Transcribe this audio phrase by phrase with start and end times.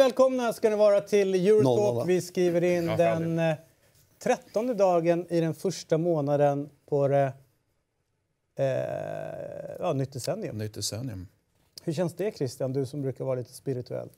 [0.00, 2.08] välkomna ska ni vara till Eurotalk.
[2.08, 3.56] Vi skriver in den eh,
[4.18, 7.32] trettonde dagen i den första månaden på det
[8.56, 8.64] eh,
[9.78, 10.58] ja, nytt decennium.
[10.58, 11.28] Nytt decennium.
[11.82, 14.08] Hur känns det Christian, du som brukar vara lite spirituell?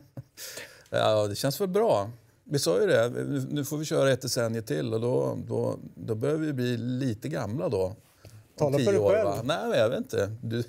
[0.90, 2.10] ja, det känns väl bra.
[2.50, 3.08] Vi sa ju det,
[3.50, 7.28] nu får vi köra ett decennium till och då, då, då börjar vi bli lite
[7.28, 7.96] gamla då.
[8.58, 9.28] Tala för dig själv.
[9.28, 9.40] Va?
[9.44, 10.30] Nej, jag vet inte.
[10.42, 10.64] Du...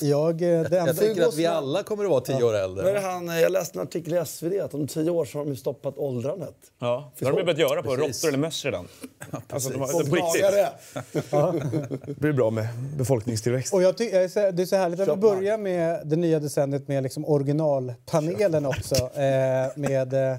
[0.00, 2.46] Jag, eh, det jag tänker att vi alla kommer att vara tio ja.
[2.46, 2.92] år äldre.
[2.92, 5.56] Men han, jag läste en artikel i SvD att om tio år så har de
[5.56, 6.56] stoppat åldrandet.
[6.78, 8.88] Ja, det har de börjat göra på råttor eller möss redan.
[9.30, 11.24] Ja, alltså, de har, på riktigt.
[11.30, 11.54] ja.
[12.06, 13.74] Det blir bra med befolkningstillväxt.
[13.74, 17.02] Och jag ty- det är så härligt att vi börjar med det nya decenniet med
[17.02, 18.94] liksom originalpanelen också.
[18.94, 20.36] Eh, med eh,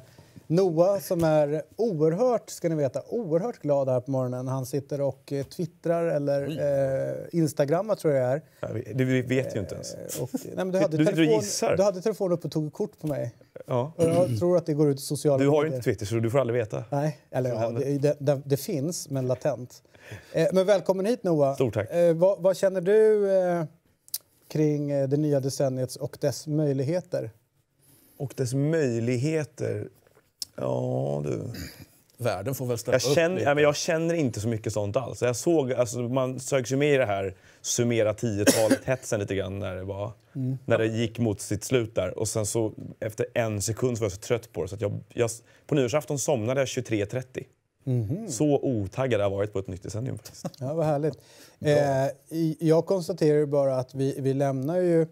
[0.52, 4.48] Noah som är oerhört, ska ni veta, oerhört glad här på morgonen.
[4.48, 6.42] Han sitter och eh, twittrar eller
[7.12, 8.42] eh, instagrammar tror jag är.
[8.94, 9.94] Det vet ju inte ens.
[9.94, 12.74] Eh, och, nej, men du, hade du, telefon, du, du hade telefonen uppe och tog
[12.74, 13.36] kort på mig.
[13.68, 13.94] Ja.
[13.96, 16.16] Och jag tror att det går ut i sociala Du har ju inte Twitter så
[16.16, 16.84] du får aldrig veta.
[16.90, 19.84] Nej, eller ja, det, det, det, finns men latent.
[20.34, 21.56] Eh, men välkommen hit Noah.
[21.56, 21.92] Stort tack.
[21.92, 23.64] Eh, vad, vad, känner du eh,
[24.48, 27.32] kring eh, det nya decenniet och dess möjligheter?
[28.18, 29.90] Och dess möjligheter?
[30.62, 31.42] Ja, du.
[32.18, 33.50] Världen får väl ställa jag upp känner, lite.
[33.50, 35.22] ja, men jag känner inte så mycket sånt alls.
[35.22, 39.76] Jag såg, alltså, man sögs ju med i det här summera 10-talet-hetsen lite grann när
[39.76, 40.58] det, var, mm.
[40.66, 42.20] när det gick mot sitt slut där.
[42.20, 44.82] Och sen så efter en sekund så var jag så trött på det så att
[44.82, 45.30] jag, jag
[45.68, 47.44] på nyårsafton somnade jag 23.30.
[47.86, 48.28] Mm.
[48.32, 50.20] Så otaggad har jag varit på ett nytt decennium.
[50.60, 51.18] Ja, vad härligt.
[51.60, 52.08] Eh,
[52.60, 55.08] jag konstaterar bara att vi, vi lämnar ju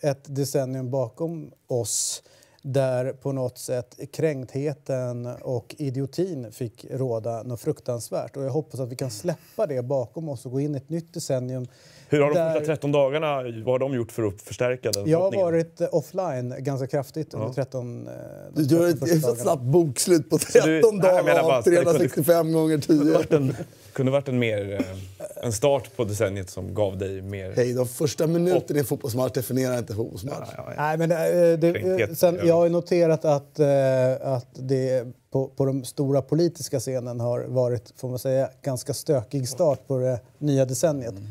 [0.00, 2.22] ett decennium bakom oss
[2.62, 8.36] där på något sätt kränktheten och idiotin fick råda något fruktansvärt.
[8.36, 10.88] Och jag hoppas att vi kan släppa det bakom oss och gå in i ett
[10.88, 11.66] nytt decennium.
[12.08, 12.52] Hur har de där...
[12.52, 16.54] första 13 dagarna, vad har de gjort för att förstärka den Jag har varit offline
[16.58, 17.38] ganska kraftigt ja.
[17.38, 18.12] under 13 eh,
[18.54, 23.54] Du gör ett, ett snabbt bokslut på 13 du, dagar av 365 gånger 10
[23.92, 27.52] kunde varit en, mer, eh, en start på decenniet som gav dig mer...
[27.56, 30.48] Hej, de första minuterna i en fotbollsmatch definierar inte fotbollsmatch.
[30.56, 30.82] Ja, ja, ja.
[30.82, 35.84] Nej, men det, det, sen, jag har noterat att, äh, att det på, på den
[35.84, 41.10] stora politiska scenen har varit, får man säga, ganska stökig start på det nya decenniet.
[41.10, 41.28] Mm.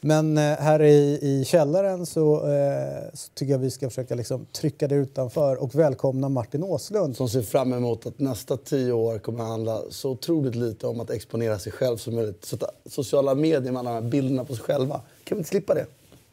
[0.00, 4.46] Men eh, här i, i källaren så, eh, så, tycker jag vi ska försöka liksom
[4.52, 7.16] trycka det utanför och välkomna Martin Åslund.
[7.16, 11.00] Som ser fram emot att nästa tio år kommer att handla så otroligt lite om
[11.00, 12.44] att exponera sig själv som möjligt.
[12.44, 12.56] Så
[12.86, 15.00] sociala medier med alla de här bilderna på sig själva.
[15.24, 15.86] Kan vi inte slippa det?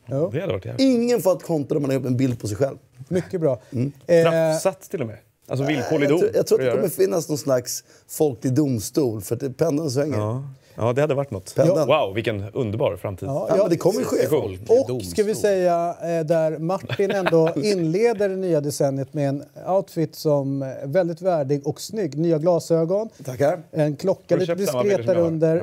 [0.06, 0.30] Jo.
[0.34, 2.78] Det varit Ingen får ett konto där man har upp en bild på sig själv.
[3.08, 3.62] Mycket bra.
[3.72, 3.92] Mm.
[4.08, 5.18] Eh, till och med.
[5.48, 6.20] Alltså villkorlig dom.
[6.20, 9.92] Jag, jag, jag tror att det kommer finnas någon slags folklig domstol för att pendeln
[9.92, 10.18] svänger.
[10.18, 10.44] Ja.
[10.78, 11.56] Ja, det hade varit något.
[11.56, 11.88] Pendeln.
[11.88, 13.30] Wow, vilken underbar framtid.
[13.30, 14.28] Ja, ja, det kommer ju ske.
[14.68, 20.16] Och ska vi säga, eh, där Martin ändå inleder det nya decenniet med en outfit
[20.16, 22.18] som är väldigt värdig och snygg.
[22.18, 23.62] Nya glasögon, Tackar.
[23.72, 25.58] en klocka lite diskret där under.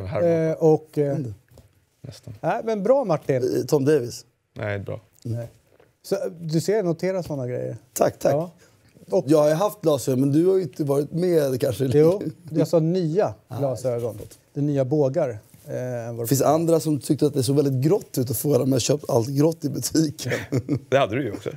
[0.49, 1.19] Eh, och, eh,
[2.01, 2.35] Nästan.
[2.41, 3.67] Äh, men bra Martin.
[3.67, 4.25] Tom Davis.
[4.55, 5.01] Nej, bra.
[5.23, 5.49] Nej.
[6.03, 7.77] Så, du ser, notera sådana grejer.
[7.93, 8.33] Tack, tack.
[8.33, 8.51] Ja.
[9.11, 11.85] Och, jag har haft glasögon, men du har ju inte varit med kanske.
[11.85, 14.19] Jo, jag sa nya glasögon.
[14.55, 15.39] Det är nya bågar.
[15.67, 18.73] Eh, det finns andra som tyckte att det såg väldigt grått ut att få dem.
[18.73, 20.33] Jag köpt allt grått i butiken.
[20.89, 21.51] det hade du ju också.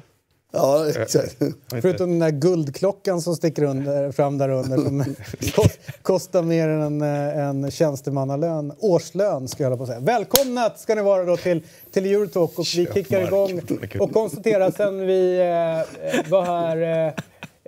[0.56, 1.38] Ja, exakt.
[1.82, 5.16] Förutom den där guldklockan som sticker under, fram där under som
[6.02, 7.02] kostar mer än en,
[7.64, 10.00] en tjänstemannalön, årslön ska jag på att säga.
[10.00, 13.62] Välkomna ska ni vara då till, till Eurotalk och vi kickar igång
[14.00, 17.14] och konstaterar sen vi eh, var här eh,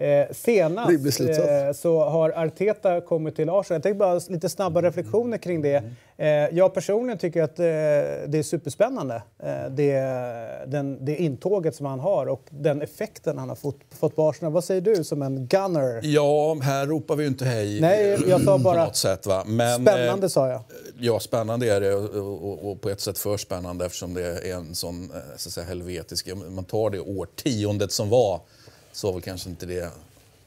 [0.01, 3.75] Eh, senast eh, så har Arteta kommit till Arsenal.
[3.75, 5.83] Jag tänkte bara lite snabba reflektioner kring det.
[6.17, 9.99] Eh, jag personligen tycker att eh, det är superspännande, eh, det,
[10.67, 14.53] den, det intåget som han har och den effekten han har fått, fått på Arsenal.
[14.53, 15.99] Vad säger du som en gunner?
[16.03, 19.25] Ja, här ropar vi ju inte hej Nej, jag sa bara på något sätt.
[19.25, 19.43] Va?
[19.45, 20.61] Men, spännande eh, sa jag.
[20.99, 24.53] Ja, spännande är det och, och, och, på ett sätt för spännande eftersom det är
[24.53, 26.29] en sån så att säga, helvetisk...
[26.49, 28.41] Man tar det årtiondet som var
[28.97, 29.91] så var väl kanske inte det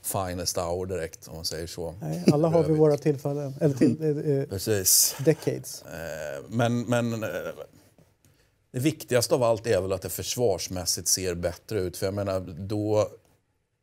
[0.02, 1.94] finest hour direkt om man säger så.
[2.00, 5.16] Nej, alla har vi våra tillfällen, eller till, eh, eh, Precis.
[5.24, 5.82] decades.
[5.82, 7.20] Eh, men, men
[8.70, 11.96] det viktigaste av allt är väl att det försvarsmässigt ser bättre ut.
[11.96, 13.08] För jag menar, då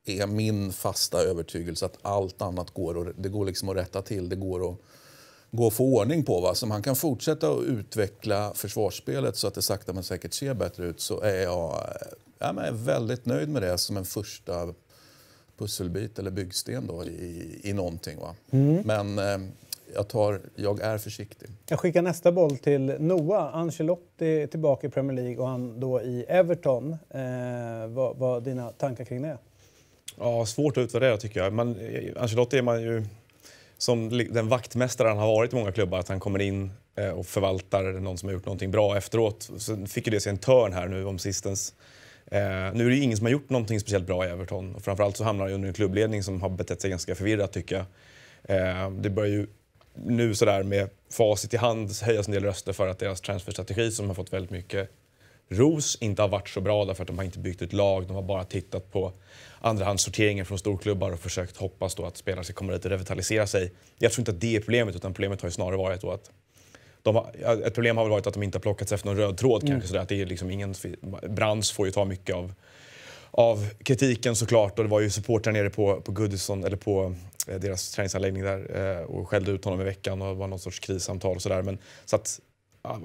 [0.06, 4.30] är min fasta övertygelse att allt annat går, och det går liksom att rätta till.
[4.30, 4.78] Det går att,
[5.52, 6.42] gå att få ordning på.
[6.42, 6.56] Va?
[6.56, 10.86] Så man kan fortsätta att utveckla försvarsspelet så att det sakta men säkert ser bättre
[10.86, 11.84] ut så är jag
[12.40, 14.74] jag är väldigt nöjd med det som en första
[15.58, 18.20] pusselbit eller byggsten då i, i någonting.
[18.20, 18.36] Va?
[18.52, 18.82] Mm.
[18.86, 19.50] Men eh,
[19.94, 21.50] jag, tar, jag är försiktig.
[21.70, 23.56] Jag skickar nästa boll till Noah.
[23.56, 26.92] Ancelotti är tillbaka i Premier League och han då i Everton.
[27.10, 29.38] Eh, vad, vad dina tankar kring det?
[30.18, 31.54] Ja, svårt att utvärdera tycker jag.
[31.54, 33.04] Man, eh, Ancelotti är man ju
[33.78, 36.00] som den vaktmästare han har varit i många klubbar.
[36.00, 39.50] Att han kommer in eh, och förvaltar någon som har gjort någonting bra efteråt.
[39.58, 41.74] Så fick ju det sig en törn här nu om sistens.
[42.32, 44.76] Eh, nu är det ju ingen som har gjort någonting speciellt bra i Everton.
[44.76, 47.54] Och framförallt så hamnar han ju under en klubbledning som har betett sig ganska förvirrat
[47.54, 47.86] tycker jag.
[48.58, 49.48] Eh, det börjar ju
[50.06, 54.08] nu sådär med facit i hand höjas en del röster för att deras transferstrategi som
[54.08, 54.90] har fått väldigt mycket
[55.50, 58.08] ros inte har varit så bra därför att de har inte byggt ett lag.
[58.08, 59.14] De har bara tittat på
[59.62, 63.72] andrahandssorteringen från storklubbar och försökt hoppas då att spelare ska komma dit och revitalisera sig.
[64.00, 66.32] Jag tror inte att det är problemet utan problemet har ju snarare varit då att
[67.14, 67.26] de
[67.66, 69.88] ett problem har väl varit att de inte har plockats efter någon röd tråd kanske.
[69.88, 70.76] Sådär, att det är liksom ingen,
[71.30, 72.54] Brands får ju ta mycket av,
[73.32, 77.16] av kritiken såklart och det var ju supportrar nere på, på Goodison, eller på
[77.48, 80.60] eh, deras träningsanläggning där eh, och skällde ut honom i veckan och det var någon
[80.60, 81.62] sorts krissamtal och sådär.
[81.62, 82.40] Men så att
[82.84, 83.02] ja,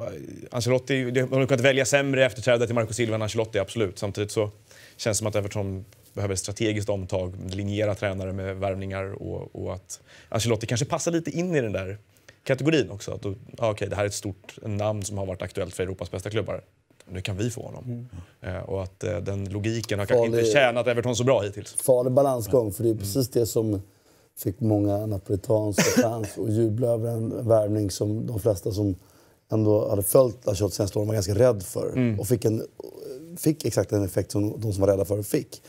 [0.51, 3.99] Ancelotti, de har kunnat välja sämre efterträdare till Marco Silva än Ancelotti, absolut.
[3.99, 4.51] Samtidigt så
[4.97, 5.85] känns det som att Everton
[6.15, 11.31] behöver ett strategiskt omtag, linjera tränare med värvningar och, och att Ancelotti kanske passar lite
[11.31, 11.99] in i den där
[12.45, 13.13] kategorin också.
[13.13, 15.83] Att då, ja, okej, det här är ett stort namn som har varit aktuellt för
[15.83, 16.65] Europas bästa klubbar.
[17.09, 18.09] Nu kan vi få honom.
[18.41, 21.73] Eh, och att eh, den logiken har kanske inte Farlig- tjänat Everton så bra hittills.
[21.75, 22.73] farlig balansgång.
[22.73, 23.83] För det är precis det som
[24.39, 28.95] fick många napolitanska fans att jubla över en värvning som de flesta som
[29.53, 32.17] ändå hade följt Lachotte senaste åren var ganska rädd för.
[32.21, 32.63] Och fick, en,
[33.39, 35.63] fick exakt den effekt som de som var rädda för fick.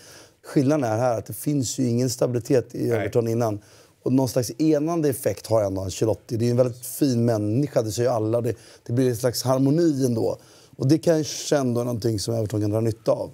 [0.45, 3.59] Skillnaden är här att det finns ju ingen stabilitet i Everton innan.
[4.03, 6.37] Och någon slags enande effekt har ändå Ancelotti.
[6.37, 8.41] Det är ju en väldigt fin människa, det säger ju alla.
[8.41, 10.37] Det, det blir en slags harmoni ändå.
[10.75, 13.31] Och det kanske ändå är någonting som Everton kan dra nytta av.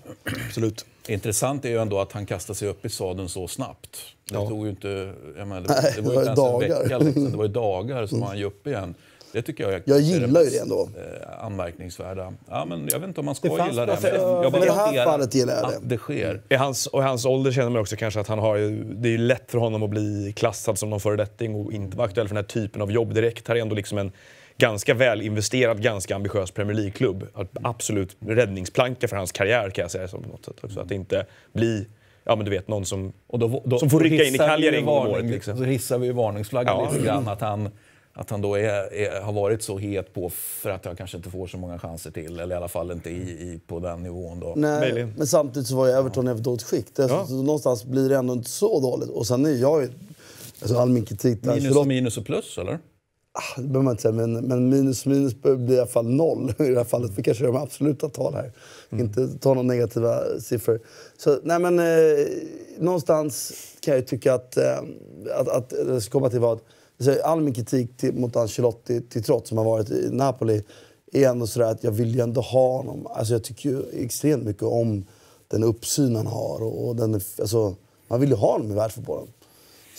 [0.47, 0.85] Absolut.
[1.07, 3.97] Intressant är ju ändå att han kastade sig upp i sadeln så snabbt.
[4.29, 4.49] Det Ja.
[4.49, 5.13] tog ju inte...
[5.37, 6.83] Jag menar, Nej, det, var det ju var en dagar.
[6.83, 6.97] vecka.
[6.97, 7.31] Liksom.
[7.31, 8.95] Det var ju dagar som han ju upp igen.
[9.33, 10.89] Det tycker jag är Jag gillar ju det ändå.
[10.97, 12.33] eh, anmärkningsvärda.
[12.49, 13.97] Ja, men jag vet inte om man ska gilla det.
[14.01, 15.77] Men jag Men bara i det här fallet gillar jag det.
[15.87, 16.41] Det sker.
[16.49, 19.07] I hans, och i hans ålder känner man också kanske att han har ju, det
[19.09, 22.27] är ju lätt för honom att bli klassad som någon föredetting och inte vara aktuell
[22.27, 23.47] för den här typen av jobb direkt.
[23.47, 24.11] Här är ändå liksom en
[24.57, 27.27] ganska väl investerad, ganska ambitiös Premier League-klubb.
[27.63, 30.79] Absolut räddningsplanka för hans karriär kan jag säga som på något sätt också.
[30.79, 31.87] Att inte bli,
[32.23, 34.77] ja men du vet, någon som, Och då, då, som får rycka in i Cagliari
[34.77, 35.25] en gång om året.
[35.25, 35.57] Liksom.
[35.59, 36.91] Då hissar vi ju varningsflaggan Ja.
[36.91, 37.27] lite grann.
[37.27, 37.69] Att han,
[38.19, 41.29] att han då är, är, har varit så het på för att han kanske inte
[41.29, 42.39] får så många chanser till.
[42.39, 44.39] Eller i alla fall inte i, i, på den nivån.
[44.39, 44.53] Då.
[44.57, 45.13] Nej, Möjligen.
[45.17, 46.95] men samtidigt så var ju Everton i ett dåligt skick.
[46.95, 47.25] Det, Ja.
[47.27, 49.09] så någonstans blir det ändå inte så dåligt.
[49.09, 49.89] Och sen är jag ju...
[50.61, 51.55] Alltså all min kritik där...
[51.55, 52.73] Minus och minus och plus, eller?
[52.73, 56.53] Ah, det behöver man inte säga, men, men minus minus blir i alla fall noll
[56.59, 57.11] i det här fallet.
[57.15, 58.51] Vi kanske gör de absoluta tal här.
[58.91, 60.79] Inte ta några negativa siffror.
[61.17, 61.85] Så, nej men, eh,
[62.77, 64.77] någonstans kan jag ju tycka att, eh,
[65.35, 66.59] att, att det ska komma till vad...
[66.99, 70.63] Så all min kritik till, mot Ancelotti till trots som har varit i Napoli
[71.13, 73.07] är ändå sådär att jag vill ju ändå ha honom.
[73.07, 75.05] Alltså jag tycker ju extremt mycket om
[75.47, 76.63] den uppsyn han har.
[76.63, 77.75] Och, och den, alltså,
[78.07, 79.27] man vill ju ha honom i världsfotbollen.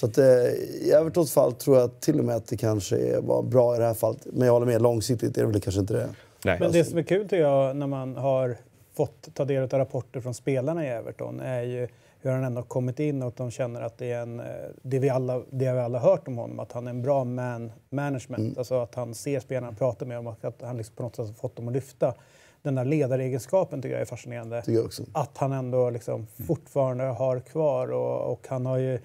[0.01, 3.21] Så att, eh, I Evertons fall tror jag till och med att det kanske är-
[3.21, 4.27] var bra i det här fallet.
[4.33, 6.09] Men jag håller med, långsiktigt är det väl kanske inte det.
[6.45, 6.57] Nej.
[6.61, 8.57] Men det som är kul tycker jag när man har
[8.97, 11.89] fått ta del av rapporter från spelarna i Everton är ju
[12.23, 14.47] hur han ändå kommit in och de känner att det är en, eh,
[14.83, 17.25] det vi alla, det har vi alla hört om honom, att han är en bra
[17.25, 18.59] man management.
[18.59, 21.27] Alltså att han ser spelarna, pratar med dem och att han liksom på något sätt
[21.27, 22.15] har fått dem att lyfta.
[22.63, 24.63] Den där ledaregenskapen tycker jag är fascinerande.
[24.67, 25.03] Jag också.
[25.13, 29.01] Att han ändå liksom fortfarande har kvar och, och han har ju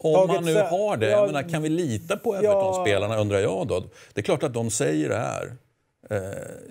[0.00, 3.66] Om man nu har det, Ja, jag menar, kan vi lita på Everton-spelarna undrar jag
[3.66, 3.84] då?
[4.12, 5.56] Det är klart att de säger det här.
[6.10, 6.20] Eh,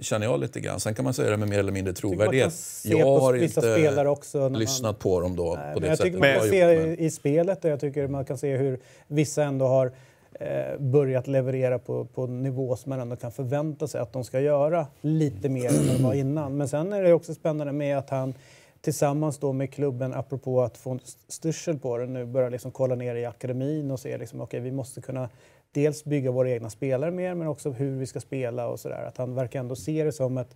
[0.02, 0.80] känner jag lite grann.
[0.80, 2.54] Sen kan man säga det med mer eller mindre trovärdighet.
[2.84, 5.98] Jag på har inte också när man- lyssnat på dem då Nej, på det jag
[5.98, 6.80] sättet tycker man jag kan se.
[6.80, 9.92] Men- i, spelet och jag tycker man kan se hur vissa ändå har
[10.34, 14.40] eh, börjat leverera på, på nivå som man ändå kan förvänta sig att de ska
[14.40, 16.58] göra lite mer än vad de var innan.
[16.58, 18.34] Men sen är det också spännande med att han
[18.82, 23.16] tillsammans då med klubben, apropå att få styrsel på det, nu börjar liksom kolla ner
[23.16, 25.30] i akademin och se liksom, okej, vi måste kunna
[25.72, 29.06] dels bygga våra egna spelare mer, men också hur vi ska spela och sådär.
[29.06, 30.56] Att han verkar ändå se det som ett,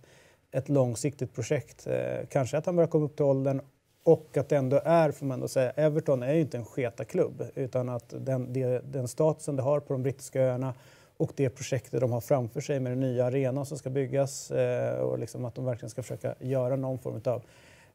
[0.52, 1.86] ett långsiktigt projekt.
[1.86, 3.60] Eh, kanske att han börjar komma upp till åldern
[4.04, 7.44] och att det ändå är, får man ändå säga, Everton är ju inte en sketa-klubb
[7.54, 10.74] utan att den, det, den statusen det har på de brittiska öarna
[11.16, 14.98] och det projektet de har framför sig med den nya arenan som ska byggas eh,
[14.98, 17.42] och liksom att de verkligen ska försöka göra någon form av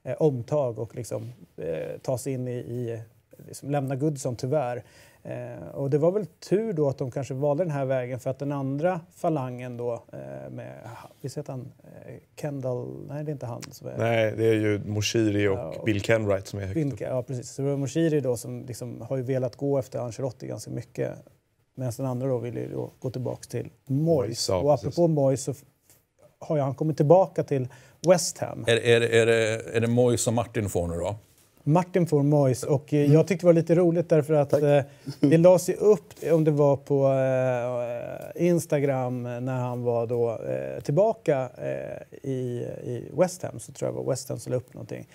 [0.03, 3.01] eh, omtag och liksom, eh, ta sig in i, i
[3.47, 4.83] liksom lämna Goodson tyvärr.
[5.27, 8.29] Eh, och det var väl tur då att de kanske valde den här vägen för
[8.29, 10.89] att den andra falangen då eh, med,
[11.21, 11.71] visst heter han
[12.05, 13.97] eh, Kendall, nej det är inte han som är...
[13.97, 16.83] Nej, det är ju Moshiri och, Ja, och- Bill Kenwright som är högt upp.
[16.85, 17.49] Vilka, ja precis.
[17.51, 21.11] Så det var Moshiri då som liksom har ju velat gå efter Ancelotti ganska mycket.
[21.75, 24.49] Medan den andra då ville ju då gå tillbaka till Moyes.
[24.49, 25.53] Ja, och apropå Moyes så
[26.39, 27.67] har ju han kommit tillbaka till
[28.07, 28.63] West Ham.
[28.67, 31.15] Är, är, är, det, är det Moyes och Martin får nu då?
[31.67, 34.79] Martin får Moyes och eh, jag tyckte det var lite roligt därför att eh,
[35.19, 37.07] det lades ju upp, om det var på
[38.37, 40.39] eh, Instagram när han var då
[40.83, 41.49] tillbaka
[42.23, 42.31] i,
[42.83, 45.07] i West Ham, så tror jag det var West Ham som la upp någonting.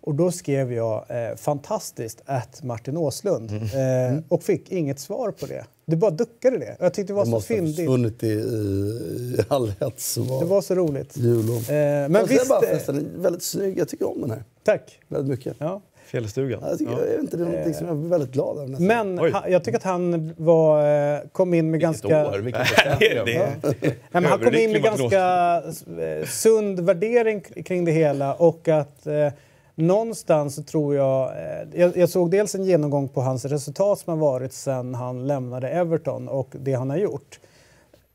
[0.00, 5.46] Och då skrev jag eh, fantastiskt att Martin Åslund eh, och fick inget svar på
[5.46, 5.64] det.
[5.86, 6.76] Det bara duckade det.
[6.80, 7.76] Jag tyckte det var Det så måste ha fyndigt.
[7.76, 11.16] försvunnit i, i, all hets Det var så roligt.
[11.16, 13.78] Eh, men Men visst, bara förresten, väldigt snygg.
[13.78, 14.44] Jag tycker om den här.
[14.64, 14.98] tack.
[15.08, 15.56] Väldigt mycket.
[15.58, 15.80] Ja.
[16.06, 16.58] Fjällstugan.
[16.62, 18.68] Ja, Jag, tycker, jag vet inte, det är någonting som jag blir väldigt glad över.
[18.68, 18.86] nästan.
[18.86, 22.26] Men han, jag tycker att han var, eh, kom in med ganska...
[22.28, 22.66] År, vilket
[23.00, 25.56] Det är- Nej, men han kom in med ganska
[26.02, 29.28] eh, sund värdering kring det hela och att eh,
[29.74, 31.96] någonstans så tror jag, eh, jag...
[31.96, 36.28] Jag såg dels en genomgång på hans resultat som har varit sedan han lämnade Everton
[36.28, 37.40] och det han har gjort.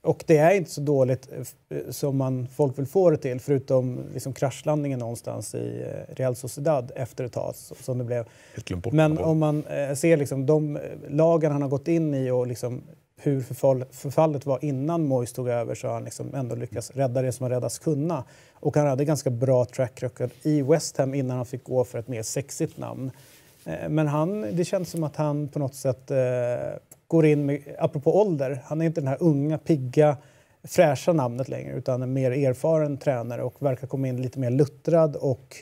[0.03, 3.39] Och det är inte så dåligt eh, eh, som man, folk vill få det till
[3.39, 8.25] förutom liksom kraschlandningen någonstans i eh, Real Sociedad efter ett tag som det blev.
[8.91, 9.63] Men om man
[9.96, 10.79] ser liksom de
[11.10, 12.81] lagen han har gått in i och liksom
[13.17, 17.22] hur förfall, förfallet var innan Moyes tog över så har han liksom ändå lyckats rädda
[17.22, 18.24] det som har räddas kunna.
[18.53, 22.00] Och han hade ganska bra track record i West Ham innan han fick gå för
[22.00, 23.12] ett mer sexigt namn.
[23.89, 26.12] Men han, det känns som att han på något sätt
[27.11, 30.17] går in med, apropå ålder, han är inte den här unga, pigga,
[30.63, 35.15] fräscha namnet längre utan en mer erfaren tränare och verkar komma in lite mer luttrad
[35.15, 35.55] och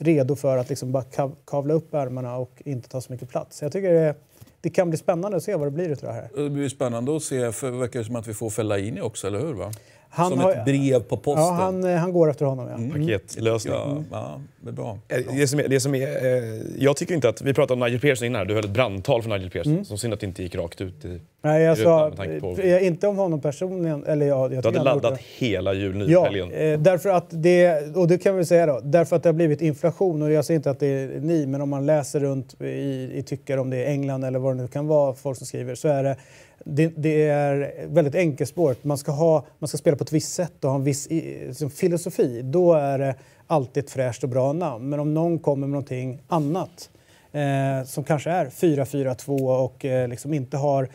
[0.00, 3.62] redo för att liksom bara kav, kavla upp ärmarna och inte ta så mycket plats.
[3.62, 4.14] Jag tycker det,
[4.60, 6.44] det kan bli spännande att se vad det blir utav det här.
[6.44, 9.40] Det blir spännande att se, för det verkar som att vi får Fellaini också, eller
[9.40, 9.54] hur?
[9.54, 9.72] Va?
[10.14, 11.44] Han som har- ett brev på posten.
[11.44, 12.98] Ja, han, eh, han går efter honom ja.
[13.00, 13.74] Paketlösning.
[13.74, 14.98] Ja, ja, det är bra.
[15.08, 17.42] Eh, Det som är, det som är, eh, jag tycker inte att...
[17.42, 18.38] Vi pratade om Nigel Pearson innan.
[18.38, 18.44] här.
[18.46, 19.72] Du höll ett brandtal för Nigel Pearson.
[19.72, 19.84] Mm.
[19.84, 21.20] Som synd att det inte gick rakt ut i...
[21.42, 24.04] Nej, jag sa på- inte om honom personligen.
[24.04, 28.08] Eller ja, jag Du tycker hade laddat hela jul Ja, eh, därför att det, och
[28.08, 30.70] det kan vi säga då, därför att det har blivit inflation och jag säger inte
[30.70, 33.86] att det är ni, men om man läser runt i, i tyckare om det är
[33.90, 36.16] England eller vad det nu kan vara, folk som skriver, så är det
[36.64, 38.84] det, det är väldigt enkelspårigt.
[38.84, 41.70] Man ska, ha, man ska spela på ett visst sätt och ha en viss liksom,
[41.70, 42.42] filosofi.
[42.42, 43.14] Då är det
[43.46, 44.88] alltid ett fräscht och bra namn.
[44.88, 46.90] Men om någon kommer med någonting annat
[47.32, 50.88] eh, som kanske är 4-4-2 och eh, liksom inte har eh,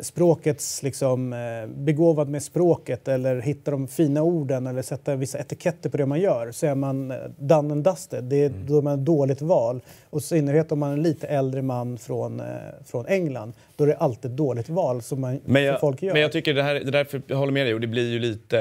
[0.00, 5.90] språkets, liksom, eh, begåvad med språket eller hittar de fina orden eller sätter vissa etiketter
[5.90, 8.24] på det man gör så är man eh, done and dusted.
[8.24, 8.66] Det är, Mm.
[8.66, 9.80] Då är man ett dåligt val.
[10.10, 12.46] Och i synnerhet om man är en lite äldre man från, eh,
[12.86, 13.52] från England.
[13.76, 16.12] Då är det alltid ett dåligt val som, man, Men som jag, folk gör.
[16.12, 18.10] men jag tycker det här, det där, för jag håller med dig och det blir
[18.10, 18.58] ju lite,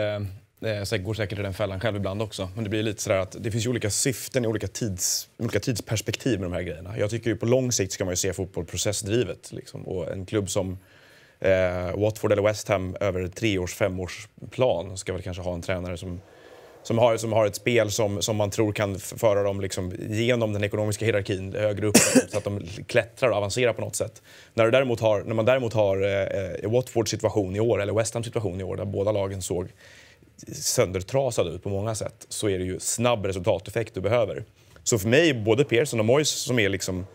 [0.61, 3.17] eh, jag går säkert i den fällan själv ibland också, men det blir lite sådär
[3.17, 6.97] att det finns ju olika syften i olika, tids, olika tidsperspektiv med de här grejerna.
[6.97, 9.87] Jag tycker ju på lång sikt ska man ju se fotboll processdrivet liksom.
[9.87, 10.77] och en klubb som
[11.41, 16.21] eh, Watford eller West Ham över treårs, femårsplan ska väl kanske ha en tränare som
[16.83, 20.53] som har, som har ett spel som, som man tror kan föra dem liksom genom
[20.53, 21.97] den ekonomiska hierarkin högre upp
[22.29, 24.21] så att de klättrar och avancerar på något sätt.
[24.53, 28.13] När, du däremot har, när man däremot har eh, Watfords situation i år, eller West
[28.13, 29.67] Hams situation i år, där båda lagen såg
[30.53, 34.43] söndertrasade ut på många sätt, så är det ju snabb resultateffekt du behöver.
[34.83, 37.05] Så för mig, både Pearson och Moyes som är liksom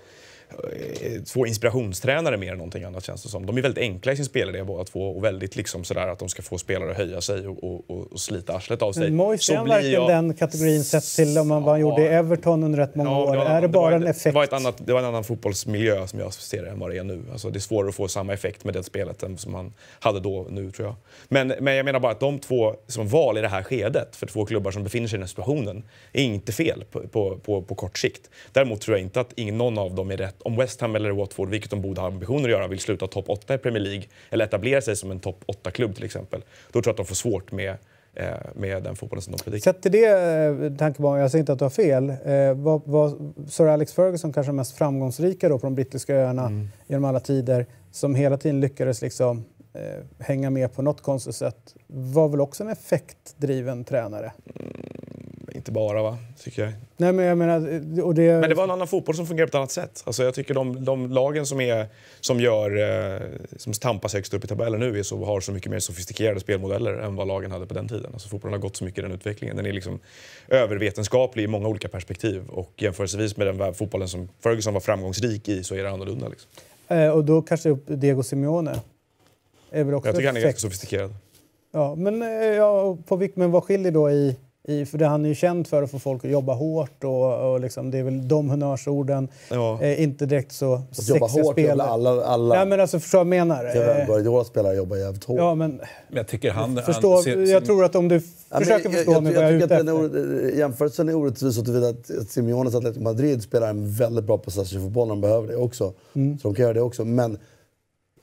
[1.26, 3.46] två inspirationstränare mer än någonting annat känns det som.
[3.46, 6.28] De är väldigt enkla i sin spelidé båda två och väldigt liksom sådär att de
[6.28, 9.02] ska få spelare att höja sig och, och, och, slita arslet av sig.
[9.38, 12.62] Så är verkligen jag- den kategorin sett till om man, vad han gjorde i Everton
[12.64, 13.26] under rätt många år?
[13.28, 14.24] men var- är det bara var, en effekt?
[14.24, 16.90] Det var, ett annat, det var en annan fotbollsmiljö som jag ser det än vad
[16.90, 17.22] det är nu.
[17.32, 20.20] Alltså, det är svårare att få samma effekt med det spelet än som man hade
[20.20, 20.94] då nu tror jag.
[21.28, 24.26] Men, men jag menar bara att de två som val i det här skedet för
[24.26, 27.62] två klubbar som befinner sig i den här situationen är inte fel på, på, på,
[27.62, 28.30] på kort sikt.
[28.52, 30.35] Däremot tror jag inte att ingen, någon av dem är rätt.
[30.42, 33.24] Om West Ham eller Watford, vilket de borde ha ambitioner att göra, vill sluta topp
[33.28, 36.40] 8 i Premier League eller etablera sig som en topp 8-klubb till exempel,
[36.72, 37.76] då tror jag att de får svårt med,
[38.14, 39.72] eh, med den fotbollen som de predikar.
[39.72, 43.32] Sett till det eh, tankebanan, jag säger inte att du har fel, eh, var, var
[43.48, 46.68] Sir Alex Ferguson kanske den mest framgångsrika då på de brittiska öarna Mm.
[46.86, 49.44] genom alla tider, som hela tiden lyckades liksom,
[50.18, 54.32] hänga med på något konstigt sätt, var väl också en effektdriven tränare?
[55.54, 56.72] inte bara va, tycker jag.
[56.96, 57.56] Nej, men jag menar...
[58.02, 60.02] Och det, Men det var en annan fotboll som fungerar på ett annat sätt.
[60.06, 61.86] Alltså jag tycker de, de lagen som, är,
[62.20, 62.76] som, gör,
[63.14, 63.20] eh,
[63.56, 66.92] som tampas högst upp i tabellen nu är så, har så mycket mer sofistikerade spelmodeller
[66.92, 68.10] än vad lagen hade på den tiden.
[68.12, 69.56] Alltså fotbollen har gått så mycket i den utvecklingen.
[69.56, 69.98] Den är liksom
[70.48, 72.48] övervetenskaplig i många olika perspektiv.
[72.48, 76.28] Och jämförelsevis med den fotbollen som Ferguson var framgångsrik i så är det annorlunda.
[76.28, 76.50] Liksom.
[76.88, 78.80] eh, och då kanske upp Diego Simeone.
[79.70, 81.14] Är väl också Jag tycker han är ganska sofistikerad.
[81.72, 84.36] Ja, men, eh, ja, på, men vad skiljer då i,
[84.68, 84.84] i...
[84.86, 87.60] För det, han är ju känd för att få folk att jobba hårt och, och
[87.60, 89.28] liksom, det är väl de honnörsorden.
[89.50, 89.78] Ja.
[89.82, 91.88] Eh, inte direkt så Att jobba sexiga hårt, gör väl spelare.
[91.88, 92.24] alla...
[92.24, 93.64] alla Ja, men alltså förstår vad jag menar?
[93.64, 95.38] Även Eh, Guardiola-spelare jobbar jävligt hårt.
[95.38, 96.82] ja, men Men jag tycker han...
[96.82, 98.20] förstå, han ser- jag tror att om du
[98.50, 100.48] Ja, försöker förstå jag, mig jag, vad jag är jag ute tycker att efter.
[100.54, 104.38] är jämförelsen är orättvis så tillvida att att Simeones Atletico Madrid spelar en väldigt bra
[104.38, 105.92] possession-fotboll när de behöver det också.
[106.14, 106.38] Mm.
[106.38, 107.04] Så de kan göra det också.
[107.04, 107.38] Men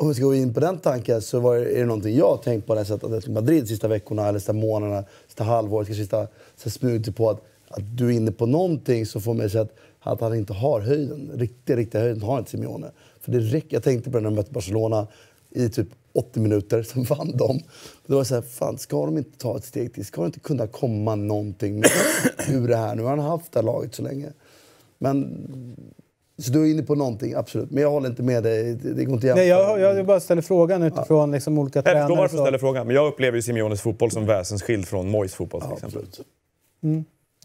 [0.04, 2.30] om vi ska gå in på den tanken så var det, är det någonting jag
[2.30, 5.44] har tänkt på när jag sett Atletico Madrid de sista veckorna, eller sista månaderna, sista
[5.44, 9.22] halvåret, kanske sista sista smugit typ på att, att du är inne på någonting som
[9.22, 11.32] får mig att säga att, att han inte har höjden.
[11.36, 12.92] Riktiga, riktiga höjden har inte Simeone.
[13.20, 15.08] För det räcker, jag tänkte på det när de mötte Barcelona
[15.50, 17.60] i typ 80 minuter, sen vann de.
[18.06, 20.06] Då var det så här, fan ska de inte ta ett steg till?
[20.06, 21.90] Ska de inte kunna komma någonting med
[22.50, 22.96] ur det här?
[22.96, 24.32] Nu har han haft det här laget så länge.
[24.98, 25.48] Men,
[26.38, 27.72] så du är inne på någonting, absolut.
[27.72, 28.64] Men jag håller inte med dig.
[28.76, 32.00] Det det går inte Nej, jag, jag bara ställer frågan utifrån liksom olika Jag förstår
[32.00, 32.18] tränare.
[32.18, 35.62] varför du ställer frågan, men jag upplever ju Simeones fotboll som väsensskild från Moyes fotboll
[35.62, 36.00] till Ja, exempel.
[36.00, 36.28] absolut.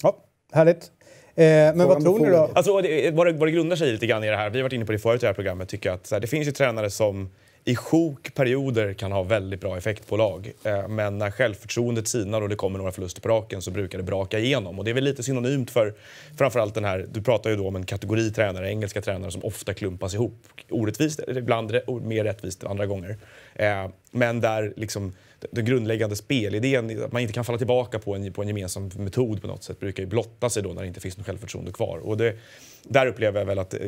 [0.03, 0.17] Ja,
[0.53, 0.91] härligt.
[1.35, 2.51] Eh, men vad tror ni då?
[2.55, 4.73] Alltså, vad, det, vad det grundar sig lite grann i det här, vi har varit
[4.73, 6.47] inne på det förut i det här programmet, tycker jag att så här, det finns
[6.49, 7.29] ju tränare som
[7.65, 10.53] i sjok perioder kan ha väldigt bra effekt på lag.
[10.65, 14.05] Eh, men när självförtroendet sinar och det kommer några förluster på raken så brukar det
[14.05, 14.79] braka igenom.
[14.79, 15.95] Och det är väl lite synonymt för
[16.39, 19.75] framförallt den här, du pratar ju då om en kategori tränare, engelska tränare som ofta
[19.75, 20.47] klumpas ihop.
[20.71, 21.73] Orättvist, eller ibland
[22.03, 23.17] mer rättvist andra gånger.
[23.55, 25.13] Eh, men där liksom
[25.51, 29.43] den grundläggande spelidén, att man inte kan falla tillbaka på en, på en gemensam metod
[29.43, 31.99] på något sätt, brukar ju blotta sig då när det inte finns något självförtroende kvar.
[31.99, 32.37] Och det,
[32.83, 33.81] där upplever jag väl att eh,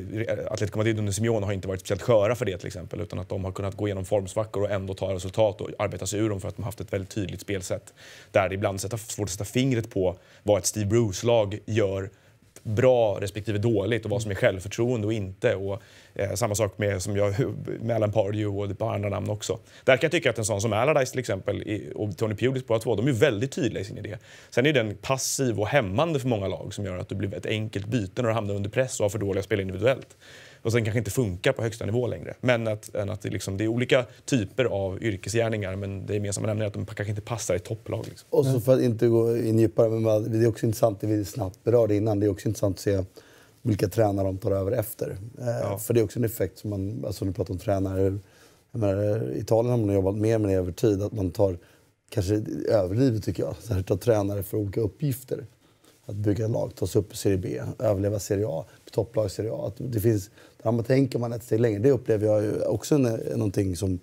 [0.51, 3.29] Atletico Madrid under Simeone har inte varit speciellt sköra för det till exempel, utan att
[3.29, 6.41] de har kunnat gå igenom formsvackor och ändå ta resultat och arbeta sig ur dem
[6.41, 7.95] för att de har haft ett väldigt tydligt spelsätt.
[8.31, 12.11] Där det ibland är svårt att sätta fingret på vad ett Steve Bruce-lag gör
[12.63, 15.55] bra respektive dåligt och vad som är självförtroende och inte.
[15.55, 15.83] Och,
[16.15, 17.35] eh, samma sak med, som jag,
[17.81, 19.59] med Alan Pardew och ett par andra namn också.
[19.85, 22.81] Där kan jag tycka att en sån som Allardyce till exempel och Tony Pulis båda
[22.81, 24.17] två, de är väldigt tydliga i sin idé.
[24.51, 27.47] Sen är den passiv och hämmande för många lag som gör att du blir ett
[27.47, 30.17] enkelt byte när du hamnar under press och har för dåliga spel individuellt.
[30.63, 32.35] Och sen kanske inte funkar på högsta nivå längre.
[32.41, 36.65] Men att, att det, liksom, det är olika typer av yrkesgärningar men det gemensamma nämnaren
[36.65, 38.05] är att de kanske inte passar i topplag.
[38.09, 38.27] Liksom.
[38.31, 41.25] Och så för att inte gå in djupare, men det är också intressant, det vi
[41.25, 43.05] snabbt berörde innan, det är också intressant att se
[43.63, 45.17] vilka tränare de tar över efter.
[45.39, 48.19] Eh, För det är också en effekt som man, alltså när du pratar om tränare,
[48.73, 51.59] jag menar, i Italien har man jobbat mer med det över tid, att man tar,
[52.09, 52.35] kanske
[52.69, 55.47] överdrivet tycker jag, så här, tar tränare för olika uppgifter.
[56.07, 59.53] Att bygga lag, ta sig upp i Serie B, överleva Serie A, topplag i Serie
[59.53, 59.67] A.
[59.67, 60.31] Att det finns,
[60.63, 61.79] där man tänker man ett steg längre.
[61.79, 63.03] Det upplever jag ju också en,
[63.35, 63.99] någonting som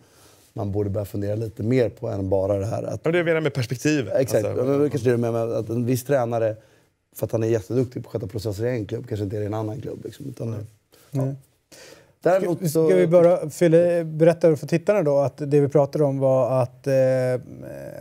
[0.54, 3.24] man borde börja fundera lite mer på än bara det här att Ja, det är
[3.24, 4.14] menar jag med perspektivet.
[4.16, 4.46] Exakt.
[4.46, 6.56] Alltså, men kanske det med med att en viss tränare,
[7.18, 9.46] för att han är jätteduktig på att sköta processer i en klubb, kanske inte i
[9.46, 10.06] en annan klubb.
[10.06, 10.68] Liksom, utan,
[11.12, 11.34] ja.
[12.22, 12.88] Däremot Ska, så...
[12.88, 16.88] ska vi bara fylla, berätta för tittarna då att det vi pratade om var att,
[16.88, 16.96] eh,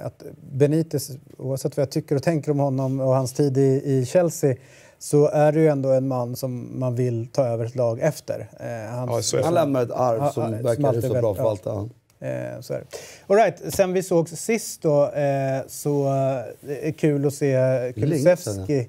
[0.05, 4.07] att Benitez, oavsett vad jag tycker och tänker om honom och hans tid i, i
[4.07, 4.57] Chelsea,
[4.99, 8.49] så är det ju ändå en man som man vill ta över ett lag efter.
[8.61, 9.45] Eh, hans, Ja, så.
[9.45, 11.89] Han lämnar ett arv som som verkar alltid hyfsat bra förvaltat.
[12.19, 12.27] Ja.
[12.27, 12.87] Eh, så är det.
[13.27, 17.93] All right, sen vi såg sist då eh, så eh, det är kul att se
[17.95, 18.87] Kulusevski eh,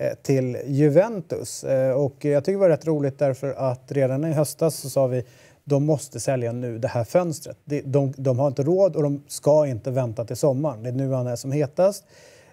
[0.00, 1.64] Eh, till Juventus.
[1.64, 5.06] Eh, och jag tycker det var rätt roligt därför att redan i höstas så sa
[5.06, 5.24] vi
[5.64, 7.56] de måste sälja nu det här fönstret.
[7.64, 10.82] De, de, de har inte råd och de ska inte vänta till sommaren.
[10.82, 12.04] Det är nu han är som hetast.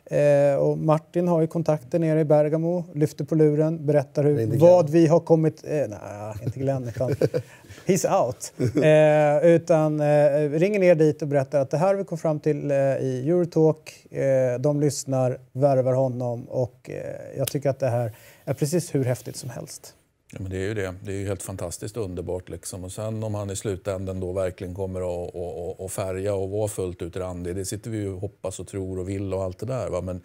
[0.06, 4.90] Eh, och Martin har ju kontakter nere i Bergamo, lyfter på luren, berättar hur, vad
[4.90, 5.64] vi har kommit...
[5.64, 6.86] Eh, nej, inte Glenn.
[7.86, 8.54] He's out.
[8.84, 12.72] Eh, utan eh, ringer ner dit och berättar att det här vi kom fram till
[12.72, 14.06] eh, i Eurotalk.
[14.12, 18.12] Eh, de lyssnar, värvar honom och eh, jag tycker att det här
[18.46, 19.94] är precis hur häftigt som helst.
[20.36, 20.94] Ja, men det är ju det.
[21.02, 22.50] Det är ju helt fantastiskt underbart.
[22.50, 22.84] Liksom.
[22.84, 26.68] Och sen om han i slutändan då verkligen kommer att, att, att färga och vara
[26.68, 29.60] fullt ut randig, det sitter vi ju och hoppas och tror och vill och allt
[29.60, 29.90] det där.
[29.90, 30.02] Va?
[30.02, 30.22] Men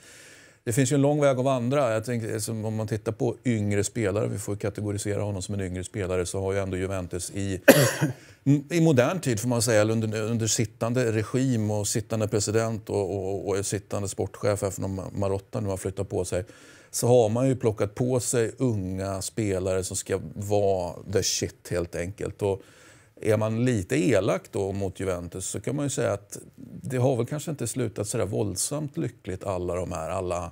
[0.64, 1.92] det finns ju en lång väg att vandra.
[1.92, 5.84] Jag tänker, om man tittar på yngre spelare, vi får kategorisera honom som en yngre
[5.84, 7.60] spelare, så har ju ändå Juventus i,
[8.70, 13.16] i modern tid, får man säga, eller under, under sittande regim och sittande president och,
[13.16, 16.44] och, och sittande sportchef, även om Marotta nu har flyttat på sig,
[16.90, 21.94] så har man ju plockat på sig unga spelare som ska vara the shit helt
[21.94, 22.42] enkelt.
[22.42, 22.62] Och
[23.20, 26.38] är man lite elak då mot Juventus så kan man ju säga att
[26.82, 30.50] det har väl kanske inte slutat så där våldsamt lyckligt alla de här, alla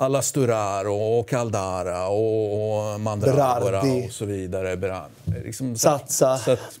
[0.00, 5.08] alla Sturaro och Caldara och, Mandragora och så vidare.
[5.44, 6.38] Liksom, Satsa.
[6.38, 6.80] Så att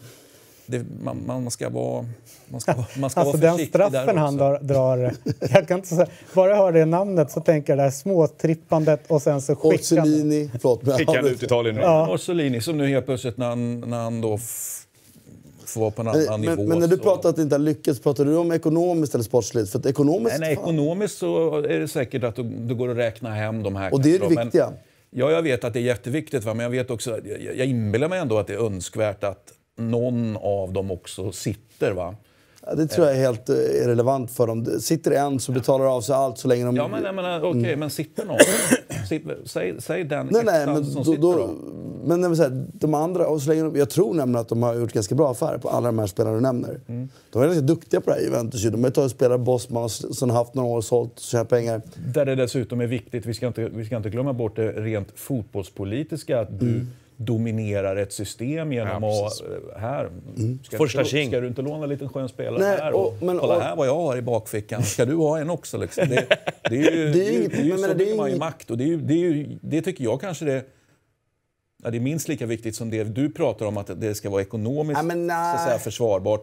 [0.68, 2.06] det, man, man ska vara,
[2.48, 5.68] man ska, vara- man ska Alltså vara den försiktig där straffen han drar, drar jag
[5.68, 9.22] kan inte säga, bara jag hör det namnet så tänker jag det här småtrippandet och
[9.22, 10.08] sen så skickar han...
[10.08, 10.82] Orsolini, förlåt.
[10.82, 11.80] Men Fick han ut Italien nu.
[11.82, 12.08] Ja.
[12.14, 14.38] Orsolini som nu helt plötsligt när han, när han då
[15.66, 16.56] får vara på en annan Men, nivå.
[16.56, 19.14] men, men när du så- pratar att det inte har lyckats, pratar du om ekonomiskt
[19.14, 19.70] eller sportsligt?
[19.70, 20.38] För att ekonomiskt...
[20.40, 23.76] Nej, nej, ekonomiskt så är det säkert att du, du går att räkna hem de
[23.76, 23.92] här.
[23.94, 24.72] Och det är det men- viktiga.
[25.10, 26.44] Ja, jag vet att det är jätteviktigt.
[26.44, 26.54] Va?
[26.54, 30.36] Men jag vet också, jag, jag inbillar mig ändå att det är önskvärt att någon
[30.36, 31.92] av dem också sitter.
[31.92, 32.14] Va?
[32.66, 34.64] Ja, det tror jag är helt eh, irrelevant för dem.
[34.80, 36.76] Sitter en så betalar av sig allt så länge de...
[36.76, 38.36] Ja, men jag menar, okej, men sitter någon?
[39.08, 41.50] Sitter, säg, säg den Nej, nej, men, som då, sitter då, då.
[42.04, 44.62] men jag vill säga, de andra, och så länge de, jag tror nämligen att de
[44.62, 46.80] har gjort ganska bra affärer på alla de här spelarna du nämner.
[46.86, 47.08] Mm.
[47.32, 48.64] De är ganska duktiga på det här Juventus.
[48.64, 48.70] ju.
[48.70, 51.48] De har tagit spelare, Bosman, och s- som har haft några år sålt och tjänat
[51.48, 51.82] pengar.
[52.14, 55.08] Där det dessutom är viktigt, vi ska inte, vi ska inte glömma bort det rent
[55.14, 56.86] fotbollspolitiska, att du
[57.20, 59.40] dominerar ett system genom Ja, att...
[59.74, 60.10] eh, Här,
[60.64, 61.28] ska, Första tjing.
[61.28, 62.92] ska du inte låna en liten skön spelare Nej, här?
[62.92, 64.82] Och, och- men- kolla och- här vad jag har i bakfickan.
[64.82, 65.78] Ska du ha en också?
[65.78, 66.08] Liksom?
[66.08, 66.26] Det,
[66.70, 68.16] det är ju, Det är ju, inget- det är ju men så det är bygger
[68.16, 68.70] man ju inget- makt.
[68.70, 70.64] Och det, är ju, det, är ju, det tycker jag kanske det
[71.84, 74.42] Ja, det är minst lika viktigt som det du pratar om, att det ska vara
[74.42, 76.42] ekonomiskt Ja, men så att säga, försvarbart.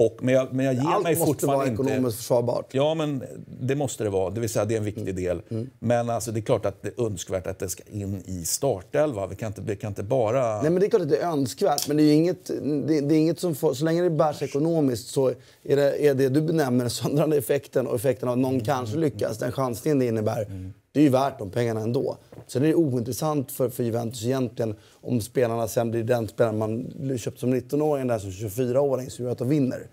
[0.00, 1.82] Och, men, jag, men jag ger Allt mig måste vara inte...
[1.82, 2.66] ekonomiskt försvarbart.
[2.74, 3.22] Ja, men
[3.60, 4.30] det måste det vara.
[4.30, 5.14] Det vill säga, det är en viktig Mm.
[5.48, 5.66] del.
[5.78, 9.26] Men alltså, det är klart att det är önskvärt att det ska in i startelva.
[9.26, 10.62] Vi kan inte, vi kan inte bara...
[10.62, 13.14] Nej, men det är klart att det är önskvärt, men det är inget, det, det
[13.14, 15.28] är inget som får, så länge det bärs ekonomiskt så
[15.62, 18.96] är det, är det du benämner den söndrande effekten och effekten av att någon kanske
[18.96, 22.16] lyckas, den chansningen det innebär, det är ju värt de pengarna ändå.
[22.46, 27.18] Sen är det ointressant för, för Juventus egentligen om spelarna sen blir den spelaren man
[27.18, 29.86] köpt som 19-åring där som 24-åring som gör att de vinner.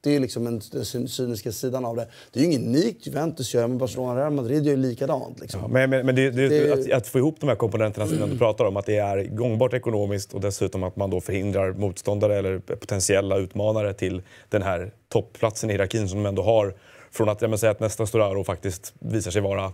[0.00, 2.06] Det är liksom en, den cyniska sidan av det.
[2.32, 5.40] Det är ju inget unikt Juventus gör, men Barcelona och Real Madrid gör ju likadant.
[5.40, 5.60] Liksom.
[5.60, 8.30] Ja, men men, men det, det, Det- att, att få ihop de här komponenterna som
[8.30, 12.36] du pratar om, att det är gångbart ekonomiskt och dessutom att man då förhindrar motståndare
[12.38, 16.74] eller potentiella utmanare till den här toppplatsen i hierarkin som de ändå har.
[17.10, 19.72] Från att, jag säga att nästa Storaro faktiskt visar sig vara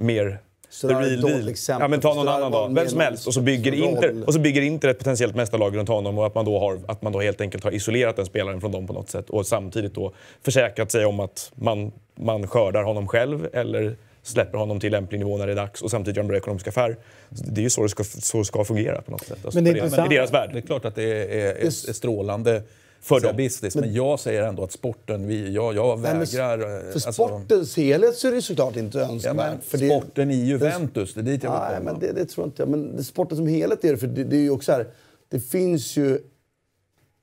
[0.00, 0.38] mer
[0.70, 1.48] Storaro the real deal.
[1.48, 3.26] exempel, Ja, men ta någon annan mer vem som helst.
[3.26, 3.72] Och så bygger.
[3.74, 6.80] Inter, och så bygger Inter ett potentiellt mästarlag runt honom och att man, då har,
[6.88, 9.46] att man då helt enkelt har isolerat den spelaren från dem på något sätt och
[9.46, 10.12] samtidigt då
[10.44, 15.38] försäkrat sig om att man, man skördar honom själv eller släpper honom till lämplig nivå
[15.38, 16.96] när det är dags och samtidigt gör en bra ekonomisk affär.
[17.30, 19.38] Så Det är ju så det ska, så ska fungera på något sätt.
[19.44, 20.12] Alltså, Men det är intressant.
[20.12, 20.50] I deras värld.
[20.52, 22.62] Det är klart att det är, är, är, är strålande
[23.02, 23.36] För dem.
[23.36, 23.76] business.
[23.76, 26.58] Men, jag säger ändå att sporten, vi, jag, jag Nej, men vägrar...
[26.58, 29.36] eh, För alltså, sportens helhet så är det såklart inte ja, önskvärt.
[29.36, 31.90] men för det, sporten i Juventus, det är dit jag vill Nej, komma.
[31.92, 32.68] men det, det tror inte jag.
[32.68, 33.98] Men det, sporten som helhet är det.
[33.98, 34.86] För det, det är ju också här,
[35.28, 36.18] det finns ju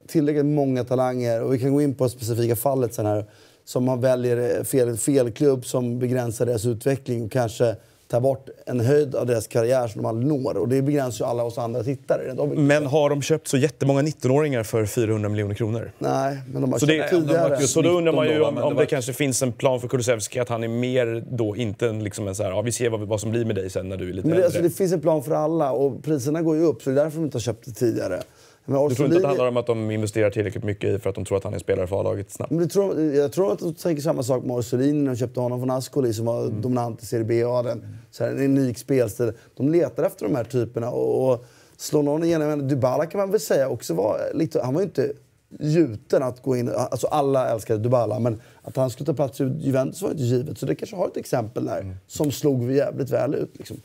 [0.07, 3.25] tillräckligt många talanger, och vi kan gå in på det specifika fallet sen här,
[3.65, 7.75] som man väljer fel, fel klubb som begränsar deras utveckling och kanske
[8.07, 10.57] tar bort en höjd av deras karriär som de aldrig når.
[10.57, 12.47] Och det begränsar ju alla oss andra tittare.
[12.55, 15.91] Men har de köpt så jättemånga 19-åringar för 400 miljoner kronor?
[15.99, 17.59] Nej, men de har Så köpt det- tidigare.
[17.61, 19.79] Så då undrar man 19 ju om, om det det var- kanske finns en plan
[19.81, 22.71] för Kulusevski att han är mer då inte en, liksom en så här, ja, vi
[22.71, 24.45] ser vad, vad som blir med dig sen när du är lite Men det, äldre.
[24.45, 27.03] alltså, det finns en plan för alla och priserna går ju upp så det är
[27.03, 28.21] därför de inte har köpt det tidigare.
[28.69, 31.09] Men du tror inte att det handlar om att de investerar tillräckligt mycket i för
[31.09, 32.51] att de tror att han är spelare för A-laget snabbt?
[32.51, 35.59] Men tror, jag tror att de tänker samma sak med Orsolini när de köpte honom
[35.59, 36.61] från Ascoli som var Mm.
[36.61, 37.45] dominant i Serie B.
[37.45, 39.31] och hade en, så här, en unik spelstil.
[39.55, 41.45] De letar efter de här typerna och, och
[41.77, 42.67] slår någon igenom.
[42.67, 44.61] Dybala kan man väl säga också var lite...
[44.63, 45.11] Han var ju inte
[45.59, 46.69] gjuten att gå in...
[46.75, 50.57] Alltså alla älskade Dybala men att han skulle ta plats i Juventus var inte givet.
[50.57, 51.95] Så det kanske har ett exempel där Mm.
[52.07, 53.51] som slog jävligt väl ut.
[53.57, 53.77] Liksom.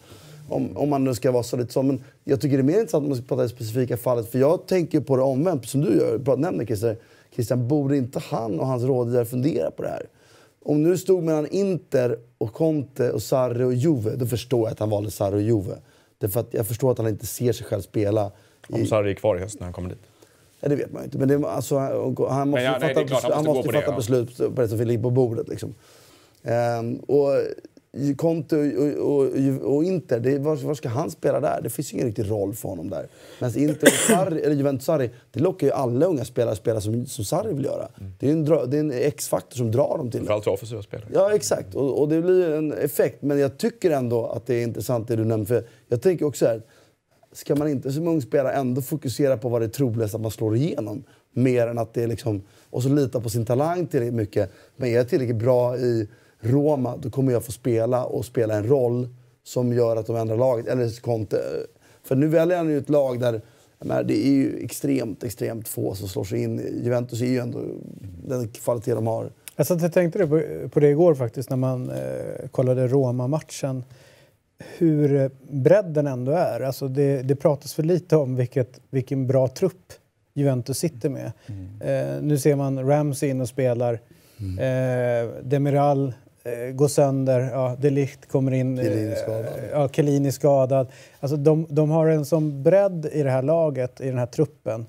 [0.52, 1.82] Om, om man nu ska vara så lite så.
[1.82, 4.30] Men jag tycker det är mer intressant om man ska prata i det specifika fallet.
[4.30, 6.18] För jag tänker på det omvänt, som du gör.
[6.18, 6.96] Bra, nämner Christer.
[7.34, 10.06] Christian, borde inte han och hans rådgivare fundera på det här?
[10.64, 14.78] Om nu stod mellan Inter och Conte och Sarri och Juve, då förstår jag att
[14.78, 15.76] han valde Sarri och Juve.
[16.18, 18.30] Därför att jag förstår att han inte ser sig själv spela.
[18.68, 19.98] Om I, Sarri är kvar i höst när han kommer dit.
[20.60, 21.18] ja, det vet man inte.
[21.18, 23.72] Men det, alltså, han måste ja, nej, fatta, är klart, han han måste måste gå
[23.72, 23.96] på fatta det, ja.
[23.96, 25.48] beslut på det som ligger på bordet.
[25.48, 25.74] Liksom.
[26.42, 27.30] Ehm, och
[28.16, 31.60] Conte och, och, och, Inter, det, var, var ska han spela där?
[31.62, 33.08] Det finns ingen riktig roll för honom där.
[33.40, 36.80] Medan Inter och Sarri, eller Juventus Sarri, det lockar ju alla unga spelare att spela
[36.80, 37.88] som, som Sarri vill göra.
[38.18, 40.26] Det är en, dra- det är en X-faktor som drar dem till det.
[40.26, 41.08] Framförallt offensiva spelare.
[41.12, 41.74] Ja, exakt.
[41.74, 43.22] Och, och det blir en effekt.
[43.22, 45.46] Men jag tycker ändå att det är intressant det du nämnde.
[45.46, 46.62] För jag tänker också här,
[47.32, 50.30] ska man inte som ung spelare ändå fokusera på vad det är troligast att man
[50.30, 51.04] slår igenom?
[51.34, 52.42] Mer än att det är liksom...
[52.70, 54.50] Och så lita på sin talang tillräckligt mycket.
[54.76, 56.08] Men är jag tillräckligt bra i
[56.42, 59.08] Roma, då kommer jag få spela och spela en roll
[59.44, 60.66] som gör att de ändrar laget.
[60.66, 61.42] Eller Conte.
[62.02, 63.40] För nu väljer han ju ett lag där
[63.84, 66.80] menar, det är ju extremt, extremt få som slår sig in.
[66.84, 67.60] Juventus är ju ändå
[68.26, 69.30] den kvalitet de har.
[69.56, 73.84] Jag satt och tänkte på, på det igår faktiskt när man eh, kollade Roma-matchen.
[74.78, 76.60] hur bredden ändå är.
[76.60, 79.92] Alltså det, det pratas för lite om vilket, vilken bra trupp
[80.34, 81.32] Juventus sitter med.
[81.80, 84.00] Eh, nu ser man Ramsey in och spelar.
[84.58, 86.12] Eh, Demiral
[86.44, 87.40] eh, går sönder.
[87.52, 88.78] Ja, De Ligt kommer in.
[88.78, 89.46] eh, Chiellini skadad.
[89.72, 90.86] Ja, Chiellini skadad.
[91.20, 94.86] Alltså de, de har en sån bredd i det här laget, i den här truppen.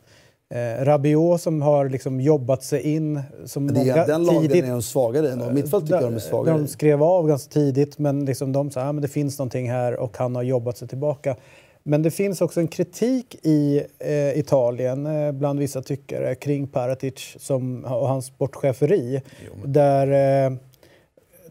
[0.54, 4.70] Eh, Rabiot som har liksom jobbat sig in som Det många den lagen tidigt är
[4.70, 5.54] de svagare i.
[5.54, 8.82] Mittfält tycker jag de är svagare de skrev av ganska tidigt men liksom de sa
[8.82, 11.36] att ah, men det finns någonting här och han har jobbat sig tillbaka.
[11.84, 17.36] Men det finns också en kritik i eh, Italien eh, bland vissa tyckare kring Paratic
[17.40, 19.22] som, och hans sportcheferi.
[19.66, 20.08] Där
[20.48, 20.54] eh,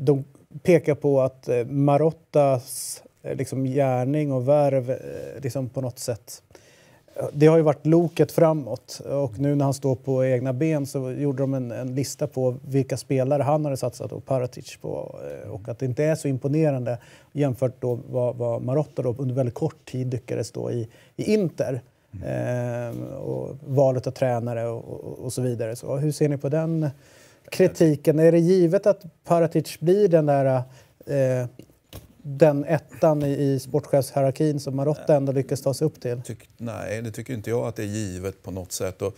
[0.05, 0.25] de
[0.63, 4.97] pekar på att eh, Marottas eh, liksom, gärning och värv eh,
[5.43, 6.43] liksom på något sätt
[7.33, 11.11] det har ju varit loket framåt och nu när han står på egna ben så
[11.11, 15.15] gjorde de en, en lista på vilka spelare han hade satsat och Paratic på
[15.51, 16.99] och att det inte är så imponerande
[17.33, 21.81] jämfört då vad, vad Marotta då under väldigt kort tid lyckades då i, i Inter.
[22.25, 25.77] Eh, och valet av tränare och, och, och så vidare.
[25.77, 26.91] Så hur ser ni på den
[27.51, 28.19] kritiken?
[28.19, 30.63] Är det givet att Paratic blir den där
[31.07, 31.47] eh,
[32.23, 36.23] den ettan i, i sportchefshierarkin som Marotta ändå lyckas ta sig upp till?
[36.23, 39.03] Tyck, nej, det tycker inte jag att det är givet på något sätt.
[39.03, 39.17] Och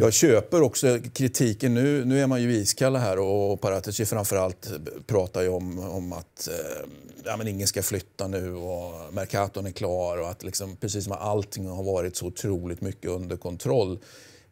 [0.00, 1.74] jag köper också kritiken.
[1.74, 4.72] Nu, nu är man ju iskalla här och Paratici framförallt
[5.06, 6.88] pratar ju om, om att eh,
[7.24, 11.12] ja, men ingen ska flytta nu och Mercaton är klar och att liksom, precis som
[11.12, 13.98] allting har varit så otroligt mycket under kontroll.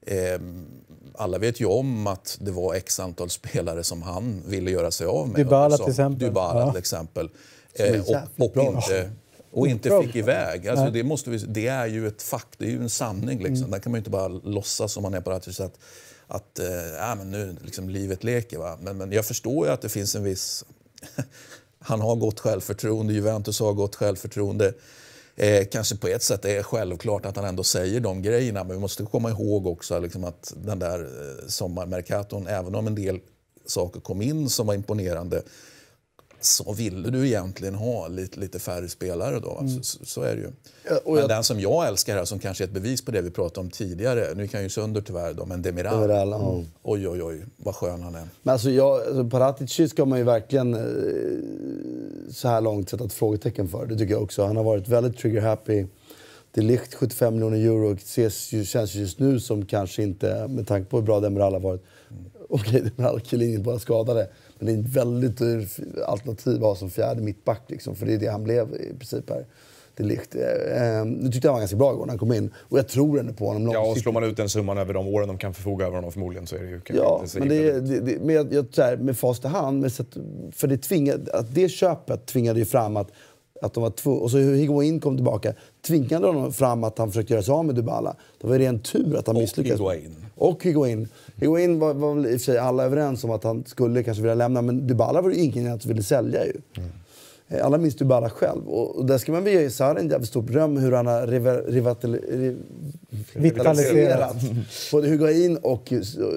[0.06, 0.40] Eh,
[1.14, 5.06] alla vet ju om att det var x antal spelare som han ville göra sig
[5.06, 5.36] av med.
[5.36, 6.28] Dybala Som till exempel.
[6.28, 6.70] Dybala Ja.
[6.70, 7.30] till exempel.
[7.74, 9.10] Eh, och, och inte,
[9.50, 10.02] och inte Bra.
[10.02, 10.68] fick iväg.
[10.68, 10.92] Alltså Nej.
[10.92, 13.38] det, måste vi, det är ju ett fakt, det är ju en sanning.
[13.38, 13.56] Liksom.
[13.56, 13.70] Mm.
[13.70, 15.78] Där kan man ju inte bara låtsas som man är på det här att,
[16.26, 16.60] att
[16.98, 18.58] ja, men nu liksom livet leker.
[18.58, 18.78] Va?
[18.80, 20.64] Men, men jag förstår ju att det finns en viss...
[21.86, 24.74] Han har gott självförtroende, Juventus har gott självförtroende.
[25.36, 28.76] Eh, kanske på ett sätt är det självklart att han ändå säger de grejerna men
[28.76, 33.20] vi måste komma ihåg också liksom att den där eh, sommarmerkaton, även om en del
[33.66, 35.42] saker kom in som var imponerande
[36.44, 39.62] så ville du egentligen ha lite, lite färre spelare då.
[39.76, 40.50] Så, så, så är det ju.
[40.88, 43.22] Ja, men jag- den som jag älskar här, som kanske är ett bevis på det
[43.22, 46.00] vi pratade om tidigare, nu kan ju sönder tyvärr då, men Demiral.
[46.00, 46.62] Demiral, ja.
[46.82, 48.28] Oj, oj, oj, vad skön han är.
[48.42, 50.80] Men alltså, jag, alltså Paratici ska man ju verkligen eh,
[52.32, 53.86] så här långt sätta ett frågetecken för.
[53.86, 54.44] Det tycker jag också.
[54.44, 55.86] Han har varit väldigt trigger-happy.
[56.52, 57.92] Det är likt 75 miljoner euro.
[57.94, 61.60] Ses ju, känns just nu som kanske inte, med tanke på hur bra Demiral har
[61.60, 61.82] varit.
[62.48, 64.28] Okej, Demiral och Chiellini bara skadade.
[64.58, 65.68] Men det är ett väldigt dyr
[66.06, 67.60] alternativ att ha som fjärde mittback.
[67.68, 69.46] Liksom, för det är det han blev i princip här.
[69.96, 70.34] Det likt.
[70.34, 72.50] Eh, nu tyckte jag han var ganska bra igår när han kom in.
[72.58, 74.02] Och jag tror ändå på honom Ja, och långsiktigt.
[74.02, 76.56] slår man ut den summan över de åren de kan förfoga över honom förmodligen så
[76.56, 78.82] är det ju kanske Ja, inte så men det, är- det, det, med, jag, så
[78.82, 79.92] här, med fast i hand, med
[80.52, 83.08] för det, tvingade, att det köpet tvingade ju fram att,
[83.62, 85.54] att de var två, och så hur Higuain kom tillbaka
[85.86, 88.16] tvingade honom fram att han försökte göra sig av med Dybala.
[88.40, 89.80] Det var ju ren tur att han Och misslyckades.
[89.80, 90.23] Higuain.
[90.34, 91.08] Och Higuain.
[91.36, 94.22] Higuain var, var väl i och för sig alla överens om att han skulle kanske
[94.22, 96.52] vilja lämna, men Dybala var det ju ingen som ville sälja ju.
[97.48, 98.68] Eh, Alla minns Dybala själv.
[98.68, 101.62] Och, och där ska man väl ge en jävligt stor beröm hur han har riva-
[101.66, 102.58] rivatil, riv,
[103.34, 104.36] Vitaliserat.
[104.92, 105.92] både Higuain och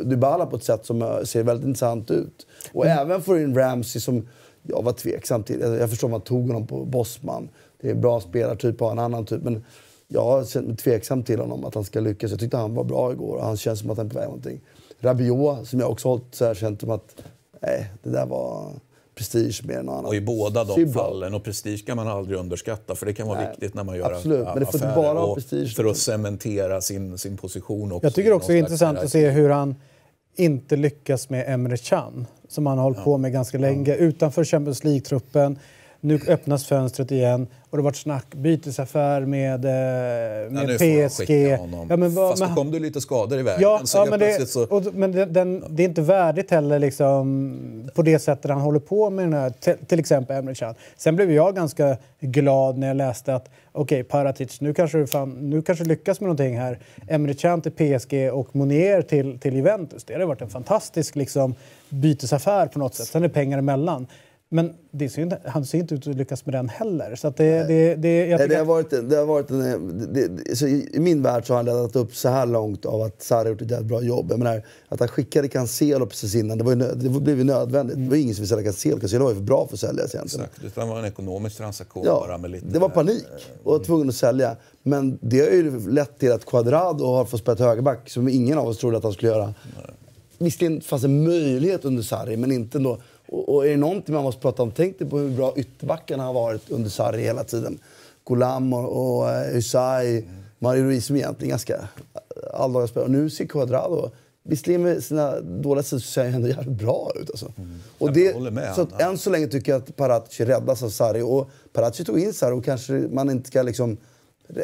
[0.05, 2.47] Dybala på ett sätt som eh, ser väldigt intressant ut.
[2.73, 4.27] Och även få in Ramsey som
[4.63, 5.59] jag var tveksam till.
[5.79, 7.49] Jag förstår man tog honom på Bosman.
[7.81, 9.43] Det är en bra spelartyp och en annan typ.
[9.43, 9.63] Men
[10.07, 12.31] jag har känt mig tveksam till honom, att han ska lyckas.
[12.31, 14.25] Jag tyckte han var bra igår och han känns som att han är på väg
[14.25, 14.61] någonting.
[14.99, 17.15] Rabiot, som jag också hållit så här, känt som att
[17.61, 18.71] nej, det där var
[19.15, 20.07] prestige mer än något annat.
[20.07, 20.93] Och i båda de Sybla.
[20.93, 23.97] fallen, och prestige kan man aldrig underskatta för det kan vara Nej, viktigt när man
[23.97, 25.75] gör absolut, men det får affärer bara ha och prestige.
[25.75, 28.05] för att cementera sin, sin position också.
[28.05, 29.75] Jag tycker också det är intressant att se hur han
[30.35, 34.83] inte lyckas med Emre Can som han har hållit på med ganska länge utanför Champions
[34.83, 35.59] League-truppen.
[36.01, 41.07] Nu öppnas fönstret igen och det har varit snack, bytesaffär med, eh, Ja, med de
[41.09, 41.29] PSG.
[41.89, 43.61] Ja, men vad- Fast men- då kom det lite skador i vägen.
[43.61, 44.63] Ja, så ja men, det, så...
[44.63, 48.79] och, men den, den, det är inte värdigt heller liksom, på det sättet han håller
[48.79, 49.49] på med den här,
[49.85, 50.75] till, exempel Emre Can.
[50.97, 55.49] Sen blev jag ganska glad när jag läste att okej, Paratic, nu kanske, du fan,
[55.49, 56.79] nu kanske lyckas med någonting här.
[57.07, 60.03] Emre Can till PSG och Monier till, till Juventus.
[60.03, 61.55] Det hade varit en fantastisk liksom,
[61.89, 63.07] bytesaffär på något sätt.
[63.07, 64.07] Sen är pengar emellan.
[64.49, 67.15] Men det ser inte, han ser inte ut att lyckas med den heller.
[67.15, 69.25] Så att det, det, det, jag Nej, tycker det har att- varit, en- det har
[69.25, 72.45] varit en, det, det, så i, min värld så har han leddat upp så här
[72.45, 74.27] långt av att Sarri har gjort ett jävligt bra jobb.
[74.29, 77.97] Jag menar, att han skickade Cancelo precis innan, det, var ju det blev ju nödvändigt.
[77.97, 78.99] Det var ingen som ville sälja Cancelo.
[78.99, 80.45] Cancelo var ju för bra för att säljas egentligen.
[80.45, 82.65] Exakt, utan det var en ekonomisk transaktion Ja, bara med lite...
[82.67, 83.25] det var panik
[83.63, 84.55] och var tvungen att sälja.
[84.83, 88.67] Men det har ju lett till att Cuadrado har fått spela högerback som ingen av
[88.67, 89.53] oss trodde att han skulle göra.
[90.37, 92.97] Visserligen fanns en möjlighet under Sarri, men inte ändå.
[93.27, 96.23] Och, och är det någonting man måste prata om, tänk dig på hur bra ytterbackarna
[96.23, 97.79] har varit under Sarri hela tiden.
[98.23, 100.25] Golam och, och uh, Usai,
[100.59, 101.89] Mario Ruiz som egentligen ganska
[102.53, 103.05] alldagliga spelare.
[103.05, 104.11] Och nu ser Cuadrado
[104.49, 107.29] Visserligen med sina dåliga sidor så ser han ändå jävligt bra ut.
[107.29, 107.53] Alltså.
[107.57, 107.79] Mm.
[107.97, 108.33] Och det,
[108.75, 111.21] så att än så länge tycker jag att Paratici räddas av Sarri.
[111.21, 113.97] Och Paratici tog in Sarri och kanske man inte ska liksom...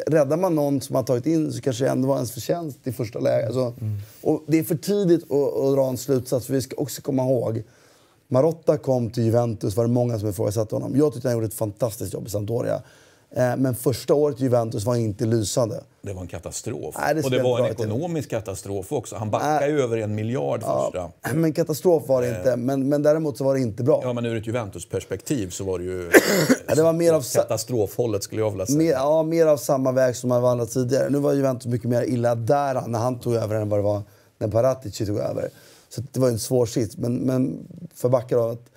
[0.06, 2.92] Räddar man någon som man tagit in så kanske det ändå var ens förtjänst i
[2.92, 3.46] första läget.
[3.46, 3.98] Alltså, Mm.
[4.20, 6.46] och det är för tidigt att, att dra en slutsats.
[6.46, 7.62] För vi ska också komma ihåg
[8.28, 10.96] Marotta kom till Juventus var det många som ifrågasatte honom.
[10.96, 12.82] Jag tyckte han gjorde ett fantastiskt jobb i Sampdoria.
[13.36, 15.80] Eh, Men första året i Juventus var inte lysande.
[16.02, 16.94] Det var en katastrof.
[16.98, 17.84] Nej, det och det var en dra till.
[17.84, 19.16] ekonomisk katastrof också.
[19.16, 21.10] Han backade ju över en miljard första.
[21.34, 22.56] Men katastrof var det inte.
[22.56, 24.00] Men, men däremot så var det inte bra.
[24.04, 26.10] Ja, men ur ett Juventus-perspektiv så var det ju
[26.68, 28.78] Ja, det var mer av katastrofhållet skulle jag vilja säga.
[28.78, 31.10] Mer, ja, mer av samma väg som man vandrat tidigare.
[31.10, 34.02] Nu var Juventus mycket mer illa där när han tog över än vad det var
[34.38, 35.48] när Paratici tog över.
[35.94, 36.96] Så det var en svår sits.
[36.96, 38.70] Men, men för Bacca då, att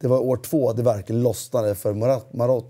[0.00, 1.94] det var år två det verkligen lossnade för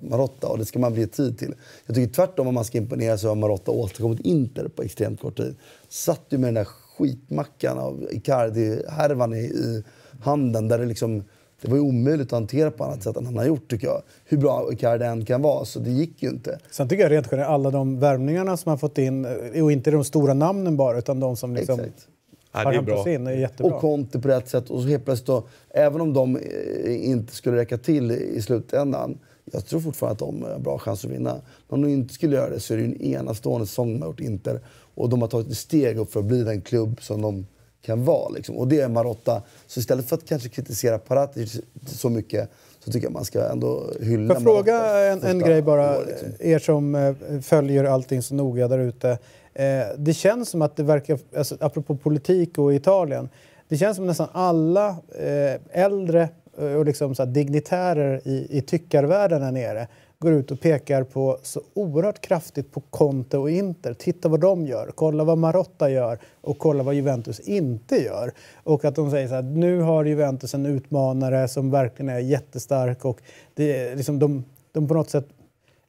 [0.08, 1.54] Marotta och det ska man bli tid till.
[1.86, 5.36] Jag tycker tvärtom om man ska imponera så har Marotta åstadkommit Inter på extremt kort
[5.36, 5.56] tid.
[5.88, 9.82] Satt ju med den där skitmackan av Icardi-härvan i, i
[10.20, 11.24] handen där det liksom
[11.62, 14.02] det var ju omöjligt att hantera på annat sätt än han har gjort tycker jag.
[14.24, 16.58] Hur bra Icardi än kan vara, så det gick ju inte.
[16.70, 19.90] Sen tycker jag rent generellt, alla de värvningarna som man fått in, eh, och inte
[19.90, 22.08] de stora namnen bara, utan de som liksom Exakt.
[22.52, 23.12] Ja, har det är hämtats bra.
[23.12, 23.74] in, är jättebra.
[23.74, 24.70] Och Conte på rätt sätt.
[24.70, 29.18] Och så helt plötsligt då, även om de eh, inte skulle räcka till i slutändan.
[29.52, 31.40] Jag tror fortfarande att de har bra chans att vinna.
[31.68, 34.02] Men om de inte skulle göra det så är det ju en enastående säsong de
[34.02, 34.60] har gjort Inter.
[34.94, 37.46] Och de har tagit ett steg upp för att bli den klubb som de
[37.82, 38.28] kan vara.
[38.28, 38.56] Liksom.
[38.56, 39.42] Och det är Marotta.
[39.66, 42.50] Så istället för att kanske kritisera Paratici så mycket
[42.84, 46.28] så tycker jag man ska ändå hylla Får fråga en, en grej bara, år, liksom.
[46.38, 49.18] er som eh, följer allting så noga där ute.
[49.54, 53.28] Eh, det känns som att det verkar, alltså, apropå politik och Italien,
[53.68, 58.62] det känns som nästan alla eh, äldre eh, och liksom så här, dignitärer i, i
[58.62, 63.94] tyckarvärlden här nere går ut och pekar på så oerhört kraftigt på Conte och Inter.
[63.94, 68.32] Titta vad de gör, kolla vad Marotta gör och kolla vad Juventus inte gör.
[68.64, 73.04] Och att de säger så här, nu har Juventus en utmanare som verkligen är jättestark
[73.04, 73.20] och
[73.54, 75.28] det är liksom de, de på något sätt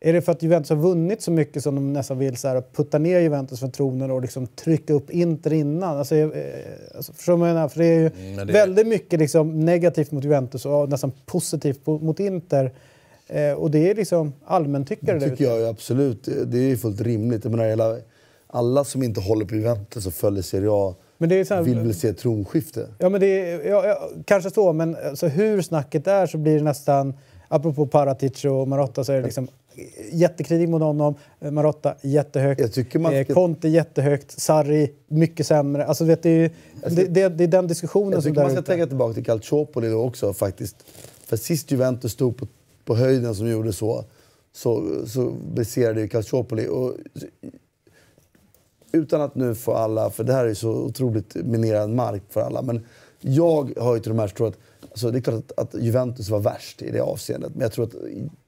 [0.03, 2.63] är det för att Juventus har vunnit så mycket som de nästan vill så här,
[2.73, 5.97] putta ner Juventus från tronen och liksom trycka upp Inter innan?
[5.97, 6.29] Alltså, eh,
[6.95, 7.67] alltså, förstår du vad jag menar?
[7.69, 11.79] För det är ju Mm, det- väldigt mycket liksom negativt mot Juventus och nästan positivt
[11.85, 12.71] po- mot Inter.
[13.27, 16.29] Eh, och det är liksom allmäntyckare Det tycker jag ju absolut.
[16.45, 17.43] Det är ju fullt rimligt.
[17.43, 17.97] Jag menar, hela,
[18.47, 21.61] alla som inte håller på Juventus och följer Serie A Men det är så här,
[21.61, 22.87] vill väl se ett tronskifte.
[22.97, 26.57] Ja, men det är, ja, ja, kanske så, men alltså, hur snacket är så blir
[26.57, 27.13] det nästan,
[27.47, 29.47] apropå Paratic och Marotta, så är det liksom
[30.11, 31.15] jättekritik mot honom.
[31.39, 32.61] Eh, Marotta jättehögt.
[32.61, 34.39] Jag tycker man eh, ska- Conte jättehögt.
[34.41, 35.85] Sarri mycket sämre.
[35.85, 36.49] Alltså, vet, det, är, ju-
[36.95, 38.71] det, det, det är den diskussionen Jag som där man ska ute.
[38.71, 40.75] tänka tillbaka till Calciopoli då också faktiskt.
[41.25, 42.47] För sist Juventus stod på,
[42.85, 44.03] på höjden som gjorde så,
[44.53, 46.67] så, så besegrade ju Calciopoli.
[46.67, 46.93] Och,
[48.91, 52.61] utan att nu få alla, för det här är så otroligt minerad mark för alla.
[52.61, 52.85] Men
[53.21, 54.57] jag har ju till de här tror att,
[54.91, 57.51] alltså det är klart att, att Juventus var värst i det avseendet.
[57.53, 57.93] Men jag tror att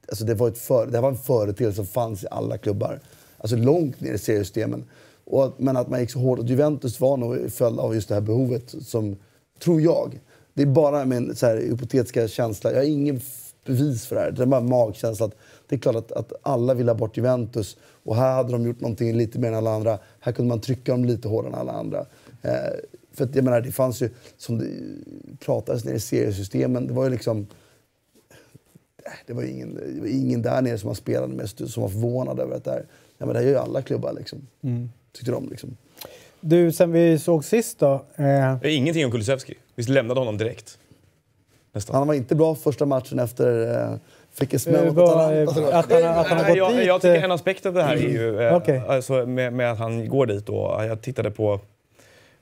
[0.09, 2.99] alltså det, var ett för, det här var en företeelse som fanns i alla klubbar.
[3.37, 4.83] Alltså långt ner i seriesystemen.
[5.25, 8.07] Och att, men att man gick så hårt åt Juventus var nog följd av just
[8.07, 9.15] det här behovet som,
[9.59, 10.19] tror jag.
[10.53, 12.71] Det är bara min så här, hypotetiska känsla.
[12.71, 13.21] Jag har ingen
[13.65, 14.31] bevis för det här.
[14.31, 15.25] Det är bara en magkänsla.
[15.25, 15.35] Att
[15.67, 17.77] det är klart att, att alla vill ha bort Juventus.
[18.03, 19.99] Och här hade de gjort någonting lite mer än alla andra.
[20.19, 22.05] Här kunde man trycka dem lite hårdare än alla andra.
[22.41, 22.51] Eh,
[23.13, 24.67] för att jag menar, det fanns ju, som det
[25.39, 27.47] pratades ner i seriesystemen, det var ju liksom
[29.05, 31.89] eh, Det var ingen, det var ingen där nere som man spelade med som var
[31.89, 32.85] förvånad över att det här...
[33.17, 34.47] Ja, men det här gör ju alla klubbar liksom.
[35.11, 35.77] Tyckte de liksom.
[36.41, 37.93] Du, sen vi såg sist då.
[37.93, 38.27] Eh, Det
[38.63, 39.53] är ingenting om Kulusevski.
[39.75, 40.77] Vi lämnade honom direkt.
[41.73, 41.95] Nästan.
[41.95, 43.81] Han var inte bra första matchen efter...
[43.91, 43.95] Eh,
[44.31, 45.69] fick en smäll eh, mot Atalanta.
[45.69, 46.85] eh, att han, att han har gått jag, dit.
[46.85, 48.81] jag tycker eh, en aspekt av det här är ju eh, Okej.
[48.87, 50.45] alltså med, med att han går dit.
[50.45, 50.75] Då.
[50.87, 51.59] Jag tittade på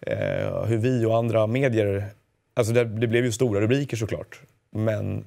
[0.02, 2.06] eh, hur vi och andra medier...
[2.54, 4.42] Alltså det, det blev ju stora rubriker såklart.
[4.72, 5.26] Men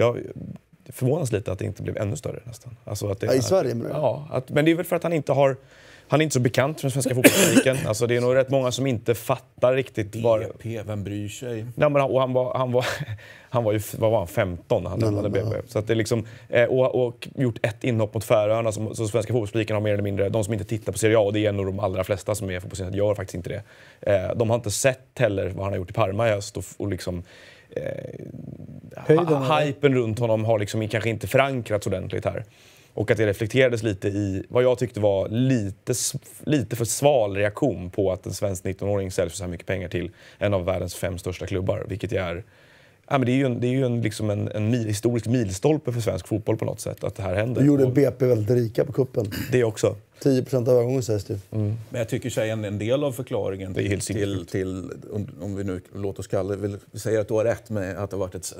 [0.00, 0.18] jag
[0.92, 2.76] förvånas lite att det inte blev ännu större nästan.
[2.84, 3.90] Alltså att det, Ja, i Sverige menar?
[3.90, 5.56] Ja, att, men det är väl för att han inte har...
[6.08, 7.76] Han är inte så bekant med den svenska fotbollspubliken.
[7.86, 10.38] Alltså det är nog rätt många som inte fattar riktigt var...
[10.40, 11.54] BP, vem bryr sig?
[11.62, 12.86] Nej, men han, och han, var, han, var,
[13.50, 15.56] han var ju vad var han, 15 när han lämnade BB.
[15.66, 18.72] Så att det är liksom, eh, och, och gjort ett inhopp mot Färöarna.
[18.72, 21.20] som- Så svenska fotbollspubliken har mer eller mindre, de som inte tittar på Serie A,
[21.20, 23.62] och det är nog de allra flesta som är fotbollsintresserade, gör faktiskt inte det.
[24.12, 26.56] Eh, de har inte sett heller vad han har gjort i Parma i höst.
[26.56, 27.22] Och, och liksom,
[27.76, 29.60] Eller?
[29.60, 32.44] hypen runt honom har liksom kanske inte förankrats ordentligt här.
[32.94, 35.94] Och att det reflekterades lite i vad jag tyckte var lite,
[36.44, 39.88] lite för sval reaktion på att en svensk 19-åring säljs för så här mycket pengar
[39.88, 41.86] till en av världens fem största klubbar.
[41.88, 42.44] Vilket är,
[43.12, 45.26] Ja, men det är ju, en, det är ju en, liksom en, en mil, historisk
[45.26, 47.60] milstolpe för svensk fotboll på något sätt att det här händer.
[47.60, 49.26] Då gjorde BP väldigt rika på kuppen.
[49.52, 49.96] det också.
[50.20, 51.38] 10 av övergången sägs det.
[51.50, 54.50] Men jag tycker sig en, en del av förklaringen Det är helt till, sinnessjukt.
[54.50, 57.70] till om, om vi nu låter oss kalla det, vi säger att du har rätt
[57.70, 58.54] med att det har varit ett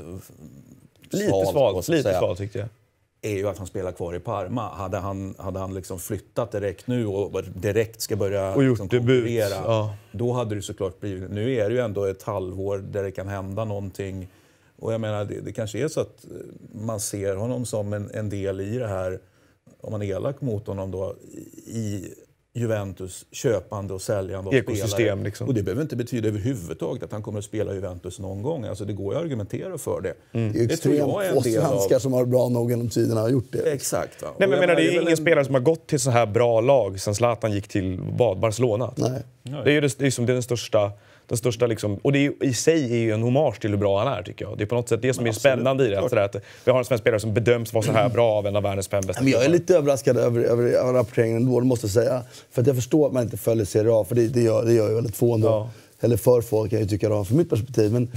[1.11, 2.69] Lite svalt år, svalt, lite svalt tyckte jag.
[3.23, 4.69] är ju att han spelar kvar i Parma.
[4.69, 8.89] Hade han, hade han liksom flyttat direkt nu och direkt ska börja Och gjort liksom
[8.89, 9.97] debut, konkurrera, ja.
[10.13, 11.31] då hade det såklart blivit...
[11.31, 14.29] Nu är det ju ändå ett halvår där det kan hända någonting.
[14.79, 16.25] Och jag menar, det, det kanske är så att
[16.73, 19.21] man ser honom som en, en del i det här,
[19.81, 21.15] om man är elak mot honom då,
[21.67, 22.05] i
[22.55, 25.23] Juventus köpande och säljande och Ekosystem, spelare.
[25.25, 25.49] liksom.
[25.49, 28.65] Och det behöver inte betyda överhuvudtaget att han kommer att spela Juventus någon gång.
[28.65, 30.15] Alltså det går ju att argumentera för det.
[30.33, 31.69] Det är Det tror extremt jag är en få del av...
[31.69, 33.73] svenskar som har bra nog genom tiderna har gjort det.
[33.73, 34.23] Exakt.
[34.23, 34.29] Va?
[34.39, 36.27] Nej, men jag menar, det är ingen en- spelare som har gått till så här
[36.27, 38.95] bra lag sen Zlatan gick till vad, Barcelona.
[38.97, 39.23] Nej.
[39.43, 40.91] Det är ju det, det är som den största...
[41.31, 44.05] Den största liksom, och det är i sig är ju en hommage till hur bra
[44.05, 44.59] han är tycker jag.
[44.59, 46.01] Det är på något sätt det som är spännande i det.
[46.01, 48.47] Att, sådär, att vi har en svensk spelare som bedöms vara så här bra av
[48.47, 51.61] en av världens fem bästa Men jag är lite överraskad över, över, över rapporteringen ändå,
[51.61, 52.23] det måste jag säga.
[52.51, 54.73] För att jag förstår att man inte följer Serie A, för det, det, gör, det
[54.73, 55.49] gör ju väldigt få ändå.
[55.49, 55.71] Ja.
[56.01, 57.93] Eller för få kan jag ju tycka då, från mitt perspektiv.
[57.93, 58.11] Men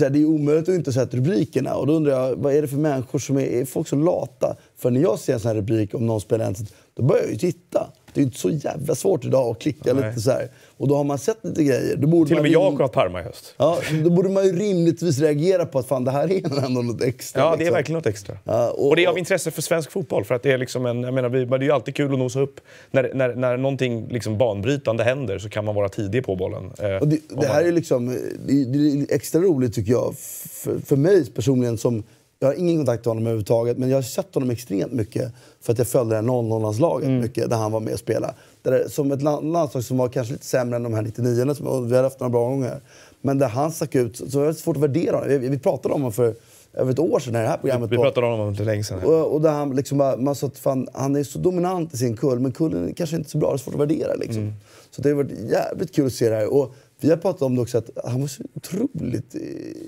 [0.00, 1.74] här, det är omöjligt att inte sätta rubrikerna.
[1.74, 4.56] Och då undrar jag, vad är det för människor som är, är folk så lata?
[4.76, 6.54] För när jag ser en sån här rubrik om någon spelar en
[6.94, 7.90] då börjar jag ju titta.
[8.12, 10.08] Det är ju inte så jävla svårt idag att klicka Nej.
[10.08, 10.48] lite så här.
[10.78, 11.96] Och då har man sett lite grejer.
[11.96, 13.54] Då borde Till och med rim- jag har kollat Parma i höst.
[13.56, 17.02] Ja, då borde man ju rimligtvis reagera på att fan det här är ändå något
[17.02, 17.40] extra.
[17.42, 17.74] Ja, det är liksom.
[17.74, 18.38] verkligen något extra.
[18.44, 20.24] Ja, och, och- det är av intresse för svensk fotboll.
[20.24, 22.18] För att det är liksom en, jag menar, vi, det är ju alltid kul att
[22.18, 22.60] nosa upp.
[22.90, 26.72] När, när, när någonting liksom banbrytande händer så kan man vara tidig på bollen.
[26.78, 28.06] Eh, Och det, det här man- är liksom,
[28.46, 28.78] det är, det
[29.12, 30.14] är extra roligt tycker jag,
[30.50, 32.02] för, för mig personligen som
[32.38, 35.72] jag har ingen kontakt med honom överhuvudtaget, men jag har sett honom extremt mycket för
[35.72, 37.20] att jag följde det här 00-landslaget Mm.
[37.20, 38.34] mycket, där han var med och spelade.
[38.70, 41.88] Där som ett land, landslag som var kanske lite sämre än de här 99 som
[41.88, 42.80] vi hade haft några bra gånger.
[43.20, 45.28] Men där han stack ut, så, var det svårt att värdera honom.
[45.28, 46.34] Vi, vi pratade om honom för
[46.72, 47.92] över ett år sedan i det här programmet.
[47.92, 49.02] vi pratade om honom för länge sedan.
[49.04, 51.96] och, och där han liksom bara, man sa att fan, han är så dominant i
[51.96, 53.48] sin kull, men kullen är kanske inte så bra.
[53.48, 54.14] Det är svårt att värdera.
[54.14, 54.42] Liksom.
[54.42, 54.54] Mm.
[54.90, 56.52] Så det har varit jävligt kul att se det här.
[56.52, 59.40] Och vi har pratat om det också, att han var så otroligt eh,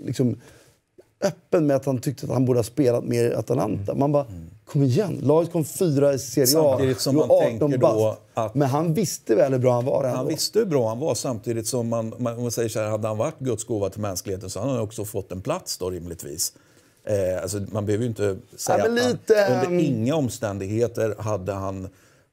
[0.04, 0.36] liksom,
[1.24, 3.94] öppen med att han tyckte att han borde ha spelat mer i Atalanta.
[3.94, 4.26] Man bara,
[4.68, 5.20] kom igen.
[5.22, 6.46] Laget kom fyra i Serie A.
[6.70, 7.94] Samtidigt som man 18 tänker bast.
[7.98, 10.16] då att- Men han visste väl hur bra han var ändå.
[10.16, 13.08] Han visste hur bra han var samtidigt som man, man, man säger så här, hade
[13.08, 16.52] han varit Guds gåva till mänskligheten så hade han också fått en plats då rimligtvis.
[17.04, 20.14] Eh, alltså, man behöver ju inte säga Ja, men att lite, han, ehm, under inga
[20.14, 21.88] omständigheter hade han,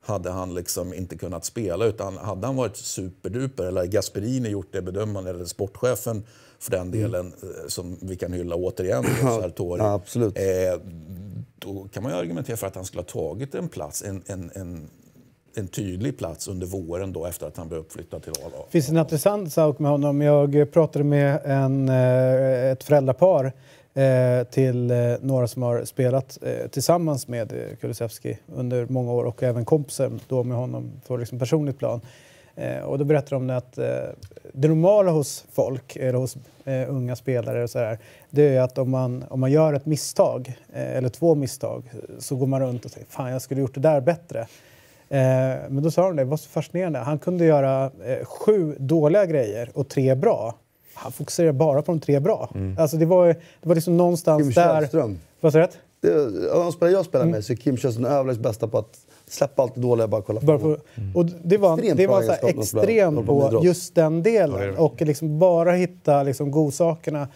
[0.06, 1.86] hade han liksom inte kunnat spela.
[1.86, 6.24] Utan hade han varit superduper, eller Gasperini gjort det bedömande, eller sportchefen
[6.60, 9.80] för den delen, eh, som vi kan hylla återigen, Sartori.
[9.80, 10.38] ja, absolut.
[10.38, 10.44] Eh,
[11.60, 14.52] då kan man ju argumentera för att han skulle ha tagit en plats, en, en,
[14.56, 14.90] en,
[15.56, 18.66] en tydlig plats under våren då efter att han blev uppflyttad till A-lag.
[18.70, 20.22] finns en intressant sak med honom.
[20.22, 23.54] Jag pratade med en, eh, ett föräldrapar
[23.94, 26.38] eh, till eh, några som har spelat
[26.72, 31.78] tillsammans med Kulusevski under många år och även kompisar då med honom på liksom personligt
[31.78, 32.02] plan.
[32.56, 33.86] Eh, och då berättar de att eh,
[34.54, 38.00] det normala hos folk, eller hos eh, unga spelare och så här,
[38.30, 41.84] det är att om man, om man gör ett misstag, eller två misstag,
[42.20, 44.48] så går man runt och säger fan jag skulle gjort det där bättre.
[45.70, 47.00] Men då sa de det, det var så fascinerande.
[47.00, 47.92] Han kunde göra
[48.24, 50.56] sju dåliga grejer och tre bra.
[50.94, 52.50] Han fokuserade bara på de tre bra.
[52.78, 54.80] Alltså det var, det var liksom någonstans Kim där...
[54.80, 55.20] Källström.
[55.40, 55.68] Vad sa du?
[56.80, 57.04] jag Mm.
[57.04, 60.22] spelar med så är Kim Källström överlägset bästa på att släppa allt det dåliga bara
[60.22, 60.46] kolla på.
[60.46, 60.80] För,
[61.14, 64.60] och det var, Extremt det var så här extrem på just den Ja, det delen.
[64.60, 64.78] det.
[64.78, 67.28] och liksom bara hitta liksom godsakerna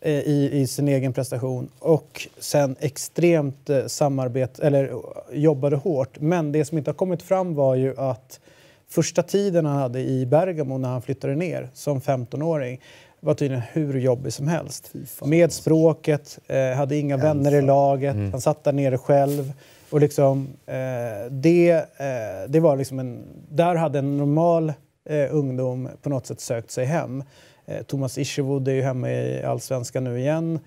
[0.00, 1.68] eh, i, i sin egen prestation.
[1.78, 4.96] Och sen extremt eh, samarbete, eller eh,
[5.38, 6.20] jobbade hårt.
[6.20, 8.40] Men det som inte har kommit fram var ju att
[8.88, 12.80] första tiden han hade i Bergamo när han flyttade ner som 15-åring
[13.20, 14.92] var tydligen hur jobbig som helst.
[15.24, 19.52] Med språket, eh, hade inga vänner i laget, han satt där nere själv.
[19.92, 24.72] Och liksom, eh, det, eh, det var liksom en, där hade en normal
[25.08, 27.24] eh, ungdom på något sätt sökt sig hem.
[27.66, 30.58] Eh, Thomas Isherwood är ju hemma i Allsvenskan nu igen.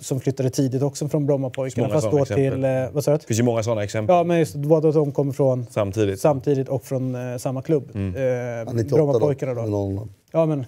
[0.00, 1.88] Som flyttade tidigt också från Brommapojkarna.
[1.88, 2.52] Många Fast sådana då exempel.
[2.52, 2.64] till...
[2.64, 3.16] Eh, vad sa du?
[3.16, 4.16] Det finns ju många sådana exempel.
[4.16, 6.20] Ja, men just båda de kommer från Samtidigt.
[6.20, 7.90] samtidigt och från eh, samma klubb.
[7.94, 10.08] Eh, är 98 Brommapojkarna då.
[10.32, 10.66] Ja, men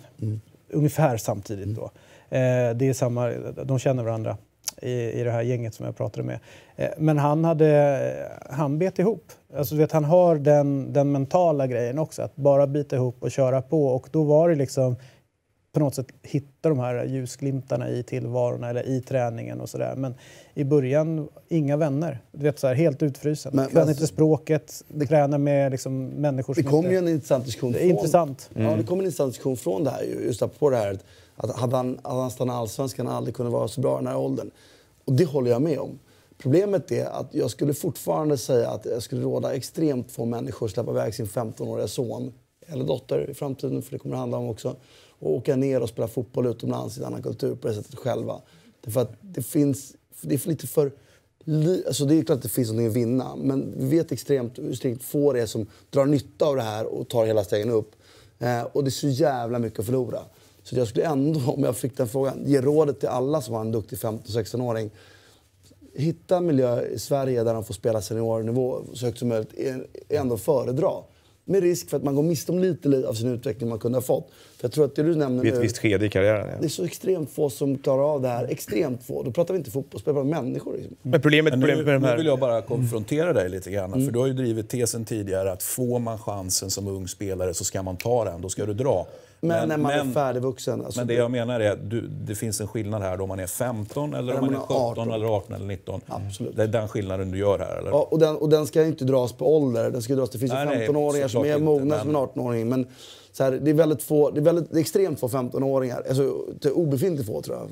[0.73, 1.85] ungefär samtidigt då.
[2.37, 3.31] Eh, det är samma,
[3.65, 4.37] de känner varandra
[4.85, 6.39] i, i det här gänget som jag pratade med.
[6.77, 9.33] Eh, men han hade, han bet ihop.
[9.57, 13.63] Alltså, vet, han har den, den mentala grejen också, att bara bita ihop och köra
[13.63, 13.87] på.
[13.87, 14.97] Och då var det liksom
[15.73, 19.95] på något sätt hitta de här ljusglimtarna i tillvaron eller i träningen och sådär.
[19.97, 20.15] Men
[20.55, 22.19] i början, inga vänner.
[22.33, 23.53] Du vet, så här, helt utfrusen.
[23.57, 26.91] Men- kan men- inte språket, tränar med liksom, människor Det som kom inte...
[26.91, 28.51] ju en intressant diskussion Det intressant.
[28.55, 30.03] Ja, det kom en intressant diskussion från det här.
[30.03, 30.99] ju, Just på det här
[31.37, 33.95] att hade han, hade han stannat i Allsvenskan hade han aldrig kunnat vara så bra
[33.95, 34.51] i den här åldern.
[35.05, 35.99] Och det håller jag med om.
[36.39, 40.73] Problemet är att jag skulle fortfarande säga att jag skulle råda extremt få människor att
[40.73, 42.33] släppa iväg sin 15-åriga son
[42.67, 44.77] eller dotter i framtiden, för det kommer det handla om också,
[45.19, 48.41] och åka ner och spela fotboll utomlands i en annan kultur på det sättet själva.
[48.81, 50.93] Därför att det finns, det är för lite för
[51.87, 54.71] Alltså det är klart att det finns någonting att vinna, men vi vet extremt hur
[54.71, 57.91] extremt få det är som drar nytta av det här och tar hela stegen upp.
[58.39, 60.21] Eh, och det är så jävla mycket att förlora.
[60.65, 63.61] Så jag skulle ändå, om jag fick den frågan, ge rådet till alla som har
[63.61, 64.91] en duktig 15-16-åring.
[65.97, 69.55] Hitta en miljö i Sverige där de får spela seniornivå så högt som möjligt
[70.09, 70.91] är ändå att föredra.
[71.47, 73.97] Med risk för att man går miste om lite li- av sin utveckling man kunde
[73.99, 74.29] ha fått.
[74.57, 76.49] För jag tror att det du nämner Vid ett nu, visst skede i karriären.
[76.49, 76.57] Ja.
[76.61, 78.45] det är så extremt få som klarar av det här.
[78.45, 79.23] Extremt få.
[79.23, 80.73] Då pratar vi inte fotbollsspelare, bara människor.
[80.77, 80.97] Liksom.
[81.03, 82.17] Men problemet, Men problemet nu, med de nu här...
[82.17, 84.05] vill jag bara konfrontera dig lite grann.
[84.05, 87.65] För du har ju drivit tesen tidigare att får man chansen som ung spelare så
[87.65, 89.07] ska man ta den, då ska du dra.
[89.49, 90.85] Men, när man är färdigvuxen.
[90.85, 93.41] Alltså, men det jag menar är att du, det finns en skillnad här då man
[93.41, 95.13] är 15 eller om man är man 17 är 18.
[95.13, 96.01] eller 18 eller 19.
[96.07, 96.57] Absolut.
[96.57, 97.91] Det är den skillnaden du gör här eller?
[97.91, 99.91] Ja, och, den, och den ska inte dras på ålder.
[99.91, 102.17] Den ska dras, det finns ju Nej, nej, 15-åringar som är mogna men- som en
[102.17, 102.69] 18-åring.
[102.69, 102.87] Men
[103.33, 106.03] så här, det, är väldigt få, det, är väldigt, det är extremt få 15-åringar.
[106.09, 107.69] Alltså, det är obefintligt få tror jag.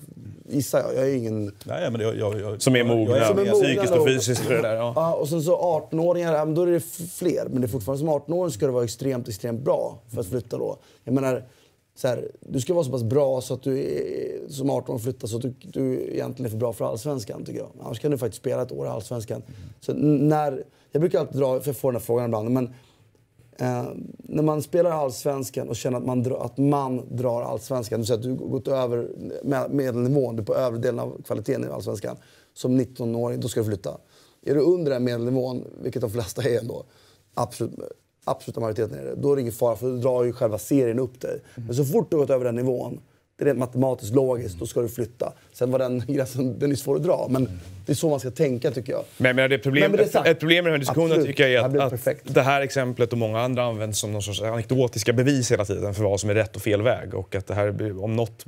[0.54, 0.94] Gissar jag.
[0.96, 1.44] Jag är ingen...
[1.64, 3.92] Nej, men det, jag, jag, jag, Som är jag- jag mogna, Som är mogna psykiskt
[3.92, 4.42] och fysiskt.
[4.46, 4.92] och Det där, ja.
[4.96, 5.56] Ja, och sen så
[5.90, 6.80] 18-åringar, ja, men då är det
[7.12, 7.46] fler.
[7.50, 10.58] Men det är fortfarande som 18-åring ska du vara extremt, extremt bra för att flytta
[10.58, 10.76] då.
[11.04, 11.44] Jag menar,
[11.94, 15.28] så här, du ska vara så pass bra så att du är, som 18 flyttar
[15.28, 17.70] så att du, du egentligen är för bra för Allsvenskan tycker jag.
[17.80, 19.42] Annars kan du faktiskt spela ett år i Allsvenskan.
[19.80, 22.74] Så när, jag brukar alltid dra, för jag får den här frågan ibland, men
[23.62, 23.84] Eh,
[24.18, 28.18] när man spelar Allsvenskan och känner att man, dra, att man drar Allsvenskan, du säger
[28.18, 29.08] att du har gått över
[29.68, 32.16] medelnivån, du är på övre delen av kvaliteten i Allsvenskan,
[32.54, 33.98] som 19-åring, då ska du flytta.
[34.42, 36.84] Är du under den medelnivån, vilket de flesta är ändå,
[37.34, 37.72] absolut,
[38.24, 40.98] absoluta majoriteten är det, då är det ingen fara för då drar ju själva serien
[40.98, 41.40] upp dig.
[41.54, 43.00] Men så fort du har gått över den nivån,
[43.44, 45.32] rent matematiskt logiskt, då ska du flytta.
[45.52, 48.30] Sen var den gränsen, den är svår att dra, men det är så man ska
[48.30, 49.04] tänka tycker jag.
[49.16, 50.26] Men menar, det problem, Nej, men det är sant.
[50.26, 51.26] ett problem med den här diskussionen Absolut.
[51.26, 54.42] tycker jag är att, att det här exemplet och många andra används som någon sorts
[54.42, 57.14] anekdotiska bevis hela tiden för vad som är rätt och fel väg.
[57.14, 58.44] Och att det här om något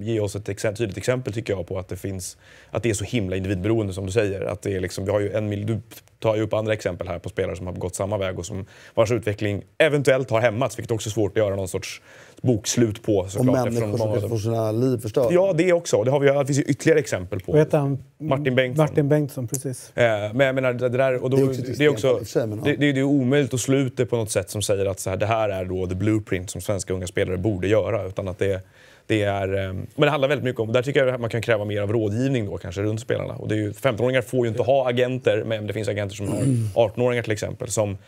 [0.00, 2.36] ger oss ett tydligt exempel tycker jag på att det finns
[2.70, 4.40] att det är så himla individberoende som du säger.
[4.40, 5.80] Att det är liksom, vi har ju en mil, du
[6.18, 8.66] tar ju upp andra exempel här på spelare som har gått samma väg och som,
[8.94, 12.02] vars utveckling eventuellt har hämmats, vilket också är svårt att göra någon sorts
[12.42, 15.28] bokslut på Och människor som många- kan få sina liv förstörda.
[15.34, 16.04] Ja, det också.
[16.04, 17.52] Det, har vi, det finns ju ytterligare exempel på.
[17.52, 17.98] Vad heter han?
[18.18, 18.84] Martin Bengtsson.
[18.86, 19.92] Martin Bengtsson, precis.
[19.96, 22.24] Eh, men jag menar, det, det där, och då, Det det är är också också,
[22.24, 22.64] sig, men ja.
[22.64, 25.00] det, det, det är omöjligt att slå ut det på något sätt som säger att
[25.00, 28.06] så här, det här är då the blueprint som svenska unga spelare borde göra.
[28.06, 28.60] Utan att det,
[29.06, 31.42] det är, eh, men det handlar väldigt mycket om, där tycker jag att man kan
[31.42, 33.34] kräva mer av rådgivning då kanske runt spelarna.
[33.34, 36.28] Och det är ju, 15-åringar får ju inte ha agenter, men det finns agenter som
[36.28, 36.38] har
[36.88, 37.68] 18-åringar till exempel.
[37.68, 37.98] Som,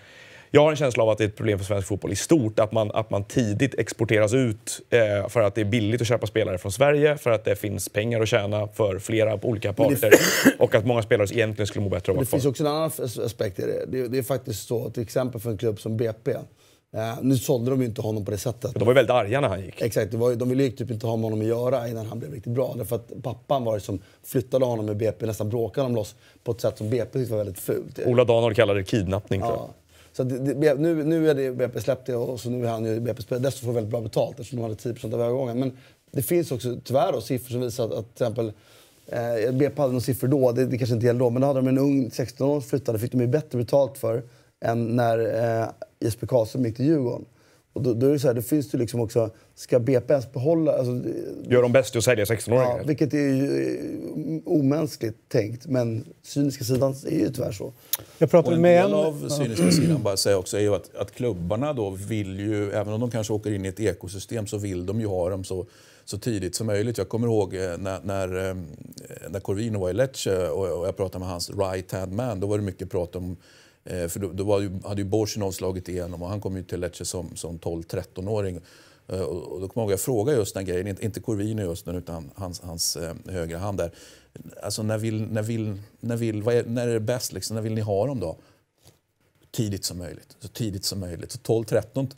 [0.54, 2.58] jag har en känsla av att det är ett problem för svensk fotboll i stort.
[2.58, 6.26] Att man, att man tidigt exporteras ut eh, för att det är billigt att köpa
[6.26, 10.12] spelare från Sverige, för att det finns pengar att tjäna för flera olika det- parter.
[10.58, 12.70] Och att många spelare egentligen skulle må bättre av Det att vara finns också en
[12.70, 13.84] annan as- aspekt i det.
[13.88, 14.08] det.
[14.08, 16.32] Det är faktiskt så, till exempel för en klubb som BP.
[16.96, 18.74] Eh, nu sålde de ju inte honom på det sättet.
[18.74, 19.82] De var ju väldigt arga när han gick.
[19.82, 22.06] Exakt, det var, ju- de ville ju typ inte ha med honom att göra innan
[22.06, 22.74] han blev riktigt bra.
[22.78, 26.52] Därför att pappan var det som flyttade honom med BP, nästan bråkade dem loss på
[26.52, 27.98] ett sätt som BP tyckte var väldigt fult.
[28.06, 29.40] Ola Danord kallade det kidnappning.
[29.40, 29.52] tror.
[29.52, 29.70] Ja.
[30.16, 32.84] Så det, det, nu, nu är det BP släppt det och så nu är han
[32.84, 33.42] ju BP spelare.
[33.42, 35.58] Dessutom får väldigt bra betalt eftersom de hade 10% av övergången.
[35.58, 35.72] Men
[36.10, 38.52] det finns också tyvärr då, siffror som visar att, att till exempel
[39.06, 41.58] eh, BP hade några siffror då, det, det kanske inte gäller då, men då hade
[41.60, 44.22] de en ung 16-åring flyttade, fick de ju bättre betalt för
[44.60, 45.68] än när eh,
[46.00, 47.24] Jesper Karlsson gick till Djurgården.
[47.74, 50.32] Och då, då är det så här, det finns ju liksom också, ska BP ens
[50.32, 50.72] behålla...
[50.72, 51.10] Alltså,
[51.50, 52.84] Gör de bäst i att sälja Ja, 16-åringar?
[52.84, 53.76] vilket är ju
[54.36, 57.72] eh, omänskligt tänkt, men cyniska sidan är ju tyvärr så.
[58.18, 58.98] Jag pratade en med del en...
[58.98, 62.92] av cyniska sidan bara säga också är ju att, att klubbarna då vill ju, även
[62.92, 65.66] om de kanske åker in i ett ekosystem, så vill de ju ha dem så,
[66.04, 66.98] så tidigt som möjligt.
[66.98, 68.56] Jag kommer ihåg eh, när, när, eh,
[69.28, 72.46] när Corvino var i Lecce och, och jag pratade med hans right hand man, då
[72.46, 73.36] var det mycket prat om
[73.84, 76.62] eh, för då, då var ju, hade ju Borsinov slagit igenom och han kom ju
[76.62, 78.60] till Lecce som, som 12-13-åring.
[79.08, 81.62] Eh, Och, och då kommer jag ihåg jag frågade just den grejen, inte, inte Corvino
[81.62, 83.90] just nu utan hans, hans eh, högra hand där.
[84.62, 87.54] Alltså när vill, när vill, när vill, vad är, när är det bäst liksom?
[87.54, 88.36] När vill ni ha dem då?
[89.54, 90.36] tidigt som möjligt.
[90.40, 91.32] Så tidigt som möjligt.
[91.32, 92.10] Så 12-13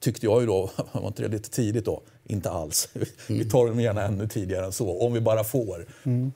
[0.00, 2.02] tyckte jag ju då, var inte det lite tidigt då?
[2.24, 2.88] Inte alls.
[3.28, 5.86] Vi tar dem gärna ännu tidigare än så, om vi bara får.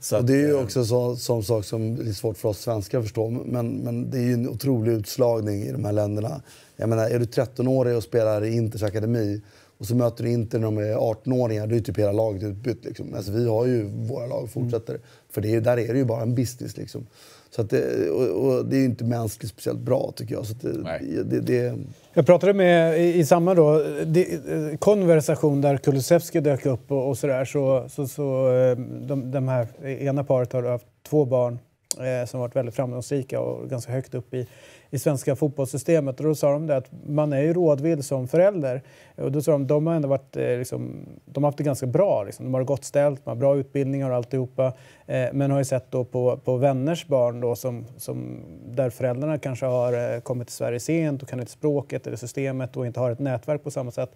[0.00, 2.48] Så Och att, det är ju eh, också så, sån sak som är svårt för
[2.48, 3.30] oss svenskar att förstå.
[3.30, 6.42] Men, men det är ju en otrolig utslagning i de här länderna.
[6.76, 9.42] Jag menar, är du 13-årig och spelar i Inters akademi
[9.78, 12.84] Och så möter du Inter när de är 18-åringar, då är typ hela laget utbytt.
[12.84, 13.14] Liksom.
[13.14, 15.00] Alltså, vi har ju våra lag och fortsätter.
[15.30, 16.76] För det är, där är det ju bara en business.
[16.76, 17.06] Liksom.
[17.55, 20.46] Så att det, och, och det är inte mänskligt speciellt bra tycker jag.
[20.46, 21.22] Så att det, Nej.
[21.24, 21.78] det, det,
[22.14, 27.18] Jag pratade med, i, i samma då, de, konversation där Kulusevski dök upp och, och
[27.18, 31.59] sådär, så, så, så eh, de, de här, ena paret har haft två barn
[31.98, 34.46] eh, som varit väldigt framgångsrika och ganska högt upp i,
[34.95, 36.20] i svenska fotbollssystemet.
[36.20, 38.82] Och då sa de det att man är ju rådvill som förälder.
[39.16, 41.86] Och då sa de de har ändå varit, eh, liksom, de har haft det ganska
[41.86, 42.24] bra.
[42.24, 42.45] Liksom.
[42.45, 44.72] De har gott ställt, de har bra utbildningar och alltihopa.
[45.07, 49.38] Eh, men har ju sett då på, på vänners barn då som, som, där föräldrarna
[49.38, 53.01] kanske har eh, kommit till Sverige sent och kan inte språket eller systemet och inte
[53.01, 54.11] har ett nätverk på samma sätt.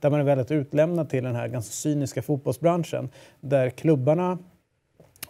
[0.00, 3.08] Där man är väldigt utlämnad till den här ganska cyniska fotbollsbranschen.
[3.40, 4.38] Där klubbarna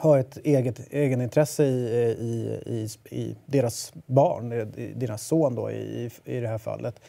[0.02, 1.86] har ett eget egenintresse i,
[2.18, 7.00] i, i, i deras barn, i deras son då, i, i det här fallet,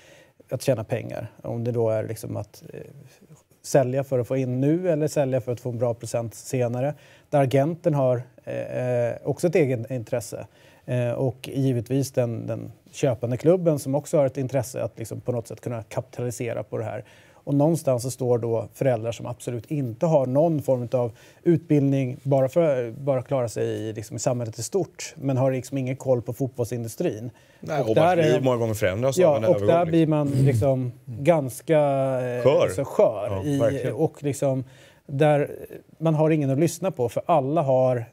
[0.50, 1.32] att tjäna pengar.
[1.42, 2.80] Om det då är liksom att eh,
[3.62, 6.94] sälja för att få in nu eller sälja för att få en bra procent senare.
[7.30, 10.48] Där agenten har eh, också ett eget intresse.
[10.86, 15.32] Eh, och givetvis den, den köpande klubben som också har ett intresse att liksom på
[15.32, 17.04] något sätt kunna kapitalisera på det här.
[17.44, 21.12] Och någonstans så står då föräldrar som absolut inte har någon form av
[21.44, 25.52] utbildning bara för att bara klara sig i, liksom, i samhället i stort men har
[25.52, 27.30] liksom ingen koll på fotbollsindustrin.
[27.60, 29.68] Nej, och man blir många gånger förändras av Ja, en och övergång.
[29.68, 32.70] där blir man liksom ganska eh, Skör.
[32.76, 34.64] Så skör Ja, i, och liksom,
[35.08, 35.52] där
[35.98, 38.06] man har ingen att lyssna på för alla har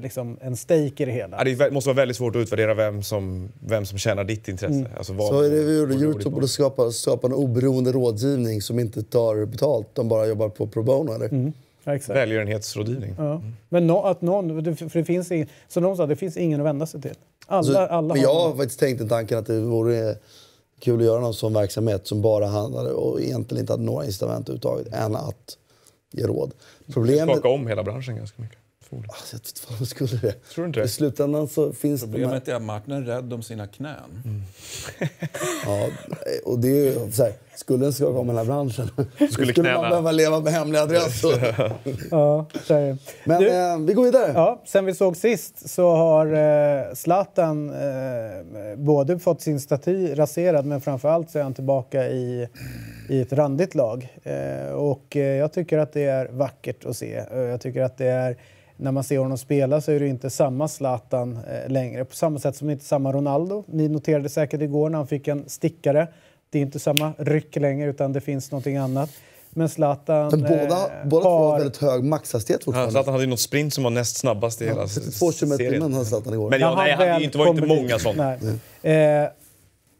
[0.00, 1.36] liksom en stake i det hela.
[1.38, 4.74] Ja, det måste vara väldigt svårt att utvärdera vem som, vem som tjänar ditt intresse.
[4.74, 4.90] Mm.
[4.96, 5.94] Alltså, vad- Så är det vi gjorde.
[5.94, 9.88] Youtube borde skapa, skapa en oberoende rådgivning som inte tar betalt.
[9.92, 11.26] De bara jobbar på pro bono, eller?
[11.26, 11.52] Mm.
[11.84, 12.16] Ja, exakt.
[12.16, 13.14] Välgörenhetsrådgivning.
[13.18, 13.42] Ja.
[13.68, 16.60] Men no, att någon, det- för det finns ingen, som de sa, det finns ingen
[16.60, 17.14] att vända sig till.
[17.46, 20.16] Alla, Alltså, alla men jag har faktiskt tänkt den tanken att det vore
[20.80, 24.48] kul att göra någon sån verksamhet som bara handlade och egentligen inte hade några incitament
[24.48, 25.58] överhuvudtaget än att
[26.12, 26.52] ge råd.
[26.92, 27.34] Problemet...
[27.36, 28.58] Skaka om hela branschen ganska mycket.
[28.92, 29.14] Förmodligen.
[29.14, 30.32] Alltså, jag vet inte jag skulle det.
[30.54, 30.86] Tror du inte det?
[30.86, 32.06] I slutändan så finns det...
[32.06, 34.42] Problemet är att Martin är rädd om sina knän.
[35.66, 35.88] Ja,
[36.44, 39.80] och det är ju så här, skulle en skaka om hela branschen Skulle skulle knäna-
[39.80, 41.20] man behöva leva med hemlig adress.
[41.20, 41.32] Så.
[42.10, 42.96] Ja, det.
[43.24, 44.32] Men Du- eh, vi går vidare.
[44.34, 50.66] Ja, sen vi såg sist så har eh, Zlatan eh, både fått sin staty raserad
[50.66, 52.48] men framförallt så är han tillbaka i,
[53.08, 54.08] i ett randigt lag.
[54.22, 57.14] Eh, och eh, jag tycker att det är vackert att se.
[57.32, 58.36] Eh, jag tycker att det är
[58.82, 62.04] när man ser honom spela så är det inte samma Zlatan eh, längre.
[62.04, 63.64] På samma sätt som inte samma Ronaldo.
[63.66, 66.08] Ni noterade säkert igår när han fick en stickare.
[66.50, 69.10] Det är inte samma ryck längre utan det finns någonting annat.
[69.50, 71.58] Men Zlatan Men båda, eh, båda två har har...
[71.58, 72.92] väldigt hög maxhastighet Ja, fortfarande.
[72.92, 75.72] Zlatan hade ju något sprint som var näst snabbast i hela 32 km i serien.
[75.72, 76.50] timmen hade Zlatan igår.
[76.50, 78.36] Men ja, nej, han, det var inte många sådana.
[78.82, 79.22] Nej.
[79.22, 79.28] Eh,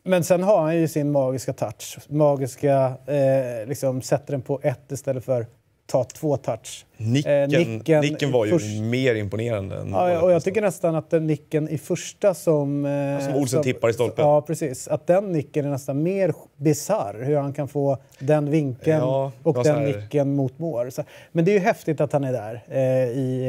[0.05, 1.99] men sen har han ju sin magiska touch.
[2.09, 5.47] Magiska, eh, liksom sätter den på ett istället för
[5.87, 6.87] ta två touch.
[6.97, 9.77] Nicken, Eh, nicken, nicken var ju först- mer imponerande.
[9.81, 12.85] Än Ja, och jag tycker nästan att den nicken i första som...
[12.87, 14.25] Eh, som Olsen tippar i stolpen.
[14.27, 14.89] Ja, precis.
[14.89, 17.23] Att den nicken är nästan mer bisarr.
[17.25, 20.91] Hur han kan få den vinkeln Ja, och den här- nicken mot mål.
[21.33, 23.45] Men det är ju häftigt att han är där eh, i,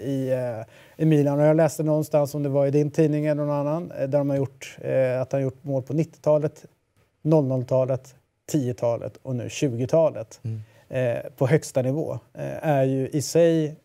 [0.00, 1.40] eh, i, eh, i Milan.
[1.40, 4.18] Och jag läste någonstans, om det var i din tidning eller någon annan, eh, där
[4.18, 4.76] de har gjort,
[5.20, 6.64] att han gjort mål på 90-talet,
[7.24, 8.14] 00-talet,
[8.52, 10.40] 10-talet och nu 20-talet.
[10.44, 10.60] Mm.
[10.90, 12.18] Eh, på högsta nivå.
[12.34, 13.76] Eh, är ju i sig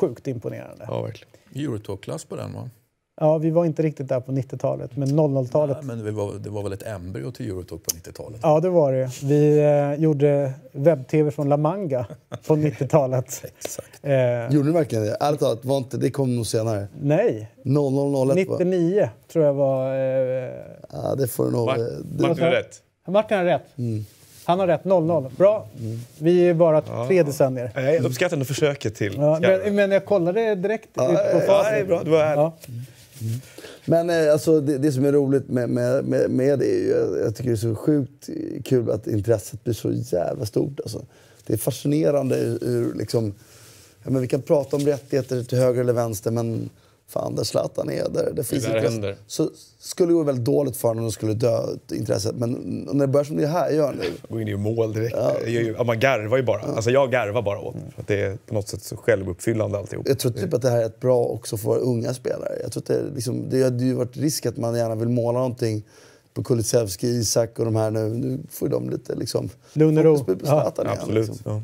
[0.00, 0.84] sjukt imponerande.
[0.88, 1.32] Ja, verkligen.
[1.54, 2.70] Eurotalk-klass på den va?
[3.20, 5.76] Ja, vi var inte riktigt där på 90-talet, men 00-talet.
[5.82, 8.40] Nej, men det var, det var väl ett embryo till Eurotalk på 90-talet?
[8.42, 9.10] Ja, det var det.
[9.22, 12.06] Vi eh, gjorde webb-tv från La Manga
[12.46, 13.44] på 90-talet.
[13.58, 13.88] Exakt.
[14.02, 15.16] Eh, Gjorde ni verkligen det?
[15.20, 16.86] Ärligt talat, var inte, det kom nog senare.
[17.00, 18.56] nej, 0001 va?
[18.58, 19.94] 99 tror jag var...
[19.94, 20.50] Eh,
[20.92, 21.66] Ja, det får du nog...
[21.66, 22.82] Martin har rätt.
[23.08, 23.78] Martin har rätt.
[23.78, 24.04] Mm.
[24.46, 25.30] Han har rätt, 00.
[25.36, 25.66] Bra.
[26.18, 27.70] Vi är bara tre decennier.
[27.74, 31.16] Nej, Jag uppskattar ändå försöket till Ja, men, men jag kollade direkt ut på ja,
[31.16, 31.48] facit.
[31.48, 32.02] Ja, det är bra.
[32.04, 32.40] Du var ärlig.
[32.42, 32.56] Ja.
[33.84, 36.88] Men eh, alltså, det, det som är roligt med, med, med, med det är ju,
[36.90, 38.28] jag- jag tycker det är så sjukt
[38.64, 40.80] kul att intresset blir så jävla stort.
[40.80, 41.02] Alltså.
[41.46, 43.34] Det är fascinerande hur liksom,
[44.04, 46.70] ja, men vi kan prata om rättigheter till höger eller vänster men
[47.08, 48.92] fan där Zlatan är, där, där finns där intresse.
[48.92, 49.16] händer.
[49.26, 51.60] Så skulle det gå väldigt dåligt för honom om det skulle dö
[51.92, 52.34] intresset.
[52.36, 52.52] Men
[52.92, 55.16] när det börjar som det här gör nu, Gå in i mål direkt.
[55.46, 56.60] Ju- ja, man garvar ju bara.
[56.62, 57.92] Alltså jag garvar bara åt det.
[57.94, 60.08] För att det är på något sätt så självuppfyllande alltihop.
[60.08, 62.52] Jag tror typ att det här är ett bra också för unga spelare.
[62.62, 65.08] Jag tror att det, är liksom, det hade ju varit risk att man gärna vill
[65.08, 65.82] måla någonting
[66.34, 68.08] på Kulusevski, Isak och de här nu.
[68.08, 69.48] Nu får de lite liksom...
[69.72, 70.24] Lugn och ro.
[70.44, 71.28] Ja, Absolut.
[71.28, 71.36] liksom.
[71.52, 71.62] Ja.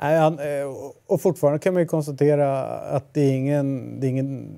[0.00, 0.76] Nej, han, eh,
[1.06, 4.00] och fortfarande kan man ju konstatera att det är ingen...
[4.00, 4.48] Det är ingen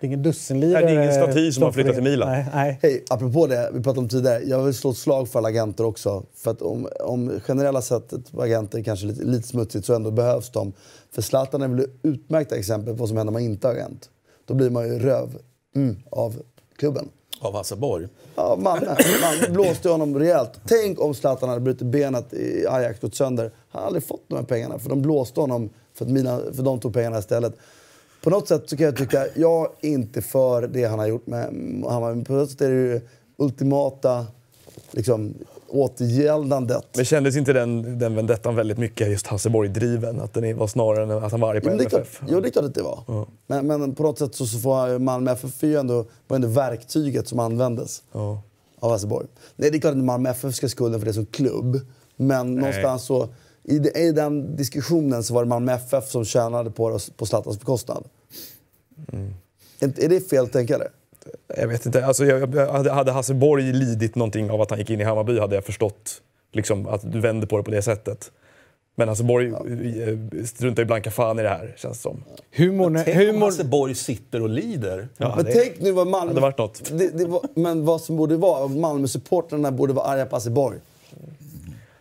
[0.00, 0.84] Det är ingen dussinlirare.
[0.84, 2.28] Nej, det är ingen staty som har flyttat till Milan.
[2.28, 2.78] Nej, nej.
[2.82, 4.42] Hej, apropå det vi pratade om tidigare.
[4.44, 6.24] Jag vill slå ett slag för alla agenter också.
[6.34, 10.50] För att om, om generella sättet på agenter kanske lite, lite smutsigt så ändå behövs
[10.50, 10.72] de.
[11.14, 13.72] För Zlatan är väl ett utmärkt exempel på vad som händer om man inte är
[13.72, 14.10] agent.
[14.44, 15.38] Då blir man ju röv
[15.74, 16.42] mm, av
[16.76, 17.08] klubben.
[17.42, 18.08] Av Hasse Borg.
[18.34, 18.78] Ja, man,
[19.20, 20.60] man blåste honom rejält.
[20.68, 23.44] Tänk om Zlatan hade brutit benet i Ajax gått sönder.
[23.44, 26.62] Han hade aldrig fått de här pengarna för de blåste honom för att mina, för
[26.62, 27.54] de tog pengarna istället.
[28.22, 31.26] På något sätt så kan jag tycka, jag är inte för det han har gjort
[31.26, 31.44] med
[31.88, 32.16] Hammarby.
[32.16, 33.00] Men På något sätt är det ju
[33.36, 34.26] ultimata
[34.90, 35.34] liksom,
[35.72, 36.86] återgäldandet.
[36.96, 40.20] Men kändes inte den, den vendettan väldigt mycket just Hasse Borg-driven?
[40.20, 42.20] Att den var snarare än att han var arg på Jo, klart, MFF?
[42.28, 43.26] jo, det är klart att det var.
[43.46, 47.38] Men, men på något sätt så, så får Malmö FF ändå, var ändå verktyget som
[47.38, 48.42] användes Ja.
[48.80, 49.26] av Hasselborg.
[49.56, 51.80] Nej, det är klart att Malmö FF ska skulden för det som klubb.
[52.16, 53.28] Men någonstans så,
[53.64, 57.58] i, i den diskussionen så var det Malmö FF som tjänade på, det på Zlatans
[57.58, 58.04] bekostnad.
[59.80, 60.88] Är, är det fel att tänka det?
[61.56, 62.06] Jag vet inte.
[62.06, 65.04] Alltså, jag, jag, hade- hade Hasse Borg lidit någonting av att han gick in i
[65.04, 68.30] Hammarby hade jag förstått liksom, att du vände på det på det sättet.
[68.94, 69.58] Men Hasse Borg ja.
[70.46, 72.24] struntar ju blanka fan i det här, känns det som.
[72.56, 75.08] Humorn, Tänk om humor, Hasse Borg sitter och lider.
[75.16, 76.28] Ja, men det- tänk nu vad Malmö...
[76.30, 76.90] hade varit något.
[76.98, 80.78] Det, det var, men vad som borde vara, Malmö-supportrarna borde vara arga på Hasselborg.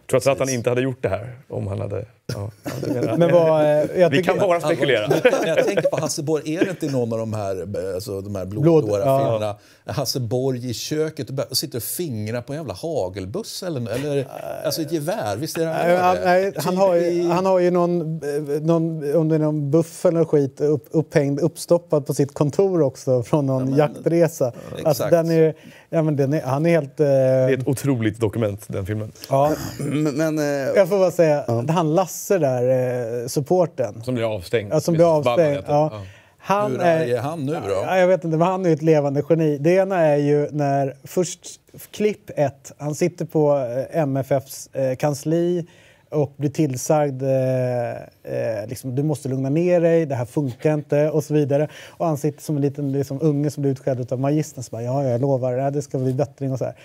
[0.10, 2.06] Trots att han inte hade gjort det här om han hade...
[2.36, 5.08] Ja, men vad, eh, jag Vi kan bara spekulera.
[5.08, 8.22] När jag tänker på Hasse Borg, är det inte i någon av de här, alltså,
[8.22, 9.60] de här Blod- blodåra ja.
[9.92, 14.28] Hasse Borg i köket och, sitter och fingrar på en jävla hagelbuss eller, eller
[14.66, 15.36] alltså ett gevär?
[15.38, 18.02] Visst är det han han, nej, han, har ju, Typ i- han har ju någon,
[18.02, 22.82] eh, någon, om det är någon buff eller skit upp, upphängd, uppstoppad på sitt kontor
[22.82, 24.46] också från någon jaktresa.
[24.46, 25.12] Alltså, exakt.
[25.12, 25.54] den är,
[25.90, 27.00] ja, men den är, han är helt...
[27.00, 29.12] Eh, Det är ett otroligt dokument, den filmen.
[29.30, 34.36] ja, Men, men, eh, jag får bara säga, han Lasse där, eh, supporten, Som blir
[34.36, 34.74] avstängd.
[34.74, 35.64] ja, som blir avstängd.
[35.68, 36.02] Ja.
[36.44, 37.84] Han Hur arg är han nu då?
[37.86, 39.58] Ja, jag vet inte, men han är ett levande geni.
[39.58, 41.60] Det ena är ju när först
[41.92, 45.66] klipp ett, han sitter på eh, MFFs eh, kansli
[46.10, 51.10] och blir tillsagd eh, eh, liksom, du måste lugna ner dig, det här funkar inte
[51.10, 51.68] och så vidare.
[51.88, 54.64] Och han sitter som en liten liksom, unge som blir utskälld av magistern.
[54.64, 56.76] Så bara, ja, jag lovar, det, ska bli bättring och så här.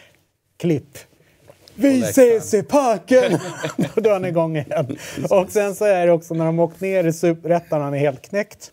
[0.56, 0.98] Klipp.
[1.74, 3.32] Vi ses i parken!
[3.94, 4.98] och då är han igång igen.
[5.30, 8.22] Och sen så är det också när de åkt ner i superettan, han är helt
[8.22, 8.72] knäckt.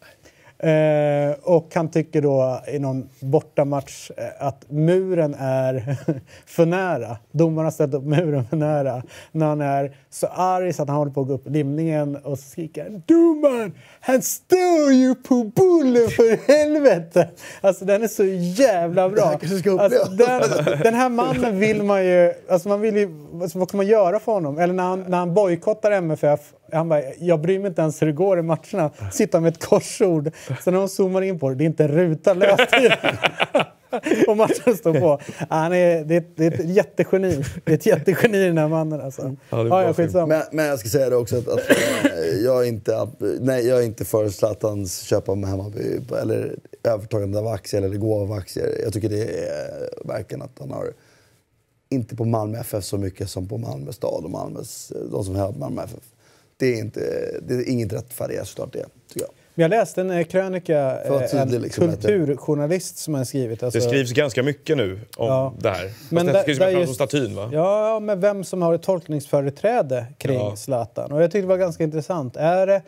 [0.63, 5.97] Eh, och han tycker då i någon bortamatch eh, att muren är
[6.45, 7.17] för nära.
[7.31, 9.03] Domaren har ställt upp muren för nära.
[9.31, 12.39] När han är så arg så att han håller på att gå upp limningen och
[12.39, 13.73] så skriker han Domaren!
[13.99, 17.29] Han står ju på bullen för helvete!
[17.61, 18.23] Alltså den är så
[18.63, 19.23] jävla bra.
[19.23, 20.41] Alltså, den,
[20.83, 22.33] den här mannen vill man ju...
[22.49, 23.09] Alltså man vill ju
[23.41, 24.57] alltså vad kan man göra för honom?
[24.57, 26.39] Eller när han, när han bojkottar MFF.
[26.73, 28.91] Han bara, jag bryr mig inte ens hur det går i matcherna.
[29.11, 30.31] Sitter med ett korsord.
[30.63, 32.89] Sen när de zoomar in på det, det är inte en ruta löst i
[34.27, 35.19] Och matchen står på.
[35.49, 37.43] Han är, det, är, det är ett jättegeni.
[37.63, 39.35] Det är ett jättegeni den här mannen alltså.
[39.49, 40.27] Ja, ja, skitsamma.
[40.27, 43.07] Men, men jag ska säga det också att, att eh, jag, är inte,
[43.39, 48.23] nej, jag är inte för Zlatans köp av Hammarby eller övertagande av aktier eller gåva
[48.23, 48.79] av aktier.
[48.83, 50.93] Jag tycker det är verkligen att han har,
[51.89, 55.51] inte på Malmö FF så mycket som på Malmö stad och Malmös, de som hör
[55.51, 56.12] Malmö FF.
[56.57, 56.99] Det är, inte,
[57.41, 59.29] det är inget rättfärdigt såklart det, tycker jag.
[59.55, 63.63] Jag läste en eh, krönika, eh, tydlig, en liksom, kulturjournalist som har skrivit.
[63.63, 65.53] Alltså, Det skrivs ganska mycket nu om Ja.
[65.59, 65.87] det här.
[65.87, 67.49] Fast Men det skrivs framför just- statyn va?
[67.53, 70.55] Ja, men vem som har ett tolkningsföreträde kring Ja.
[70.55, 71.11] Zlatan.
[71.11, 72.35] Och jag tyckte det var ganska intressant.
[72.37, 72.81] Är det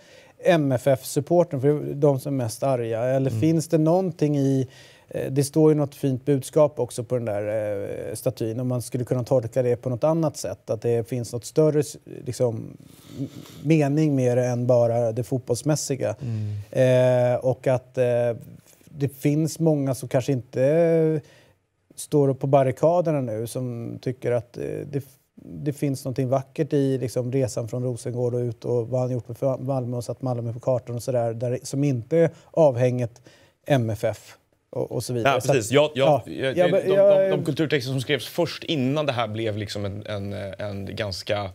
[0.43, 3.41] MFF-supporten, för de som är mest arga, eller Mm.
[3.41, 4.67] finns det någonting i
[5.29, 7.47] det står ju något fint budskap också på den där
[8.09, 8.59] eh, statyn.
[8.59, 10.69] Om man skulle kunna tolka det på något annat sätt.
[10.69, 11.83] Att det finns något större
[12.25, 12.77] liksom,
[13.63, 16.15] mening med det än bara det fotbollsmässiga.
[16.71, 18.33] Eh, och att eh,
[18.85, 21.21] det finns många som kanske inte eh,
[21.95, 25.05] står på barrikaderna nu som tycker att eh, det,
[25.35, 29.27] det finns något vackert i liksom, resan från Rosengård och ut och vad han gjort
[29.27, 33.21] med Malmö och satt Malmö på kartan och sådär där, som inte är avhänget
[33.65, 34.37] MFF
[34.69, 35.33] och, och så vidare.
[35.45, 35.71] Ja, precis.
[35.71, 36.23] Jag, jag, ja.
[36.31, 39.27] jag, Ja, de, men de, jag- de, de kulturtexter som skrevs först innan det här
[39.27, 41.49] blev liksom en, en, en ganska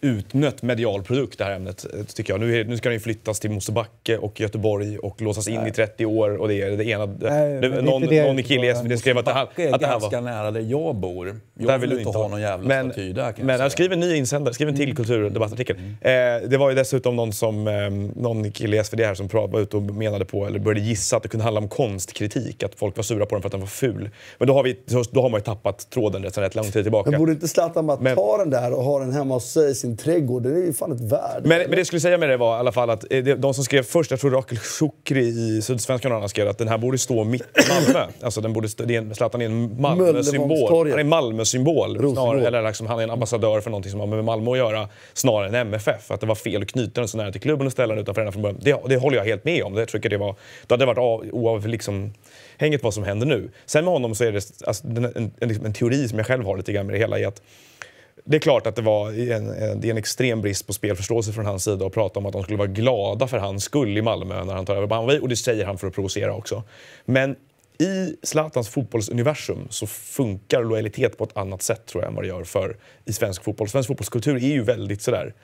[0.00, 1.86] utnött medial produkt, det här ämnet.
[2.14, 2.40] tycker jag.
[2.40, 5.70] Nu, är, nu ska den ju flyttas till Mosebacke och Göteborg och låsas in i
[5.70, 6.36] 30 år.
[6.36, 7.06] Och det är det ena...
[7.06, 9.86] Nej, det, någon det någon i Killes bara- det skrev att det här, att det
[9.86, 10.30] här ganska var...
[10.30, 11.40] nära där jag bor.
[11.58, 13.94] Jag Där vill vill inte ha någon jävla men, staty där kan Men jag skriver
[13.94, 14.86] en ny insändare, skriv en Mm.
[14.86, 15.76] till kulturdebattartikel.
[16.00, 16.12] Eh,
[16.48, 17.90] det var ju dessutom någon, som, eh,
[18.22, 21.22] någon kille i SvD här som var ute och menade på, eller började gissa att
[21.22, 22.62] det kunde handla om konstkritik.
[22.62, 24.10] Att folk var sura på den för att den var ful.
[24.38, 24.76] Men då har, vi,
[25.10, 27.10] då har man ju tappat tråden rätt, rätt lång tid tillbaka.
[27.10, 29.74] Men borde inte Zlatan bara Men- ta den där och ha den hemma hos sig,
[29.84, 31.48] sin trädgård, det är ju fan ett värde.
[31.48, 33.54] Men, men det jag skulle säga med det var i alla fall att eh, de
[33.54, 36.78] som skrev först, jag tror Rakel Shukri i Sydsvenskan och andra skrev att den här
[36.78, 38.06] borde stå mitt i Malmö.
[38.22, 40.68] Alltså den borde stå, det är en, Zlatan är en Malmö-symbol.
[40.70, 41.98] Han är en Malmö-symbol.
[42.14, 44.88] Snarare- Eller liksom, han är en ambassadör för någonting som har med Malmö att göra
[45.12, 46.10] snarare än MFF.
[46.10, 48.22] Att det var fel att knyta den så nära till klubben och ställa den utanför
[48.24, 48.58] den från början.
[48.62, 49.74] Det, det håller jag helt med om.
[49.74, 50.34] Det, tycker det, var,
[50.66, 52.12] det hade varit av- oavhängigt liksom,
[52.82, 53.50] vad som händer nu.
[53.66, 56.26] Sen med honom så är det alltså, den- en, en, liksom en teori som jag
[56.26, 57.18] själv har lite grann med det hela.
[57.18, 57.42] Är att
[58.24, 61.32] det är klart att det var en, en, det är en extrem brist på spelförståelse
[61.32, 64.02] från hans sida att prata om att de skulle vara glada för hans skull i
[64.02, 65.18] Malmö när han tar över Banvi.
[65.18, 66.62] Och det säger han för att provocera också.
[67.04, 67.36] Men
[67.78, 72.28] i Zlatans fotbollsuniversum så funkar lojalitet på ett annat sätt tror jag än vad det
[72.28, 73.68] gör för i svensk fotboll.
[73.68, 75.34] Svensk fotbollskultur är ju väldigt sådär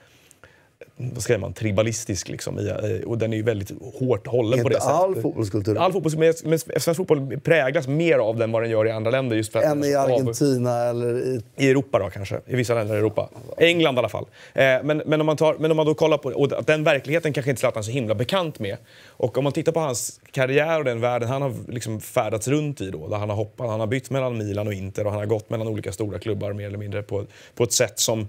[1.13, 2.59] vad säger man, tribalistisk liksom.
[2.59, 4.95] I, eh, och den är ju väldigt hårt hållen på inte det sättet.
[4.95, 5.77] all fotbollskultur.
[5.77, 9.11] All fotboll, men, men svensk fotboll präglas mer av den vad den gör i andra
[9.11, 9.35] länder.
[9.35, 11.41] Just för att Än i av- Argentina eller i...
[11.57, 13.29] i Europa då kanske, i vissa länder i Europa.
[13.57, 14.25] England i alla fall.
[14.53, 17.33] Eh, men, men, om man tar, men om man då kollar på, och den verkligheten
[17.33, 18.77] kanske inte Zlatan är så himla bekant med.
[19.07, 22.81] Och om man tittar på hans karriär och den världen han har liksom färdats runt
[22.81, 25.19] i då, där han har hoppat, han har bytt mellan Milan och Inter och han
[25.19, 27.25] har gått mellan olika stora klubbar mer eller mindre på,
[27.55, 28.27] på ett sätt som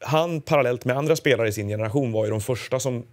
[0.00, 3.04] han parallellt med andra spelare i sin generation var ju de första som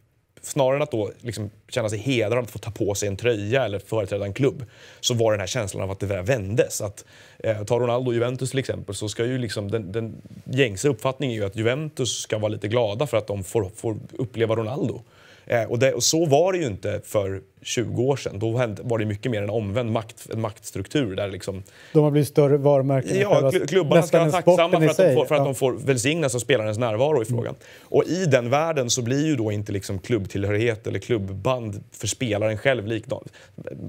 [0.41, 3.17] snarare än att då liksom känna sig hedrad av att få ta på sig en
[3.17, 4.65] tröja eller företräda en klubb
[4.99, 6.81] så var den här känslan av att det där vändes.
[6.81, 7.05] Att,
[7.39, 11.35] eh, ta Ronaldo och Juventus till exempel så ska ju liksom den, den gängse uppfattningen
[11.35, 15.01] är ju att Juventus ska vara lite glada för att de får, får uppleva Ronaldo.
[15.45, 18.39] Eh, och, det, och så var det ju inte för 20 år sedan.
[18.39, 21.63] Då var det mycket mer en omvänd makt, en maktstruktur där liksom
[21.93, 23.19] De har blivit större varumärken.
[23.19, 25.45] Ja, klubbarna ska vara tacksamma för att, de får, för att Ja.
[25.45, 27.55] de får välsignas av spelarens närvaro i frågan.
[27.81, 32.57] Och i den världen så blir ju då inte liksom klubbtillhörighet eller klubbband för spelaren
[32.57, 33.27] själv likadant.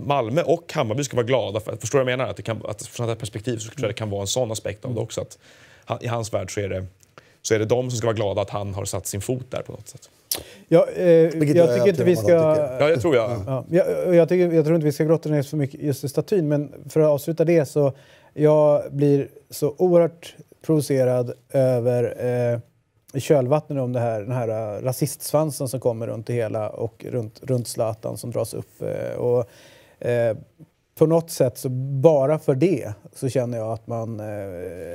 [0.04, 2.30] Malmö och Hammarby ska vara glada för, förstår du vad jag menar?
[2.30, 4.52] Att, det kan, att från här perspektiv så tror jag det kan vara en sån
[4.52, 5.20] aspekt av det också.
[5.20, 5.38] Att
[5.84, 6.86] han, I hans värld så är, det,
[7.42, 9.62] så är det de som ska vara glada att han har satt sin fot där
[9.62, 10.10] på något sätt.
[10.68, 12.24] Ja, eh, jag jag tycker inte vi ska...
[12.54, 12.80] tycker.
[12.80, 13.30] Ja, det tror jag.
[13.46, 16.08] Ja, jag, jag, tycker, jag tror inte vi ska grotta ner så mycket just i
[16.08, 17.92] statyn, men för att avsluta det så
[18.34, 22.58] jag blir så oerhört provocerad över eh,
[23.14, 27.04] i kölvattnet om det här, den här eh, rasistsvansen som kommer runt det hela och
[27.08, 28.82] runt, runt Zlatan som dras upp.
[28.82, 29.46] Eh, och,
[30.06, 30.36] eh,
[30.94, 31.68] på något sätt, så
[32.00, 34.20] bara för det, så känner jag att man...
[34.20, 34.26] Eh,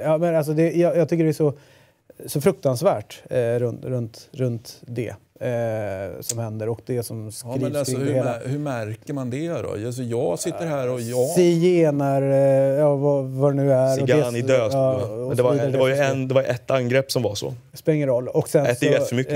[0.04, 1.54] ja, men alltså det, jag, jag tycker det är så,
[2.26, 7.62] så fruktansvärt eh, runt, runt, runt det eh, som händer och det som Ja, skrivs
[7.62, 8.40] men alltså, kring det hur, hela.
[8.46, 9.72] hur märker man det då?
[9.86, 11.30] Alltså, jag sitter här och jag...
[11.30, 12.38] Zigenar, eh,
[12.80, 13.96] ja, vad, vad det nu är.
[13.96, 14.70] Zigani det- död.
[14.74, 15.00] ja,
[15.36, 17.54] det, var, det, var ju en, det var ett angrepp som var så.
[17.74, 18.28] spelar ingen roll.
[18.28, 19.34] Och sen, Ett så, för mycket.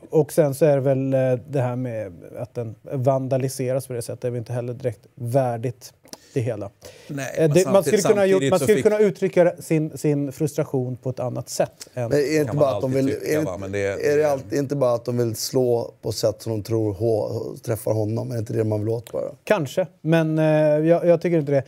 [0.00, 3.92] eh, och sen så är det väl eh, det här med att den vandaliseras på
[3.92, 4.20] det sättet.
[4.20, 5.92] Det är väl inte heller direkt värdigt
[6.34, 6.70] det hela.
[7.08, 10.96] Nej, Eh, det, man skulle, kunna, gjort, man skulle fick- kunna uttrycka sin, sin frustration
[10.96, 11.88] på ett annat sätt.
[11.94, 13.06] Än, Men är det inte bara att de vill...
[13.06, 15.92] tycka, är, va, det- men det- är det alltid, inte bara att de vill slå
[16.02, 17.30] på sätt som de tror hå,
[17.64, 18.30] träffar honom?
[18.30, 19.30] Är det inte det man vill åt bara?
[19.44, 20.44] Kanske, men eh,
[20.88, 21.62] jag, jag tycker inte det.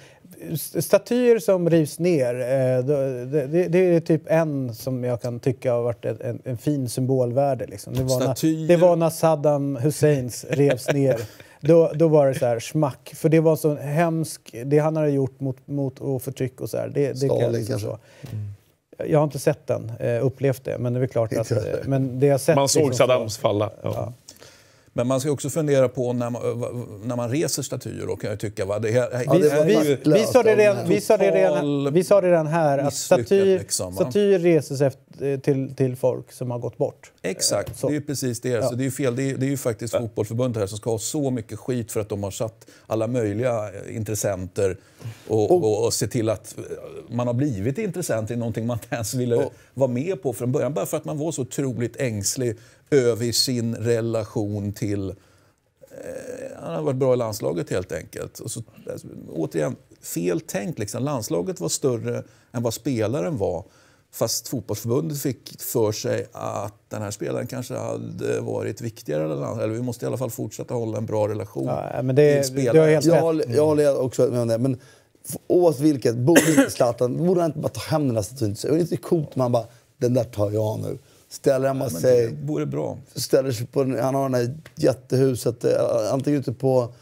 [0.83, 5.73] Statyer som rivs ner, eh, det, det, det är typ en som jag kan tycka
[5.73, 7.67] har varit en, en, fin symbolvärde.
[7.67, 7.95] Liksom.
[7.95, 11.21] Det, var när, det var när Saddam Husseins revs ner.
[11.61, 13.13] Då, då var det så här smack.
[13.15, 16.77] För det var så hemskt, det han hade gjort mot, mot och förtryck och så
[16.77, 16.89] här.
[16.89, 17.89] Det, det Stalin liksom kanske?
[17.89, 17.99] så.
[19.07, 21.51] Jag har inte sett den, eh, upplevt det, men det är klart att...
[21.51, 21.59] Jag.
[21.69, 23.71] eh, Men det jag sett Man såg liksom Saddams falla.
[23.83, 24.13] Ja.
[24.93, 26.43] Men man ska också fundera på när man,
[27.05, 28.65] när man reser statyer då kan jag tycka.
[28.65, 28.79] Va?
[28.79, 32.05] Det här, Ja, det vi, sa det redan, den vi, sa det redan, total vi
[32.05, 36.59] sa det redan här att statyer, liksom, statyer reses efter, till, till folk som har
[36.59, 37.13] gått bort.
[37.23, 37.87] Exakt, Så.
[37.87, 38.69] det är ju precis det.
[38.69, 39.17] Så det är ju fel.
[39.17, 42.01] Det är, det är ju faktiskt fotbollförbundet här som ska ha så mycket skit för
[42.01, 44.77] att de har satt alla möjliga eh, intressenter
[45.29, 46.65] och, och, och se till att eh,
[47.15, 50.75] man har blivit intressent i någonting man inte ens ville vara med på från början.
[50.75, 52.57] Bara för att man var så otroligt ängslig
[52.91, 55.15] över sin relation till
[56.63, 58.39] han har varit bra i landslaget helt enkelt.
[58.39, 58.63] Och så,
[58.93, 60.79] alltså, återigen, fel tänkt.
[60.79, 61.03] Liksom.
[61.03, 63.65] Landslaget var större än vad spelaren var.
[64.13, 69.25] Fast fotbollsförbundet fick för sig att den här spelaren kanske hade varit viktigare.
[69.25, 72.53] Eller vi måste i alla fall fortsätta hålla en bra relation Ja, men det, till
[72.53, 72.91] spelaren.
[72.91, 73.23] helt Jag rätt.
[73.23, 74.59] håller, jag håller också med om det.
[74.59, 74.79] Men
[75.47, 78.57] oavsett vilket, borde inte Zlatan, borde han inte bara ta hem den där statyn?
[78.63, 79.65] Det är inte coolt man bara,
[79.99, 80.99] den där tar jag nu.
[81.31, 82.99] Ställer hemma Men sig, det bra.
[83.15, 86.93] ställer sig på, han har det här jättehuset, eh, antingen ute på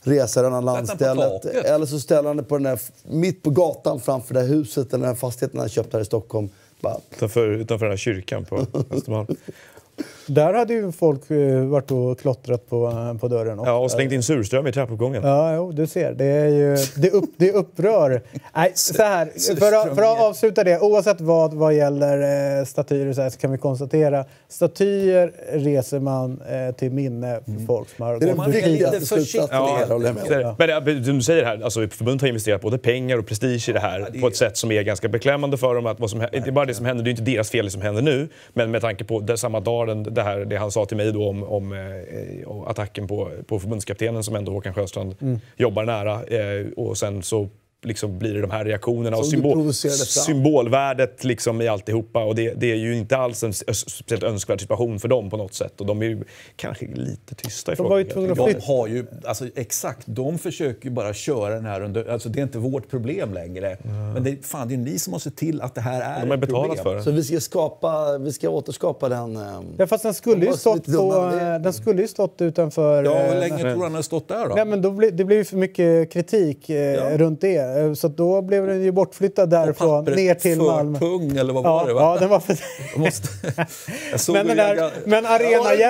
[0.00, 1.44] Resaröarna på landstället.
[1.44, 4.92] Eller så ställer han det på den där, mitt på gatan framför det här huset
[4.92, 6.48] eller den här fastigheten han köpt här i Stockholm.
[6.80, 9.26] Bara, Utanför, utanför den här kyrkan på Östermalm.
[10.28, 13.58] Där hade ju folk eh, varit och klottrat på, eh, på dörren.
[13.58, 13.70] också.
[13.70, 15.22] Ja, och slängt in surström i trappuppgången.
[15.24, 16.12] Ja, jo, du ser.
[16.12, 18.22] Det, är ju, det, upp, det upprör.
[18.56, 19.26] Nej, så här,
[19.58, 23.38] för, att, för att avsluta det, oavsett vad vad gäller eh, statyer så, här, så
[23.38, 28.20] kan vi konstatera statyer reser man eh, till minne för folk som har Mm.
[28.20, 28.90] Det är gått den ur tiden.
[30.02, 30.54] det är det.
[30.58, 33.80] Men det, du säger här, alltså, förbundet har investerat både pengar och prestige i det
[33.80, 35.86] här på ett sätt som är ganska beklämmande för dem.
[35.86, 37.70] Att vad som, hä- inte bara det som händer, det är inte deras fel det
[37.70, 40.70] som händer nu, men med tanke på det, samma dag, den, det, här, det han
[40.70, 45.40] sa till mig då om, om eh, attacken på, på förbundskaptenen som ändå Håkan Sjöstrand
[45.56, 46.24] jobbar nära.
[46.24, 47.48] Eh, och sen så
[47.82, 49.74] liksom blir det de här reaktionerna och Som du symbol,
[50.28, 52.24] symbolvärdet liksom i alltihopa.
[52.24, 55.54] Och det, det är ju inte alls en speciellt önskvärd situation för dem på något
[55.54, 55.80] sätt.
[55.80, 56.24] Och de är ju
[56.56, 58.14] kanske lite tysta i De var ju frågan.
[58.36, 62.08] tvungna att De har ju, alltså exakt, de försöker ju bara köra den här under,
[62.08, 63.76] alltså det är inte vårt problem längre.
[64.14, 66.26] Men det, fan, det är ni som måste se till att det här är De
[66.28, 66.84] har ett betalat problem.
[66.84, 67.02] för det.
[67.02, 69.38] Så vi ska, skapa, vi ska återskapa den...
[69.78, 73.04] Ja, fast den skulle, ju stått på, det- eh, den skulle ju stått utanför...
[73.04, 74.54] Ja, eh, hur länge tror du han har stått där då?
[74.54, 77.67] Nej, men då ble, det blev ju för mycket kritik eh, runt det.
[77.76, 80.98] Eh, Så då blev den ju bortflyttad därifrån ner till Malmö.
[80.98, 81.94] pung, eller vad Ja, var det?
[81.94, 82.00] Va?
[82.00, 82.56] ja, den var för...
[82.92, 83.28] Jag måste,
[84.12, 85.50] jag men, den där, jag- men arena.
[85.50, 85.82] Ja, men det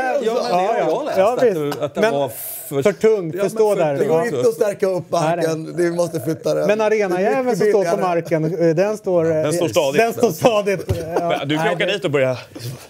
[0.54, 1.76] har jag läst.
[1.76, 2.30] att, att det men, var
[2.68, 3.94] för, för tungt, Ja, för men stå för där.
[3.94, 6.66] Det går inte att stärka upp marken, vi måste flytta den.
[6.66, 9.24] Men arenajäveln som står på marken, eh, den står...
[9.24, 10.00] Den står stadigt.
[10.00, 10.84] Den står stadigt.
[11.20, 12.38] Ja, Men Du kan nej, åka dit och börja...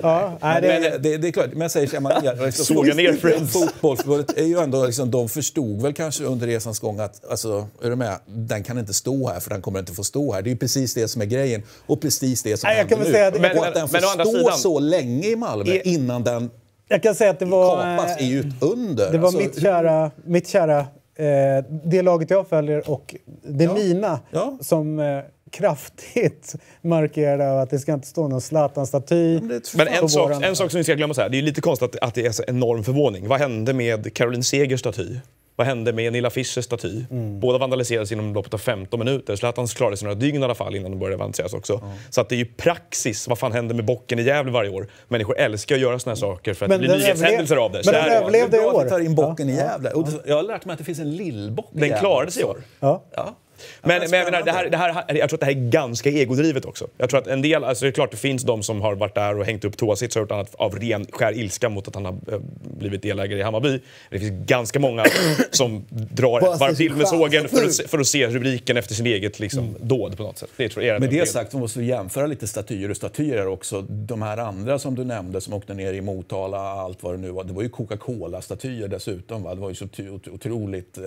[0.00, 2.52] Ja, nej, Men det, det, det, det är klart, men jag säger så här, man,
[2.52, 3.52] Såga ner Friends.
[3.52, 7.90] Fotbollsförbundet är ju ändå, liksom, de förstod väl kanske under resans gång att, alltså, är
[7.90, 8.16] du med?
[8.26, 10.42] Den kan inte stå här för den kommer inte få stå här.
[10.42, 12.96] Det är ju precis det som är grejen och precis det som Nej, jag händer
[12.96, 13.14] kan väl nu.
[13.14, 15.72] säga att- Men- och att den men- får men stå sidan- så länge i Malmö
[15.72, 16.50] Är- innan den
[16.88, 17.96] jag kan säga att det var...
[17.96, 19.12] kapas är ju ett under.
[19.12, 23.74] Det var Alltså, mitt kära, mitt kära eh, det laget jag följer och det Ja.
[23.74, 24.58] mina Ja.
[24.60, 25.20] som eh,
[25.50, 30.70] kraftigt markerade att det ska inte stå någon Zlatan-staty Men på en sak, en sak
[30.70, 32.42] som vi ska glömma, så här, det är lite konstigt att, att det är så
[32.46, 33.28] enorm förvåning.
[33.28, 35.16] Vad hände med Caroline Segers staty?
[35.58, 37.04] Vad hände med Nilla Fischers staty?
[37.10, 37.40] Mm.
[37.40, 39.36] Båda vandaliserades inom loppet av 15 minuter.
[39.36, 41.80] Zlatan klarade sig några dygn i alla fall innan de började vandaliseras också.
[42.10, 43.28] Så att det är ju praxis.
[43.28, 44.88] Vad fan händer med bocken i Gävle varje år?
[45.08, 47.72] Människor älskar att göra såna här saker för att Men det blir den nyhetshändelser av
[47.72, 47.82] det.
[47.84, 48.16] men den här är det.
[48.20, 48.80] överlevde det är i bra år.
[48.80, 49.56] att vi tar in bocken Ja, i.
[49.56, 49.90] Gävle.
[49.90, 52.42] Och jag har lärt mig att det finns en lillbock i Den Gävle klarade sig
[52.42, 52.58] i år.
[52.80, 53.04] Ja.
[53.16, 53.36] Ja.
[53.82, 56.10] Men, men jag, menar, det här, det här, jag tror att det här är ganska
[56.10, 56.86] egodrivet också.
[56.98, 59.14] Jag tror att en del, alltså det är klart det finns de som har varit
[59.14, 62.04] där och hängt upp tåsits och gjort annat av ren skär ilska mot att han
[62.04, 62.38] har eh,
[62.78, 63.80] blivit delägare i Hammarby.
[64.10, 65.04] Det finns ganska många
[65.50, 69.06] som drar varv till med sågen för att, se- för att se rubriken efter sin
[69.06, 70.50] eget liksom, dåd på något sätt.
[70.56, 73.46] Det tror jag är Med det sagt så måste vi jämföra lite statyer och statyer
[73.46, 73.82] också.
[73.82, 77.30] De här andra som du nämnde som åkte ner i Motala, allt vad det nu
[77.30, 77.44] var.
[77.44, 79.42] Det var ju Coca-Cola-statyer dessutom.
[79.42, 79.54] Va?
[79.54, 81.04] Det var ju så ot- otroligt eh,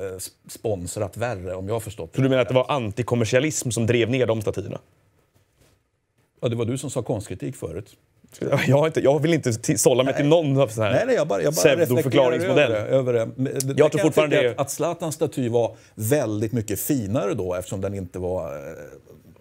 [0.49, 4.09] sponsrat värre om jag har förstått Så du menar att det var antikommersialism som drev
[4.09, 4.79] ner de statyerna?
[6.41, 7.95] Ja, det var du som sa konstkritik förut.
[8.67, 11.15] Jag, har inte, jag vill inte sålla mig till någon av sån här Nej, nej,
[11.15, 12.71] jag bara, jag bara pseudoförklaringsmodell.
[12.71, 12.89] över det.
[12.89, 13.25] Över det.
[13.35, 17.33] Det- Jag det tror fortfarande tycka det- att, att Zlatans staty var väldigt mycket finare
[17.33, 18.53] då eftersom den inte var...
[18.53, 18.73] eh,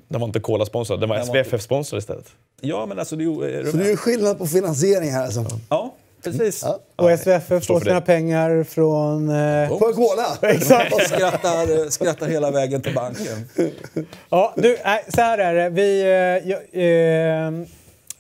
[0.08, 2.28] Den var inte Cola-sponsrad, den var Den var inte- SVFF-sponsrad istället.
[2.60, 3.16] Ja, men alltså...
[3.16, 5.44] Det, är Så det är ju skillnad på finansiering här alltså.
[5.68, 5.94] Ja,
[6.24, 6.62] precis.
[6.64, 6.78] Ja.
[6.96, 8.06] Och SVFF får för sina det.
[8.06, 9.28] pengar från...
[9.28, 10.38] Eh, Coca-Cola!
[10.54, 11.08] exakt.
[11.08, 13.48] Skrattar, eh, skrattar hela vägen till banken.
[14.30, 15.68] Ja, du, nej, så här är det.
[15.70, 16.00] Vi,
[16.72, 17.52] eh, eh,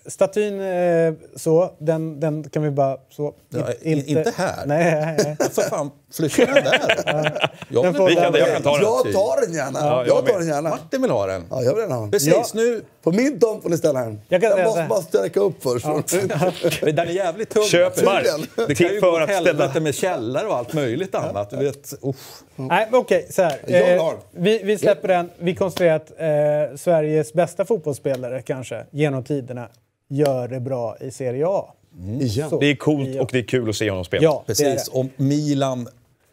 [0.06, 3.34] statyn eh, så, den, den kan vi bara så...
[3.48, 4.66] Ja, i- inte här.
[4.66, 5.50] Nej, nej, nej.
[5.50, 7.50] För fan, flytta den där.
[7.68, 8.82] Jag Den Vi kan, den- jag kan ta den.
[8.82, 9.78] Jag tar den gärna.
[9.80, 10.70] Ja, jag jag tar den gärna.
[10.70, 11.44] Martin vill ha den.
[11.50, 12.10] Ja, jag vill gärna ha den.
[12.10, 12.44] Precis, Ja.
[12.54, 12.82] nu...
[13.02, 14.20] På min tomt får ni ställa den.
[14.28, 15.84] Jag kan så måste bara stärka upp först.
[16.82, 17.62] Den är jävligt tung.
[17.64, 18.26] Köp mark
[18.68, 21.50] Det kan ju för gå helvete med källare och allt möjligt annat.
[21.50, 22.16] Du vet, usch.
[22.56, 23.60] Nej, men okej, så här.
[23.66, 25.30] Jag Eh, vi, vi släpper den.
[25.38, 29.68] Vi konstaterar att eh, Sveriges bästa fotbollsspelare, kanske, genom tiderna,
[30.08, 31.64] gör det bra i Serie A.
[32.50, 32.58] Så.
[32.60, 33.22] Det är coolt Ja.
[33.22, 34.22] och det är kul att se honom spela.
[34.22, 34.84] Ja, det Precis.
[34.90, 34.98] det.
[34.98, 35.88] Och Milan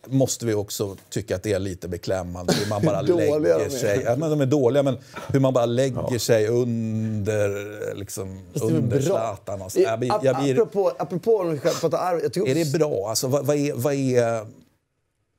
[0.10, 2.53] måste vi också tycka att det är lite beklämmande.
[2.53, 4.01] Hur man bara lägger sig.
[4.05, 4.97] Ja, men de är dåliga, men
[5.28, 9.01] hur man bara lägger sig under, liksom, det under.
[9.01, 9.62] Zlatan.
[9.62, 9.80] Alltså.
[9.80, 12.20] Jag jag blir, Apropå, apropå om vi själv pratar arv.
[12.24, 13.10] Jag tycker är det bra?
[13.10, 14.45] Alltså, vad, vad, är, vad är...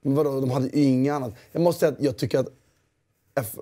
[0.03, 1.33] Men vadå, de hade ju inget annat.
[1.53, 2.49] Jag måste säga att jag tycker att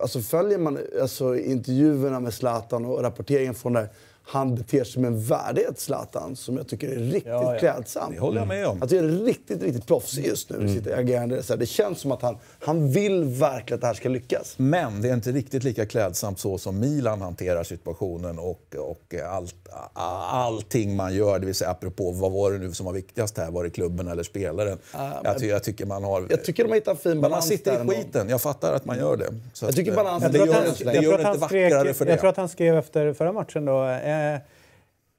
[0.01, 3.89] alltså följer man alltså, intervjuerna med Zlatan och rapporteringen från där
[4.29, 7.59] han beter sig med en värdighet, Zlatan, som jag tycker är riktigt Ja, ja.
[7.59, 8.13] klädsam.
[8.13, 8.79] Det håller jag med om.
[8.81, 10.69] Jag tycker det är riktigt, riktigt proffsig just nu.
[10.69, 11.43] Sitter agerande.
[11.43, 14.55] Så här, det känns som att han, han vill verkligen att det här ska lyckas.
[14.57, 19.55] Men det är inte riktigt lika klädsamt så som Milan hanterar situationen och, och allt,
[19.95, 21.39] allting man gör.
[21.39, 23.51] Det vill säga apropå, vad var det nu som var viktigast här?
[23.51, 24.79] Var det klubben eller spelaren?
[25.25, 26.27] jag, ty, jag tycker man har...
[26.31, 27.93] Jag tycker de har hittat en fin men man balans sitter i ändå.
[27.93, 28.29] skiten.
[28.29, 29.27] Jag fattar att man gör det.
[29.53, 31.39] Så Jag tycker att, balansen- Jag det gör, att han, det jag, gör att inte
[31.39, 32.11] vackrare för det.
[32.11, 33.83] jag tror att han skrev efter förra matchen då.
[34.17, 34.41] Eh,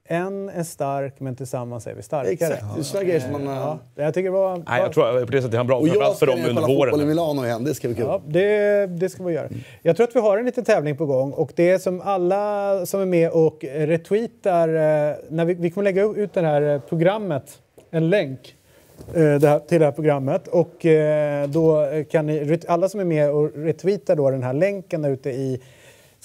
[0.09, 2.33] en är stark, men tillsammans är vi starkare.
[2.33, 3.43] Exakt, det är såna grejer som man...
[3.45, 4.63] Ja, jag tycker det var...
[4.67, 5.77] Nej, jag tror på det sättet är han bra.
[5.77, 7.07] Och jag ska för dem och kolla under fotboll i våren.
[7.07, 8.05] Milano igen, det ska bli kul.
[8.07, 9.47] Ja, det, det ska vi göra.
[9.81, 12.85] Jag tror att vi har en liten tävling på gång och det är som alla
[12.85, 16.79] som är med och retweetar, eh, när vi, vi kommer lägga ut det här eh,
[16.79, 17.59] programmet,
[17.91, 18.55] en länk
[19.13, 23.05] eh, det här, till det här programmet och eh, då kan ni, alla som är
[23.05, 25.61] med och retweetar då den här länken ute i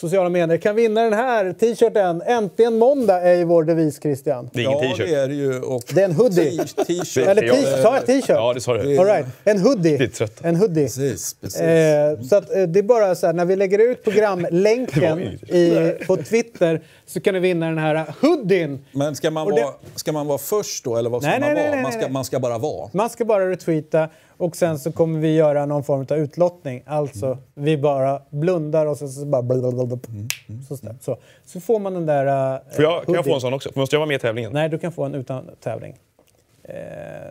[0.02, 2.22] sociala medier kan vinna den här t-shirten.
[2.26, 4.50] Äntligen måndag är ju vår devis Christian.
[4.52, 5.08] Det är ingen Ja, t-shirt.
[5.08, 5.60] det är det ju.
[5.60, 6.58] Och Det är en hoodie.
[6.86, 7.26] T-shirt.
[7.28, 8.28] Eller Ja, t- sa jag t-shirt?
[8.28, 8.98] Ja, det sa du.
[8.98, 9.26] All right.
[9.44, 9.98] En hoodie.
[9.98, 10.40] Lite trött.
[10.44, 10.84] En hoodie.
[10.84, 11.60] Precis, precis.
[11.60, 15.18] Eh, så att, eh, det är bara så här, när vi lägger ut Det programlänken
[15.48, 18.84] i, på Twitter så kan ni vinna den här hoodien.
[18.92, 21.48] Men ska man, det- vara, ska man vara först då, eller vad ska Nej, man
[21.48, 21.74] nej, nej, vara?
[21.74, 22.10] nej, man, ska, nej.
[22.10, 22.90] man ska bara vara.
[22.92, 26.82] Man ska bara retweeta och sen så kommer vi göra någon form av utlottning.
[26.86, 29.42] Alltså, vi bara blundar och sen så bara...
[29.42, 29.98] blablabla.
[30.68, 31.16] Så, så, så.
[31.44, 32.54] så får man den där...
[32.54, 33.70] Uh, Får jag, kan jag få en sån också?
[33.74, 34.52] Måste jag vara med i tävlingen?
[34.52, 35.96] Nej, du kan få en utan tävling.
[36.64, 36.74] Eh,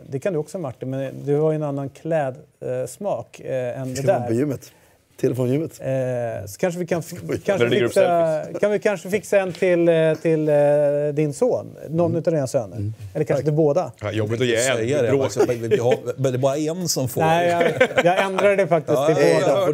[0.08, 4.06] det kan du också Martin, men du har ju en annan klädsmak eh, än det
[4.06, 4.38] vara på där.
[4.38, 4.72] gymmet.
[5.22, 5.80] Telefongymmet.
[5.80, 7.02] Eh, så kanske vi kan,
[7.44, 10.54] kanske fixa, kan vi kanske fixa en till, eh, till eh,
[11.14, 12.92] din son, någon av dina söner.
[13.14, 13.92] Eller kanske till båda.
[14.00, 15.06] Ja, jobbigt att ge en.
[15.06, 15.24] Bråk.
[15.24, 17.20] Alltså, vi- vi har, men det är bara en som får.
[17.20, 19.60] Nej, jag, jag ändrade det faktiskt Ja, till ja, båda.
[19.60, 19.66] ja.
[19.66, 19.72] Får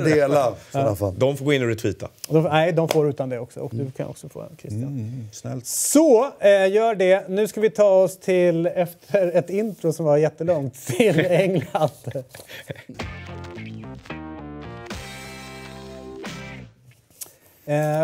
[0.79, 1.15] dela fall.
[1.19, 2.09] De får gå in och retweeta.
[2.29, 3.61] De, nej, de får utan det också.
[3.61, 4.83] Och du kan också få en, Christian.
[4.83, 5.67] Mm, snällt.
[5.67, 7.29] Så, eh, gör det.
[7.29, 11.91] Nu ska vi ta oss till, efter ett intro som var jättelångt, till England.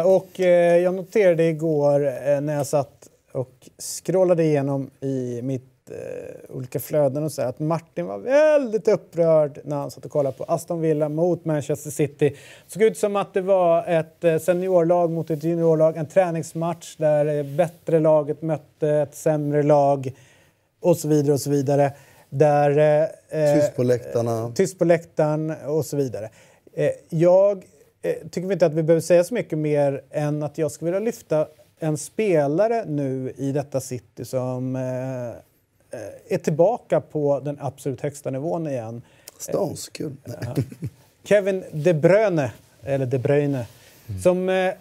[0.04, 6.56] Och eh, jag noterade igår eh, när jag satt och scrollade igenom i mitt eh,
[6.56, 10.36] olika flöden och så här, att Martin var väldigt upprörd när han satt och kollade
[10.36, 12.28] på Aston Villa mot Manchester City.
[12.28, 16.96] Det såg ut som att det var ett eh, seniorlag mot ett juniorlag, en träningsmatch
[16.96, 20.12] där det bättre laget mötte ett sämre lag
[20.80, 21.92] och så vidare och så vidare.
[22.30, 24.52] Där, eh, Tyst på läktarna.
[24.54, 26.30] tyst på läktaren och så vidare.
[26.72, 27.64] Eh, jag
[28.04, 31.06] eh, tycker inte att vi behöver säga så mycket mer än att jag skulle vilja
[31.06, 31.46] lyfta
[31.78, 38.30] en spelare nu i detta City som eh, eh, är tillbaka på den absolut högsta
[38.30, 39.02] nivån igen.
[39.38, 40.12] Stones, kul.
[41.24, 42.52] Kevin De Bruyne,
[42.82, 43.66] eller De Bruyne,
[44.22, 44.74] som eh,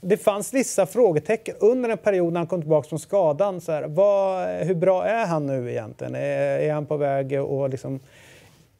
[0.00, 3.60] det fanns vissa frågetecken under en period när han kom tillbaka från skadan.
[3.60, 6.14] Så här, vad, hur bra är han nu egentligen?
[6.14, 8.00] Är, är han på väg att liksom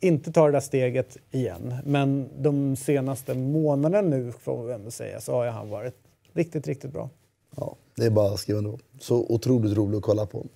[0.02, 1.74] inte ta det där steget igen?
[1.84, 5.94] Men de senaste månaderna nu, får vi ändå säga, så har han varit
[6.32, 7.10] riktigt, riktigt bra.
[7.56, 8.78] Ja, det är bara att skriva under på.
[9.00, 10.46] Så otroligt roligt att kolla på.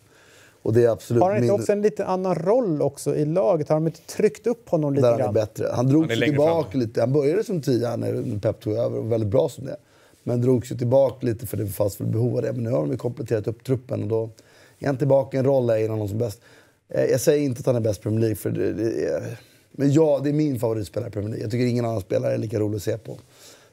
[0.63, 3.25] Och det är absolut Har han inte min- också en lite annan roll också i
[3.25, 3.69] laget?
[3.69, 5.35] Har de inte tryckt upp honom lite där han är grann?
[5.35, 5.67] bättre.
[5.73, 6.81] Han drog Han är sig tillbaka fram.
[6.81, 7.01] lite.
[7.01, 9.77] Han började som tia när Pep tog över och var väldigt bra som det.
[10.23, 12.53] Men drog sig tillbaka lite för det fanns väl behov av det.
[12.53, 14.31] Men nu har de kompletterat upp truppen och då
[14.79, 16.41] är han tillbaka i en roll där innan någon som bäst.
[16.89, 19.39] Eh, Jag säger inte att han är bäst i Premier League för det, det är,
[19.73, 21.45] Men ja, det är min favoritspelare i Premier League.
[21.45, 23.19] Jag tycker ingen annan spelare är lika rolig att se på.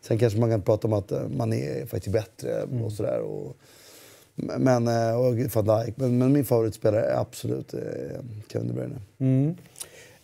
[0.01, 3.19] Sen kanske man kan prata om att eh, man är faktiskt bättre och sådär.
[3.19, 3.57] Och,
[4.35, 5.97] men, eh, och Van Dijk.
[5.97, 7.73] Men, men min favoritspelare är absolut
[8.51, 9.01] Kevin De Bruyne.
[9.19, 9.55] Mm.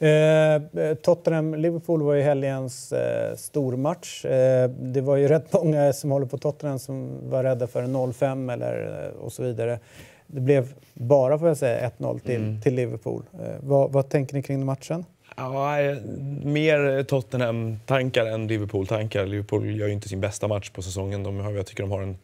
[0.01, 0.61] Eh,
[0.95, 4.25] Tottenham-Liverpool var ju helgens eh, stormatch.
[4.25, 7.95] Eh, det var ju rätt många som håller på Tottenham som var rädda för en
[7.95, 9.79] 0-5 eller, och så vidare.
[10.31, 13.23] Det blev bara, får jag säga, 1-0 till, till Liverpool.
[13.33, 15.05] Eh, vad, vad tänker ni kring matchen?
[15.35, 15.97] Ja, eh,
[16.43, 19.25] mer Tottenham-tankar än Liverpool-tankar.
[19.25, 21.23] Liverpool gör ju inte sin bästa match på säsongen.
[21.23, 22.17] De har, jag tycker de har en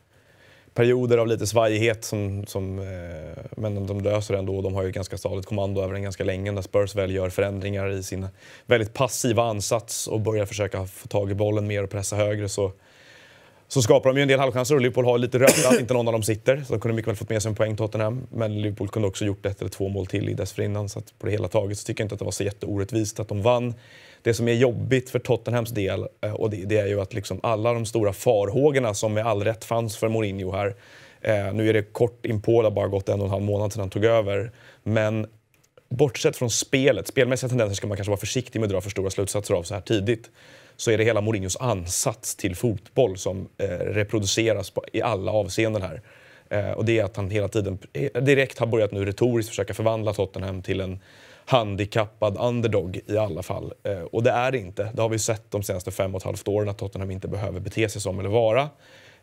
[0.73, 4.61] perioder av lite svajighet, som, som, eh, men de löser det ändå.
[4.61, 7.29] De har ju ett ganska stadigt kommando över den ganska länge när Spurs väl gör
[7.29, 8.27] förändringar i sin
[8.65, 12.71] väldigt passiva ansats och börjar försöka få tag i bollen mer och pressa högre så,
[13.68, 16.07] så skapar de ju en del halvchanser och Liverpool har lite rött att inte någon
[16.07, 16.63] av dem sitter.
[16.68, 18.28] Så de kunde mycket väl fått med sig en poäng Tottenham.
[18.32, 20.89] Men Liverpool kunde också gjort ett eller två mål till i dessförinnan.
[20.89, 23.20] Så att på det hela taget så tycker jag inte att det var så jätteorättvist
[23.20, 23.74] att de vann.
[24.22, 27.39] Det som är jobbigt för Tottenhams del eh, och det, det är ju att liksom
[27.43, 30.76] alla de stora farhågorna som med all rätt fanns för Mourinho här.
[31.22, 33.74] Eh, nu är det kort inpå, det har bara gått en och en halv månad
[33.74, 34.51] sedan han tog över.
[34.84, 35.28] Men
[35.89, 39.09] bortsett från spelet, spelmässiga tendenser ska man kanske vara försiktig med att dra för stora
[39.09, 40.30] slutsatser av så här tidigt.
[40.78, 45.82] Så är det hela Mourinhos ansats till fotboll som eh, reproduceras på, i alla avseenden
[45.82, 46.01] här.
[46.49, 49.73] Eh, och det är att han hela tiden eh, direkt har börjat nu retoriskt försöka
[49.73, 50.99] förvandla Tottenham till en
[51.45, 53.73] handikappad underdog i alla fall.
[53.84, 54.91] Eh, och det är det inte.
[54.93, 57.59] Det har vi sett de senaste fem och ett halvt åren att Tottenham inte behöver
[57.59, 58.69] bete sig som eller vara.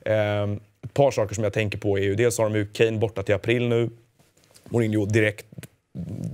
[0.01, 0.53] Eh,
[0.85, 3.23] ett par saker som jag tänker på är ju dels har de ju Kane borta
[3.23, 3.91] till april nu.
[4.65, 5.47] Mourinho direkt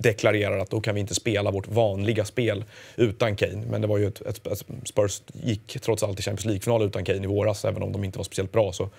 [0.03, 2.64] deklarerar att då kan vi inte spela vårt vanliga spel
[2.97, 3.67] utan Kane.
[3.71, 7.05] Men det var ju ett, ett, ett Spurs gick trots allt i Champions League-final utan
[7.05, 8.72] Kane i våras, även om de inte var speciellt bra.
[8.72, 8.91] Så,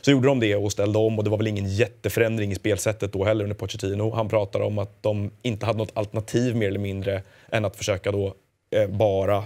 [0.00, 3.12] Så gjorde de det och ställde om och det var väl ingen jätteförändring i spelsättet
[3.12, 4.10] då heller under Pochettino.
[4.10, 8.12] Han pratade om att de inte hade något alternativ mer eller mindre än att försöka
[8.12, 8.34] då
[8.70, 9.44] eh, bara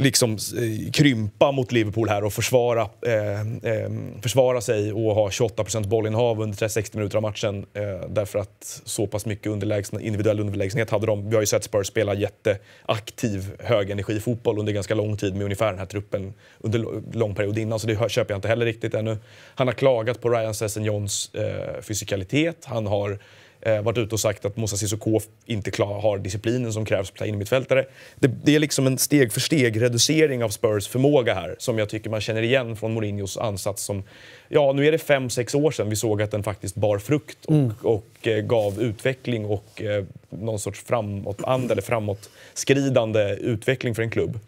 [0.00, 3.90] liksom eh, krympa mot Liverpool här och försvara, eh, eh,
[4.22, 7.66] försvara sig och ha 28% bollinnehav under 60 minuter av matchen.
[7.74, 11.28] Eh, därför att så pass mycket underlägsna, individuell underlägsenhet hade de.
[11.28, 15.78] Vi har ju sett Spurs spela jätteaktiv högenergifotboll under ganska lång tid med ungefär den
[15.78, 17.78] här truppen under lång period innan.
[17.78, 19.18] Så det köper jag inte heller riktigt ännu.
[19.54, 22.64] Han har klagat på Ryan Sessegnons eh, fysikalitet.
[22.64, 23.18] Han har
[23.60, 27.24] eh, varit ute och sagt att Moussa Sissoko inte klar, har disciplinen som krävs för
[27.24, 27.86] innermittfältare.
[28.18, 31.88] Det, det är liksom en steg för steg reducering av Spurs förmåga här som jag
[31.88, 34.02] tycker man känner igen från Mourinhos ansats som,
[34.48, 37.44] ja nu är det fem, sex år sedan vi såg att den faktiskt bar frukt
[37.44, 37.72] och, Mm.
[37.82, 44.38] och eh, gav utveckling och eh, någon sorts framåtanda eller framåtskridande utveckling för en klubb.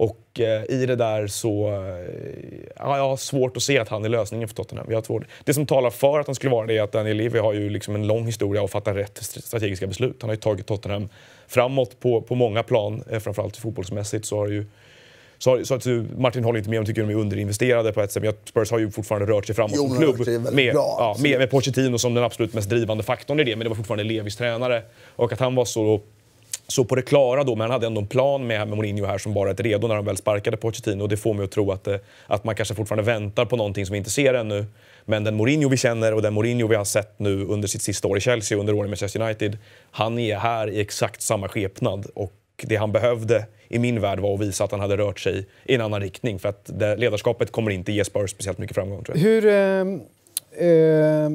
[0.00, 1.68] Och eh, i det där så...
[1.68, 4.86] Eh, ja, jag har svårt att se att han är lösningen för Tottenham.
[4.90, 7.38] Jag tror, det som talar för att han skulle vara det är att Daniel Levy
[7.38, 10.16] har ju liksom en lång historia av att fatta rätt strategiska beslut.
[10.20, 11.08] Han har ju tagit Tottenham
[11.48, 14.26] framåt på, på många plan, eh, framförallt fotbollsmässigt.
[14.26, 14.66] Så har ju,
[15.38, 15.86] så, så att
[16.18, 18.22] Martin håller inte med om tycker de är underinvesterade på ett sätt.
[18.22, 20.54] Men Spurs har ju fortfarande rört sig framåt Jo, som klubb.
[20.54, 23.56] Med, bra, ja, med, med Pochettino som den absolut mest drivande faktorn i det.
[23.56, 24.82] Men det var fortfarande Levis tränare.
[25.16, 26.00] Och att han var så
[26.70, 29.34] så på det klara då, men han hade ändå en plan med, Mourinho här som
[29.34, 31.02] bara ett redo när de väl sparkade Pochettino.
[31.02, 33.86] Och det får mig att tro att, eh, att man kanske fortfarande väntar på någonting
[33.86, 34.66] som vi inte ser ännu.
[35.04, 38.08] Men den Mourinho vi känner och den Mourinho vi har sett nu under sitt sista
[38.08, 39.58] år i Chelsea under åren med Manchester United.
[39.90, 42.06] Han är här i exakt samma skepnad.
[42.14, 42.32] Och
[42.62, 45.74] det han behövde i min värld var att visa att han hade rört sig i
[45.74, 46.38] en annan riktning.
[46.38, 49.24] För att det, ledarskapet kommer inte ge Spurs speciellt mycket framgång tror jag.
[49.24, 51.30] Hur, eh, eh,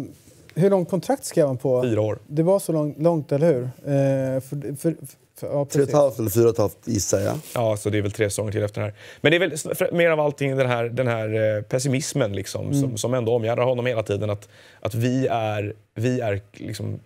[0.55, 1.83] hur långt kontrakt skrev han på?
[1.83, 2.19] Fyra år.
[2.27, 3.63] Det var så långt, långt eller hur?
[3.63, 4.95] Eh, för, för,
[5.35, 7.37] för, ja, Tre och ett halvt eller fyra och ett halvt gissar jag.
[7.55, 8.99] Ja, så det är väl tre säsonger till efter den här.
[9.21, 12.97] Men det är väl mer av allting den här, den här eh, pessimismen liksom, som,
[12.97, 14.29] som ändå omgärdar honom hela tiden.
[14.29, 14.49] Att,
[14.79, 16.99] att vi är, vi är liksom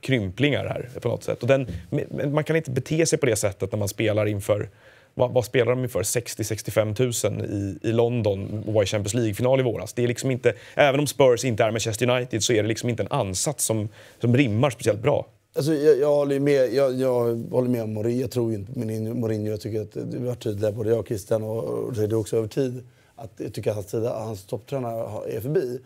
[0.00, 1.42] krymplingar här på något sätt.
[1.42, 4.68] Och den, men man kan inte bete sig på det sättet när man spelar inför
[5.20, 6.02] vad, vad spelar de inför?
[6.02, 9.92] 60-65 000 i, i London och var i Champions League-final i våras.
[9.92, 12.88] Det är liksom inte, även om Spurs inte är Manchester United så är det liksom
[12.88, 13.88] inte en ansats som,
[14.20, 15.26] som rimmar speciellt bra.
[15.56, 18.20] Alltså, jag, jag, håller med, jag, jag håller med om Mourinho.
[18.20, 18.78] Jag tror inte
[19.14, 19.50] Mourinho.
[19.50, 22.14] Jag tycker att vi har varit tydliga, både jag och Christian, och, och det är
[22.14, 22.82] också över tid,
[23.16, 25.78] att jag tycker att hans, hans topptränare är förbi.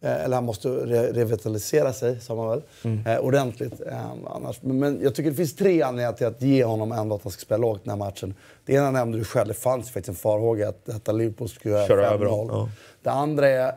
[0.00, 2.62] Eh, eller han måste re revitalisera sig, sa man väl,
[3.06, 3.80] eh, ordentligt.
[3.86, 4.62] Eh, annars.
[4.62, 7.32] Men, men jag tycker det finns tre anledningar till att ge honom ändå att han
[7.32, 8.34] ska spela lågt den här matchen.
[8.64, 11.86] Det ena nämnde du själv, det fanns faktiskt en farhåga att detta Liverpool skulle göra
[11.86, 12.14] Köra 5-0.
[12.14, 12.68] över dem, ja.
[13.02, 13.72] Det andra är,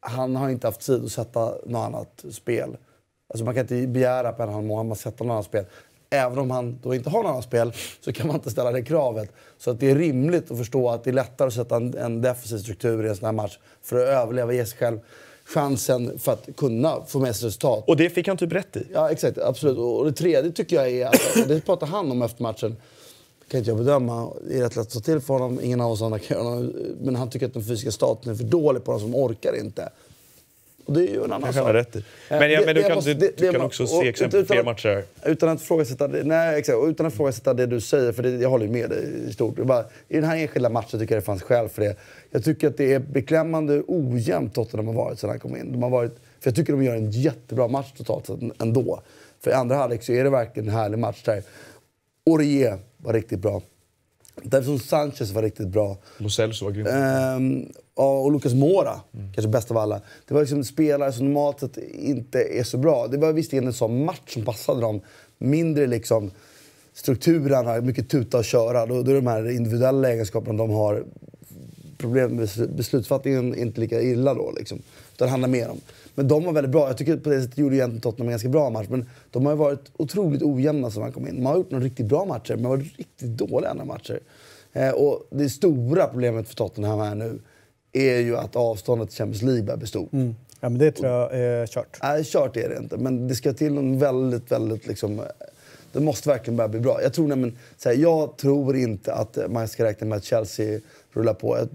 [0.00, 2.76] han har inte haft tid att sätta något annat spel.
[3.28, 5.64] Alltså man kan inte begära på en halv månad att sätta något annat spel.
[6.10, 8.82] Även om han då inte har något annat spel så kan man inte ställa det
[8.82, 9.32] kravet.
[9.58, 12.22] Så att det är rimligt att förstå att det är lättare att sätta en, en
[12.22, 14.98] defensiv struktur i en sån här match för att överleva, ge sig själv
[15.54, 17.84] chansen för att kunna få med sig resultat.
[17.86, 18.86] Och det fick han typ rätt i.
[18.92, 19.38] Ja, exakt.
[19.38, 19.78] Absolut.
[19.78, 22.76] Och det tredje tycker jag är, att, och det pratar han om efter matchen,
[23.48, 24.32] kan inte jag bedöma.
[24.48, 25.60] Det är rätt lätt att ta till för honom.
[25.62, 26.68] Ingen av oss andra kan göra.
[27.00, 29.88] Men han tycker att den fysiska staten är för dålig på dem som orkar inte.
[30.84, 31.74] Och det är ju en annan sak.
[31.74, 31.98] rätt i.
[31.98, 34.40] Eh, Men, ja, det- men du kan, måste- du, det- du kan också se exempel
[34.46, 35.04] på fler matcher.
[35.24, 38.48] Utan att ifrågasätta det, nej, exakt, utan att ifrågasätta det du säger, för det, jag
[38.50, 39.56] håller ju med dig i stort.
[39.56, 41.96] Bara, I den här enskilda matchen tycker jag det fanns skäl för det.
[42.30, 45.72] Jag tycker att det är beklämmande ojämnt Tottenham har varit sedan han kom in.
[45.72, 49.02] De har varit, för jag tycker de gör en jättebra match totalt sett ändå.
[49.44, 51.42] För i andra halvlek så är det verkligen en härlig match där.
[52.26, 53.62] Orie var riktigt bra.
[54.42, 55.96] Davison Sanchez var riktigt bra.
[56.18, 56.86] Lo Celso var grym.
[56.86, 59.00] Ehm, ja, och Lucas Mora,
[59.34, 60.00] kanske bäst av alla.
[60.28, 63.06] Det var liksom spelare som normalt sett inte är så bra.
[63.06, 65.00] Det var visserligen en sån match som passade dem.
[65.38, 66.30] Mindre liksom
[66.94, 68.86] strukturerna, mycket tuta och köra.
[68.86, 71.04] Då, då är de här individuella egenskaperna de har
[71.98, 74.52] problem med besl- beslutsfattningen inte lika illa då.
[74.58, 74.78] Liksom.
[75.14, 75.80] Utan det handlar mer om.
[76.14, 76.86] Men de var väldigt bra.
[76.86, 78.86] Jag tycker på det sättet gjorde egentligen Tottenham en ganska bra match.
[78.90, 81.34] Men de har varit otroligt ojämna sedan han kom in.
[81.36, 84.20] De har gjort några riktigt bra matcher, men varit riktigt dåliga andra matcher.
[84.72, 87.38] Eh, och det stora problemet för Tottenham här nu
[87.92, 90.12] är ju att avståndet till Champions League börjar bli stort.
[90.12, 90.34] Mm.
[90.60, 91.98] Ja, men det tror jag är kört.
[92.02, 92.96] Nej, kört är det inte.
[92.96, 95.20] Men det ska till en väldigt, väldigt liksom...
[95.92, 97.02] Det måste verkligen börja bli bra.
[97.02, 100.80] Jag tror, nämligen, så här, jag tror inte att man ska räkna med att Chelsea
[101.12, 101.58] rullar på.
[101.58, 101.68] Jag,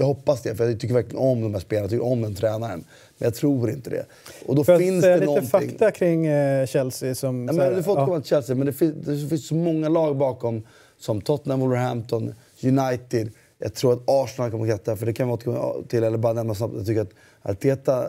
[0.00, 1.84] jag hoppas det, för jag tycker verkligen om de här spelarna.
[1.84, 2.84] Jag tycker om den tränaren.
[3.18, 4.06] Men jag tror inte det.
[4.46, 5.48] Och då finns det lite någonting...
[5.50, 7.14] fakta kring eh, Chelsea?
[7.14, 8.02] Som, Ja, här- men du får ja.
[8.02, 10.62] återkomma till Chelsea, men det finns, det finns så många lag bakom
[10.98, 13.30] som Tottenham, Wolverhampton, United.
[13.58, 16.32] Jag tror att Arsenal kommer att kratta, för det kan vi återkomma till, eller bara
[16.32, 16.74] nämna snabbt.
[16.76, 17.10] Jag tycker att
[17.42, 18.08] Arteta,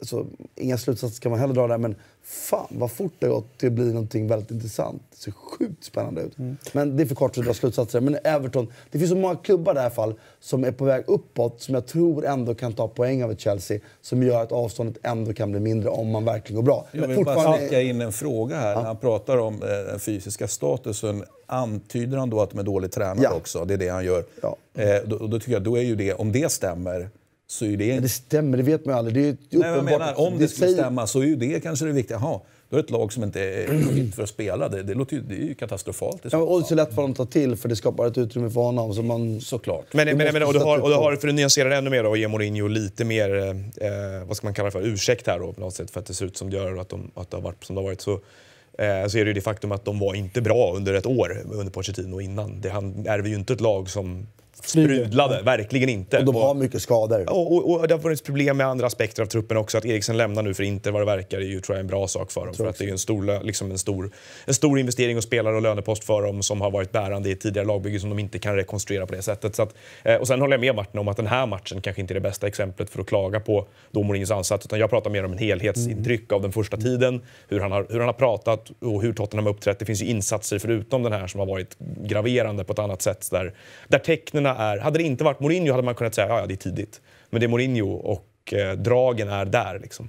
[0.00, 0.26] alltså,
[0.56, 3.66] inga slutsatser kan man heller dra där, men fan vad fort det har gått till
[3.66, 5.02] att bli någonting väldigt intressant.
[5.10, 6.36] Det ser sjukt spännande ut.
[6.72, 8.00] Men det är för kort att dra slutsatser.
[8.00, 11.04] Men Everton, det finns så många klubbar i det här fall som är på väg
[11.06, 13.80] uppåt som jag tror ändå kan ta poäng över Chelsea.
[14.00, 16.86] Som gör att avståndet ändå kan bli mindre om man verkligen går bra.
[16.92, 18.74] Jag vill bara sticka in en fråga här.
[18.76, 22.92] När han pratar om eh, den fysiska statusen, antyder han då att de är dåligt
[22.92, 23.34] tränade Ja.
[23.34, 23.64] också?
[23.64, 24.24] Det är det han gör.
[24.42, 24.56] Ja.
[24.74, 27.10] Eh, då, då tycker jag, då är ju det, om det stämmer,
[27.46, 27.92] så är det...
[27.94, 29.14] Men det stämmer, det vet man ju aldrig.
[29.14, 29.98] Det är ju Nej, uppenbart.
[30.00, 32.18] menar, om det skulle säger- stämma så är ju det kanske det viktiga.
[32.22, 34.68] Jaha, då är det ett lag som inte är fit för att spela.
[34.68, 37.10] Det, det, låter ju, det är ju katastrofalt Ja, och det så lätt för honom
[37.10, 38.94] att ta till för det skapar ett utrymme för honom.
[38.94, 39.84] Så man, Såklart.
[39.92, 42.02] Men, men, men, och, du har, och du har, för att nyansera det ännu mer
[42.02, 45.38] då, och ge Mourinho lite mer, eh, vad ska man kalla det för, ursäkt här
[45.38, 47.10] då på något sätt för att det ser ut som det gör och att, de,
[47.14, 48.00] att det har varit som det har varit.
[48.00, 51.06] Så, eh, så är det ju det faktum att de var inte bra under ett
[51.06, 52.60] år under Pochettino innan.
[52.60, 54.26] Det, han ärver ju inte ett lag som
[54.64, 56.18] sprudlade, verkligen inte.
[56.18, 57.30] och de har mycket skador.
[57.30, 59.78] och, och, och det har funnits problem med andra aspekter av truppen också.
[59.78, 62.08] Att Eriksen lämnar nu för Inter vad det verkar är ju tror jag en bra
[62.08, 62.54] sak för dem.
[62.54, 64.10] För att det är en stor, liksom en, stor,
[64.44, 67.66] en stor investering och spelare och lönepost för dem som har varit bärande i tidigare
[67.66, 69.56] lagbygge som de inte kan rekonstruera på det sättet.
[69.56, 72.02] Så att, eh, och sen håller jag med Martin om att den här matchen kanske
[72.02, 74.66] inte är det bästa exemplet för att klaga på då Mourinhos ansats.
[74.66, 77.22] Utan jag pratar mer om en helhetsintryck av den första tiden.
[77.48, 79.78] Hur han, har, hur han har pratat och hur Tottenham har uppträtt.
[79.78, 83.28] Det finns ju insatser förutom den här som har varit graverande på ett annat sätt.
[83.30, 83.54] Där,
[83.88, 83.98] där
[84.46, 84.78] tecknena är...
[84.78, 87.00] Hade det inte varit Mourinho hade man kunnat säga ja, ja det är tidigt.
[87.30, 89.78] Men det är Mourinho och eh, dragen är där.
[89.78, 90.08] Liksom.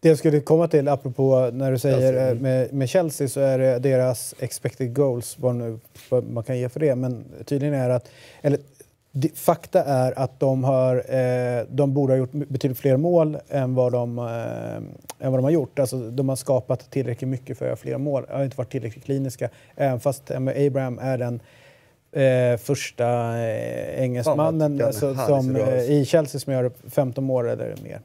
[0.00, 3.58] Det jag skulle komma till, apropå när du säger eh, med, med Chelsea, så är
[3.58, 5.78] det deras expected goals, vad, nu,
[6.10, 8.08] vad man kan ge för det, men tydligen är att,
[8.42, 8.58] eller
[9.34, 13.92] fakta är att de, har, eh, de borde ha gjort betydligt fler mål än vad
[13.92, 15.78] de, eh, än vad de har gjort.
[15.78, 19.04] Alltså, de har skapat tillräckligt mycket för att göra fler mål, har inte varit tillräckligt
[19.04, 19.48] kliniska.
[19.76, 21.40] Även fast Abraham är den
[22.12, 28.00] eh, första eh, engelsmannen alltså, som, eh, i Chelsea som gör 15 mål eller mer.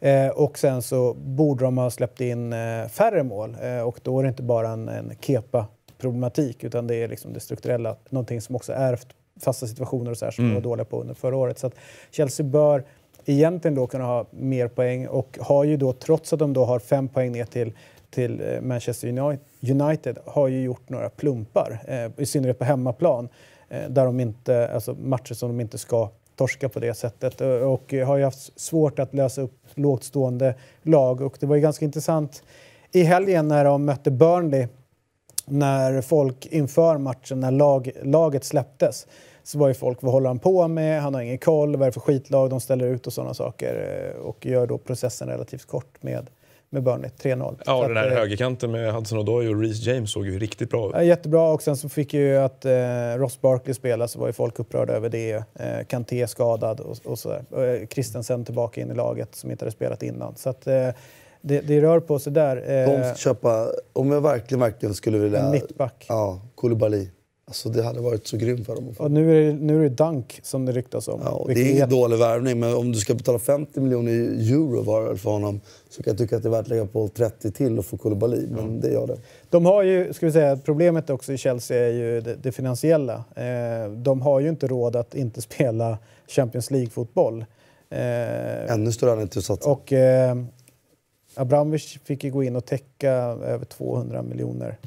[0.00, 4.18] Eh, och sen så borde de ha släppt in eh, färre mål eh, och då
[4.18, 8.56] är det inte bara en, en kepa-problematik utan det är liksom det strukturella, någonting som
[8.56, 9.06] också ärvt
[9.40, 11.58] fasta situationer och så här som de var dåliga på under förra året.
[11.58, 11.74] Så att
[12.10, 12.84] Chelsea bör
[13.26, 16.78] egentligen då kunna ha mer poäng och har ju då, trots att de då har
[16.78, 17.72] fem poäng ner till
[18.14, 19.34] till eh, Manchester
[19.70, 23.28] United har ju gjort några plumpar, eh, i synnerhet på hemmaplan,
[23.68, 27.92] eh, där de inte, alltså matcher som de inte ska torska på det sättet och
[27.92, 31.84] har ju haft svårt att lösa upp lågt stående lag och det var ju ganska
[31.84, 32.42] intressant
[32.92, 34.66] i helgen när de mötte Burnley
[35.46, 39.06] när folk inför matchen, när lag, laget släpptes,
[39.42, 41.02] så var ju folk, vad håller han på med?
[41.02, 44.14] Han har ingen koll, vad är det för skitlag de ställer ut och sådana saker.
[44.22, 46.30] Och gör då processen relativt kort med,
[46.74, 47.56] med Burnley, 3-0.
[47.66, 50.38] Ja, Så den att, här eh, högerkanten med Hudson Odoi och Reece James såg ju
[50.38, 51.06] riktigt bra ut.
[51.06, 52.72] Jättebra och sen så fick ju att eh,
[53.16, 55.32] Ross Barkley spela så var ju folk upprörda över det.
[55.54, 57.44] Eh, Kanté skadad och, och sådär.
[57.56, 60.36] Eh, Christensen tillbaka in i laget som inte hade spelat innan.
[60.36, 60.88] Så att eh,
[61.40, 62.56] det, det rör på sig där.
[62.56, 65.40] De Eh, ska köpa, om jag verkligen, verkligen skulle vilja...
[65.40, 66.06] en mittback.
[66.08, 67.08] Ja, Koulibaly.
[67.46, 68.94] Alltså det hade varit så grymt för dem.
[68.98, 71.20] Och nu är, det, nu är det Dunk som det ryktas om.
[71.24, 74.12] Ja, det är ingen dålig värvning, men om du ska betala 50 miljoner
[74.52, 75.60] euro var för honom
[75.90, 77.96] så kan jag tycka att det är värt att lägga på 30 till och få
[77.96, 78.46] Koulibaly.
[78.46, 79.16] Men det gör det.
[79.50, 83.24] De har ju, ska vi säga, problemet också i Chelsea är ju det, det finansiella.
[83.36, 85.98] Eh, de har ju inte råd att inte spela
[86.28, 87.44] Champions League-fotboll.
[87.90, 89.70] Eh, Ännu större anledning till att satsa.
[89.70, 90.36] och eh,
[91.34, 94.78] Abramovic fick ju gå in och täcka över 200 miljoner.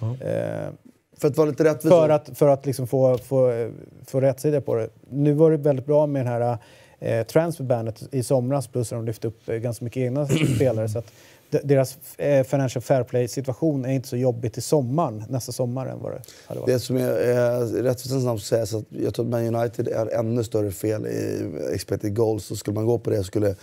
[0.00, 0.72] Eh,
[1.18, 1.90] För att vara lite rättvis.
[1.92, 3.70] för att, för att liksom få, få,
[4.06, 4.88] få rätsida på det.
[5.10, 6.58] Nu var det väldigt bra med den här
[6.98, 10.26] eh, transferbandet i somras plus att de lyfte upp eh, ganska mycket egna
[10.56, 10.88] spelare.
[10.88, 11.12] Så att
[11.50, 16.02] de- deras eh, financial fair play-situation är inte så jobbig till sommaren, nästa sommar än
[16.02, 16.72] vad det hade varit.
[16.72, 20.06] Det som är eh, rättvisans namn ska sägas att jag tror att Man United är
[20.18, 22.44] ännu större fel i expected goals.
[22.44, 23.54] Så skulle man gå på det skulle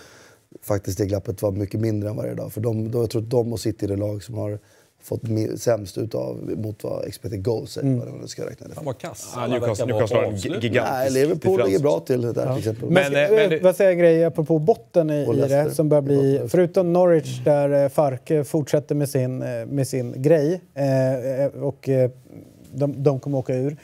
[0.61, 2.53] faktiskt det glappet vara mycket mindre än vad det är idag.
[2.53, 4.59] För de, då, jag tror att de och City är det lag som har
[5.03, 5.21] fått
[5.57, 7.87] sämst utav mot vad expected goals säger.
[7.87, 8.11] Mm.
[8.11, 8.75] Vad det ska räkna det.
[8.75, 12.57] Fan vad kassa Ja, Newcastle, har en gigantisk Nej, Liverpool ligger bra till där till
[12.57, 12.89] exempel.
[12.89, 15.89] Men, Men, eh, men det- vad säger en grej apropå botten i, i det som
[15.89, 21.61] börjar bli, förutom Norwich där eh, Farke fortsätter med sin, eh, med sin grej eh,
[21.63, 22.09] och eh,
[22.73, 23.77] de, de kommer åka ur.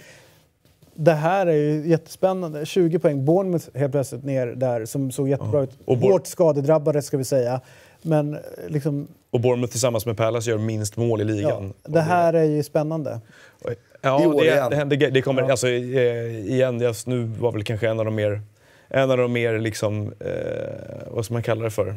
[0.94, 2.66] Det här är ju jättespännande.
[2.66, 3.26] 20 poäng.
[3.26, 5.70] Bournemouth helt plötsligt ner där som såg jättebra ut.
[5.86, 7.62] Och Hårt skadedrabbade ska vi säga.
[8.02, 11.74] Men eh, liksom, Och Bournemouth tillsammans med Palace gör minst mål i ja, ligan.
[11.84, 13.20] det här är ju spännande.
[13.66, 14.70] I Ja, år det, igen.
[14.70, 18.16] det händer Det kommer, alltså, eh, igen, just nu var väl kanske en av de
[18.16, 18.42] mer,
[18.88, 20.32] en av de mer liksom, eh,
[21.12, 21.96] vad ska man kalla det för?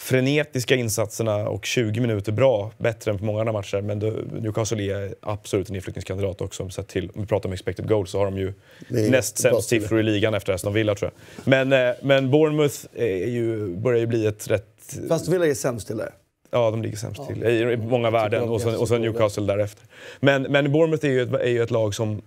[0.00, 3.80] Frenetiska insatserna och 20 minuter bra, bättre än på många andra matcher.
[3.80, 6.70] Men Newcastle är absolut en nedflyttningskandidat också.
[6.70, 8.52] Sett till, om vi pratar om expected goals så har de ju
[8.88, 11.48] näst sämst siffror i ligan efter Aston Villa tror jag.
[11.48, 14.98] Men, eh, men Bournemouth är ju, börjar ju bli ett rätt...
[15.08, 16.12] Fast Villa är sämst till det.
[16.50, 19.84] Ja, de ligger sämst till i många värden de och sen, och sen Newcastle därefter.
[20.20, 22.22] Men, men Bournemouth är ju ett, är ju ett lag som,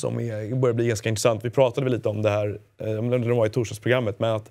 [0.00, 1.44] som är, börjar bli ganska intressant.
[1.44, 4.50] Vi pratade väl lite om det här, eh, om det var i torsdagsprogrammet, men att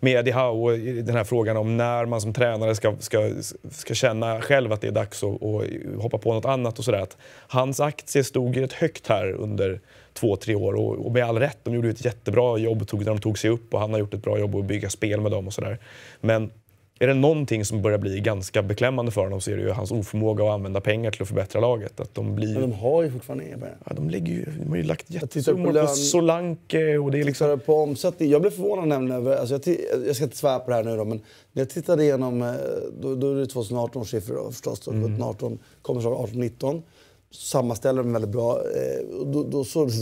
[0.00, 3.30] Media och den här frågan om när man som tränare ska, ska,
[3.70, 5.62] ska känna själv att det är dags att, och
[5.98, 7.00] hoppa på något annat och sådär.
[7.00, 7.16] Att
[7.48, 9.80] Hans aktie stod rätt högt här under
[10.12, 11.58] två, tre år och, och med all rätt.
[11.62, 14.14] De gjorde ett jättebra jobb tog, när de tog sig upp och han har gjort
[14.14, 15.78] ett bra jobb att bygga spel med dem och sådär.
[16.20, 16.50] Men
[16.98, 19.90] är det någonting som börjar bli ganska beklämmande för honom så är det ju hans
[19.90, 22.00] oförmåga att använda pengar till att förbättra laget.
[22.00, 22.52] Att de blir...
[22.52, 23.76] Men de har ju fortfarande inga pengar.
[23.86, 27.20] Ja, de, lägger ju, de har ju lagt på jättesummor på, lön- Solanke och det
[27.20, 27.60] är liksom...
[27.66, 28.30] På omsättning.
[28.30, 29.76] Jag blev förvånad nämligen över, alltså jag,
[30.06, 31.20] jag ska inte svära på det här nu då, men
[31.52, 32.52] när jag tittade igenom, eh,
[33.00, 34.80] då, då är det 2018 års siffror då, förstås.
[34.80, 36.82] Då, 17, 18, kommer från 18, 19.
[37.30, 38.58] Sammanställer dem väldigt bra.
[38.58, 39.92] Eh, då, då såg det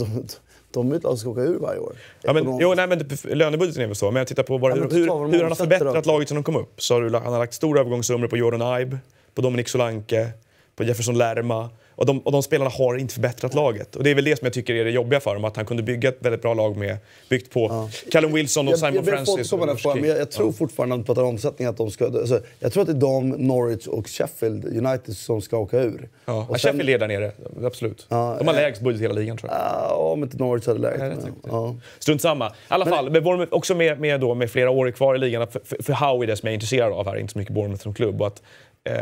[0.73, 1.93] de är ett lag som ska åka ur varje år.
[2.21, 4.11] Ja, men, jo, nej, men lönebudgeten är väl så.
[4.11, 6.11] Men jag tittar på vad, Ja, hur, hur, hur han har förbättrat då.
[6.11, 6.81] laget sen de kom upp.
[6.81, 8.97] Så har du, han har lagt stora övergångssummor på Jordan Ibe,
[9.35, 10.29] på Dominic Solanke,
[10.75, 11.69] på Jefferson Lerma.
[11.95, 13.95] Och de, och de spelarna har inte förbättrat laget.
[13.95, 15.45] Och det är väl det som jag tycker är det jobbiga för dem.
[15.45, 16.97] Att han kunde bygga ett väldigt bra lag med,
[17.29, 19.53] byggt på Callum Wilson och jag, Simon jag få Francis.
[19.53, 22.05] och frågan, men jag, jag tror fortfarande när vi pratar omsättning att de ska...
[22.05, 26.09] Alltså, jag tror att det är de, Norwich och Sheffield United som ska åka ur.
[26.25, 27.31] Ja, Och Sheffield är där nere,
[27.65, 28.05] absolut.
[28.09, 29.59] Ja, de har eh, lägst budget i hela ligan tror jag.
[29.61, 30.99] Ja, om inte Norwich hade läget.
[30.99, 31.75] Nej, men- ja.
[31.99, 32.47] Strunt samma.
[32.47, 35.47] I alla fall, men Bournemouth, också med, med, då, med flera år kvar i ligan.
[35.47, 37.53] För, för, för Howe är det som jag är intresserad av här, inte så mycket
[37.53, 38.21] Bournemouth som klubb.
[38.21, 38.41] Att,
[38.89, 38.95] eh,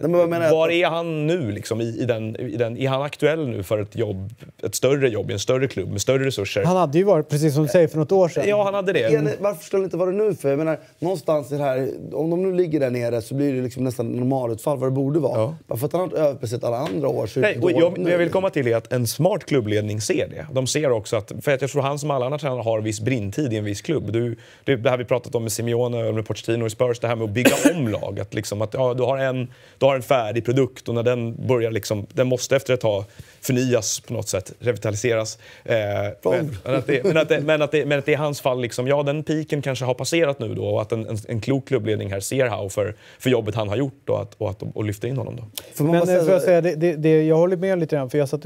[0.00, 0.52] men vad menar jag?
[0.52, 1.52] var är han nu?
[1.52, 4.32] Liksom, i, i den, i den, är han aktuell nu för ett jobb,
[4.62, 6.64] ett större jobb i en större klubb med större resurser?
[6.64, 8.44] Han hade ju varit, precis som du säger, för något år sedan.
[8.46, 9.08] Ja, han hade det.
[9.08, 10.34] Det- Varför skulle det inte vara det nu?
[10.34, 13.52] För jag menar, någonstans i det här, om de nu ligger där nere så blir
[13.54, 15.38] det liksom nästan normalutfall vad det borde vara.
[15.40, 15.54] Ja.
[15.66, 17.70] Bara för att han har inte överpresterat alla andra år så är det Nej, och
[17.82, 20.46] jag, jag vill komma till är att en smart klubbledning ser det.
[20.52, 23.00] De ser också att, för att jag tror han som alla andra tränare har viss
[23.00, 24.12] brintid i en viss klubb.
[24.12, 27.08] Du, det, det här vi pratat om med Simeone och med Pochettino i Spurs, det
[27.08, 28.20] här med att bygga om lag.
[28.20, 31.46] Att liksom att, ja, du, har en, du har en färdig produkt och när den
[31.46, 33.04] börjar liksom, den måste efter ett tag
[33.40, 35.38] förnyas på något sätt, revitaliseras.
[35.64, 35.76] Eh,
[36.24, 38.40] men, men, att det, men, att det, men, att det, men att det i hans
[38.40, 41.40] fall, liksom, ja den piken kanske har passerat nu då och att en, en, en
[41.40, 44.62] klok klubbledning här ser Howe för, för jobbet han har gjort och, att, och, att,
[44.62, 45.44] och lyfter in honom då.
[45.74, 48.18] För Men eh, får jag säga, det, det, det, jag håller med lite grann, för
[48.18, 48.42] jag satt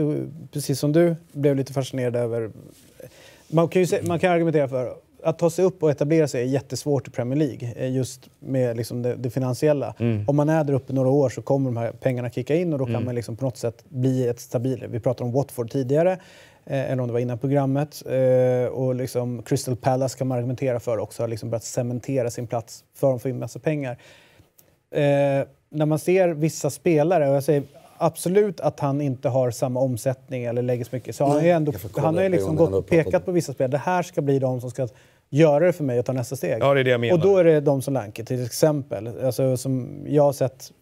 [0.53, 2.51] precis som du blev lite fascinerad över...
[3.51, 6.43] Man kan ju se, man kan argumentera för att ta sig upp och etablera sig
[6.43, 9.95] är jättesvårt i Premier League, eh, just med liksom det, det finansiella.
[10.27, 12.79] Om man är där uppe några år så kommer de här pengarna kicka in och
[12.79, 14.83] då kan man liksom på något sätt bli ett stabilt...
[14.89, 16.13] Vi pratade om Watford tidigare,
[16.65, 18.03] eh, eller om det var innan programmet.
[18.07, 22.47] Eh, och liksom Crystal Palace kan man argumentera för också, har liksom börjat cementera sin
[22.47, 23.99] plats för att få in massa pengar
[24.91, 27.63] eh, när man ser vissa spelare, och jag säger
[27.99, 31.73] absolut att han inte har samma omsättning eller lägger så mycket, så han ju ändå,
[31.97, 33.71] han har ju liksom gått pratat pekat på vissa spelare.
[33.71, 34.89] Det här ska bli de som ska
[35.31, 36.59] göra det för mig och ta nästa steg.
[36.61, 37.15] Ja, det är det jag menar.
[37.15, 39.25] Och då är det de som Lanke till exempel.
[39.25, 40.73] Alltså, som jag har sett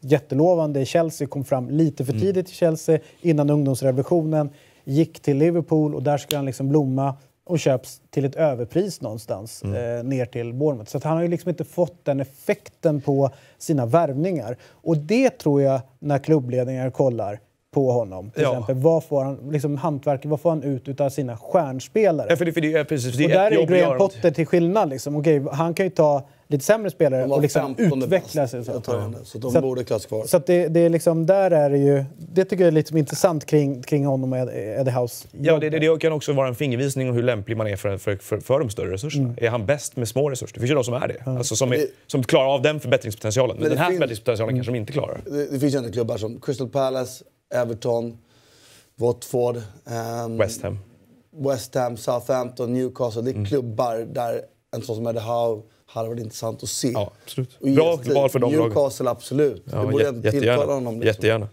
[0.00, 2.14] jättelovande i Chelsea, kom fram lite Mm.
[2.14, 4.50] för tidigt i Chelsea innan ungdomsrevolutionen,
[4.84, 7.14] gick till Liverpool och där ska han liksom blomma
[7.46, 9.98] och köps till ett överpris någonstans Mm.
[9.98, 10.90] eh, ner till Bournemouth.
[10.90, 14.56] Så att han har ju liksom inte fått den effekten på sina värvningar.
[14.70, 17.40] Och det tror jag, när klubbledningar kollar
[17.74, 18.50] på honom, till Ja.
[18.50, 22.26] exempel, vad får han, liksom hantverket, vad får han ut av sina stjärnspelare?
[22.30, 23.98] Ja, för det, för det, precis, det Och är där är Graham.
[23.98, 24.88] Potter till skillnad.
[24.88, 25.16] Liksom.
[25.16, 28.50] Okej, han kan ju ta lite sämre spelare och liksom 15 utveckla bäst.
[28.50, 28.64] sig.
[28.64, 28.72] Så.
[29.24, 30.24] Så de Så att- borde klass kvar.
[30.26, 32.04] Så att det, det är liksom, där är det ju...
[32.18, 35.28] Det tycker jag är lite intressant kring, kring honom och Ed- Eddie House.
[35.40, 37.96] Ja, det, det, det kan också vara en fingervisning om hur lämplig man är för,
[37.98, 39.24] för, för, för de större resurserna.
[39.28, 39.44] Mm.
[39.44, 40.54] Är han bäst med små resurser?
[40.54, 41.30] Det finns ju de som är det.
[41.30, 43.56] Alltså, som, är, som klarar av den förbättringspotentialen.
[43.56, 45.20] Men, Men det den här finns- förbättringspotentialen kanske de inte klarar.
[45.26, 47.24] Det, det finns ju ändå klubbar som Crystal Palace,
[47.54, 48.18] Everton,
[48.98, 49.56] Watford,
[49.90, 50.78] ehm, West Ham.
[51.36, 53.22] West Ham, Southampton, Newcastle.
[53.22, 53.44] Det är Mm.
[53.46, 54.40] klubbar där
[54.76, 56.90] en sån som Eddie Howe hade varit intressant att se.
[56.90, 57.56] Ja, absolut.
[57.60, 58.68] Och Bra val för de lagen.
[58.68, 59.62] Newcastle, absolut.
[59.72, 60.94] Ja, det borde ändå tilltala honom.
[60.94, 61.06] Liksom.
[61.06, 61.48] jättegärna.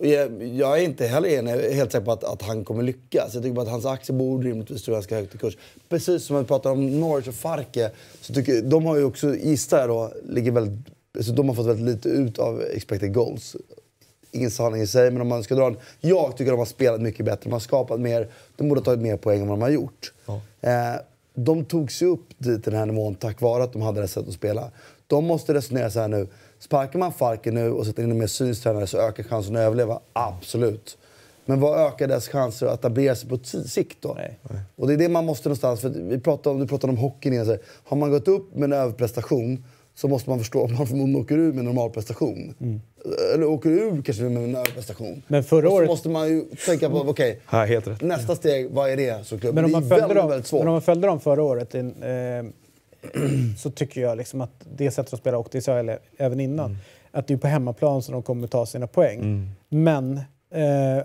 [0.00, 3.34] Och jag, jag är inte heller enig, helt säker på att, att han kommer lyckas.
[3.34, 5.56] Jag tycker bara att hans aktie borde rimligtvis stå ganska högt i kurs.
[5.88, 7.90] Precis som vi pratar om Norwich och Farke,
[8.20, 10.86] så tycker, de har ju också, gissar jag då, ligger väldigt,
[11.16, 13.56] alltså de har fått väldigt lite ut av expected goals.
[14.30, 15.76] Ingen sanning i sig, men om man ska dra en...
[16.00, 19.00] Jag tycker de har spelat mycket bättre, de har skapat mer, de borde ha tagit
[19.00, 20.12] mer poäng än vad de har gjort.
[20.60, 20.72] Eh,
[21.34, 24.08] de tog sig upp dit till den här nivån tack vare att de hade det
[24.08, 24.70] sättet att spela.
[25.06, 26.28] De måste resonera så här nu.
[26.58, 29.60] Sparkar man Falken nu och sätter in en mer cynisk tränare så ökar chansen att
[29.60, 30.00] överleva.
[30.12, 30.98] Absolut.
[31.46, 34.14] Men vad ökar deras chanser att etablera sig på sikt då?
[34.14, 34.38] Nej.
[34.76, 35.80] Och det är det man måste någonstans...
[35.80, 37.58] För vi pratade om, du pratade om hockeyn innan.
[37.84, 39.64] Har man gått upp med en överprestation
[39.94, 42.54] så måste man förstå att man åker ur med normal prestation.
[43.34, 45.22] Eller åker ur kanske med en överprestation.
[45.26, 48.02] Men förra året- måste man ju tänka på, okej, Ja, helt rätt.
[48.02, 49.26] nästa steg, vad är det?
[49.26, 50.58] Så Men om, det är man väldigt, dem, väldigt svårt.
[50.60, 52.44] men om man följde dem förra året in, eh,
[53.58, 56.66] så tycker jag liksom att det sättet att spela, och det sa jag även innan,
[56.66, 56.78] Mm.
[57.12, 59.48] att det är på hemmaplan som de kommer ta sina poäng.
[59.68, 60.16] Men
[60.50, 61.04] eh,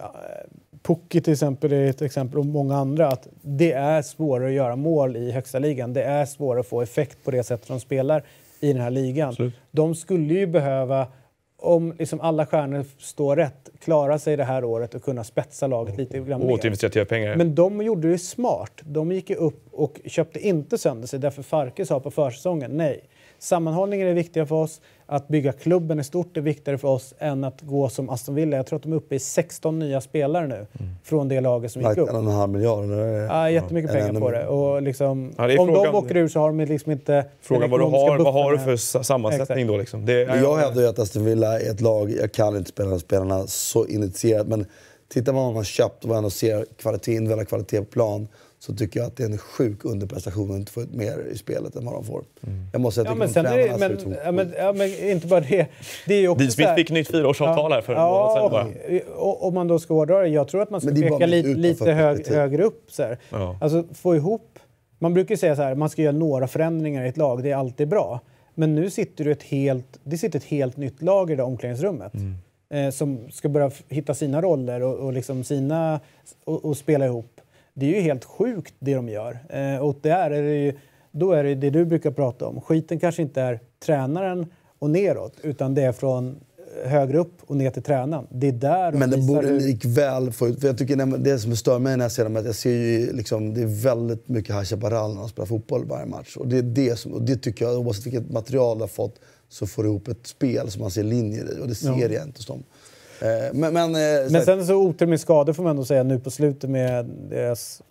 [0.84, 4.76] Pukki till exempel är ett exempel och många andra att det är svårare att göra
[4.76, 5.94] mål i högsta ligan.
[5.94, 8.24] Det är svårare att få effekt på det sättet de spelar
[8.60, 9.30] i den här ligan.
[9.30, 9.54] Absolut.
[9.72, 11.08] De skulle ju behöva,
[11.58, 15.98] om liksom alla stjärnor står rätt, klara sig det här året och kunna spetsa laget
[15.98, 16.54] lite grann mer.
[16.54, 17.36] återinvestera pengar.
[17.36, 18.82] Men de gjorde det smart.
[18.84, 23.10] De gick ju upp och köpte inte sönder sig därför Farke sa på försäsongen nej.
[23.40, 24.82] Sammanhållningen är viktiga för oss.
[25.12, 28.58] Att bygga klubben i stort är viktigare för oss än att gå som Aston Villa.
[28.58, 30.66] Jag tror att de är uppe i 16 nya spelare nu
[31.04, 32.10] från det laget som gick Lagt upp.
[32.10, 32.84] en och en halv miljard.
[32.84, 33.06] Eller?
[33.20, 34.48] Ja, jättemycket En pengar på det.
[34.48, 37.70] Och liksom, Ja, det om de frågan- åker ur så har de liksom inte Frågan
[37.70, 39.68] vad du har, vad har du för sammansättning Exakt.
[39.68, 40.06] då liksom?
[40.06, 43.00] Det, Men jag hävdar ju att Aston Villa är ett lag, jag kan inte spela
[43.00, 44.66] spelarna så initierat, men
[45.08, 47.86] tittar man vad man har köpt och vad man ändå ser kvalitet, individuella kvalitet på
[47.86, 48.28] plan
[48.60, 51.38] så tycker jag att det är en sjuk underprestation att inte få ut mer i
[51.38, 52.24] spelet än vad de får.
[52.72, 54.20] Jag måste säga Ja, att men jag sen är de det, tränarna ser men, ut
[54.26, 55.68] ja, men, ja, men inte bara det.
[56.08, 59.16] Det är ju också Dean Smith fick nytt fyraårsavtal här för en månad sedan bara.
[59.16, 61.26] och, och, om man då ska hårdra det, jag tror att man ska Men peka
[61.26, 62.84] lite, lite hög, högre upp.
[62.88, 63.18] Så här.
[63.30, 63.58] Ja.
[63.62, 64.60] Alltså få ihop...
[65.02, 67.56] Man brukar säga så här, man ska göra några förändringar i ett lag, det är
[67.56, 68.20] alltid bra.
[68.56, 72.14] Men nu sitter du ett helt, det sitter ett helt nytt lag i det omklädningsrummet.
[72.74, 76.00] Eh, som ska börja hitta sina roller och, och, liksom sina,
[76.44, 77.42] och, och spela ihop.
[77.74, 79.40] Det är ju helt sjukt det de gör.
[79.50, 80.74] Eh, och där är det ju,
[81.12, 82.62] då är det det du brukar prata om.
[82.62, 84.46] Skiten kanske inte är tränaren
[84.80, 86.40] och neråt, utan det är från
[86.86, 88.28] högre upp och ner till tränaren.
[88.32, 90.60] Det är där de Men det borde likväl få ut...
[90.60, 92.70] För jag tycker det som stör mig när jag ser dem är att jag ser
[92.70, 96.38] ju liksom, det är väldigt mycket High Chaparral när de spelar fotboll varje match.
[96.38, 99.16] Och det är det som, och det tycker jag, oavsett vilket material du har fått,
[99.50, 101.62] så får du ihop ett spel som man ser linjer i.
[101.62, 101.98] Och det ser Ja.
[102.00, 102.64] jag inte hos dem.
[103.22, 105.86] Eh, Men, men, eh, så Men här- sen så otur med skador får man ändå
[105.86, 107.82] säga nu på slutet med deras...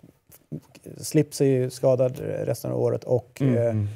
[0.97, 3.87] Slips är ju skadad resten av året och Mm,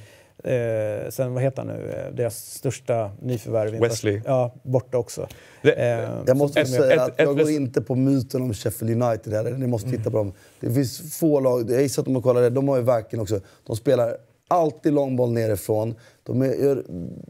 [0.44, 3.80] eh, eh, sen vad heter han nu, deras största nyförvärv.
[3.82, 4.22] Wesley.
[4.26, 5.28] Ja, borta också.
[5.62, 8.42] Det- Eh, Jag måste Ett- säga ett- att ett- jag går ett- inte på myten
[8.42, 9.52] om Sheffield United heller.
[9.52, 10.34] Ni måste titta på dem.
[10.60, 13.22] Det finns få lag, jag gissar att de har kollat det, de har ju verkligen
[13.24, 15.96] också, de spelar alltid långboll nerifrån.
[16.24, 16.86] De gör,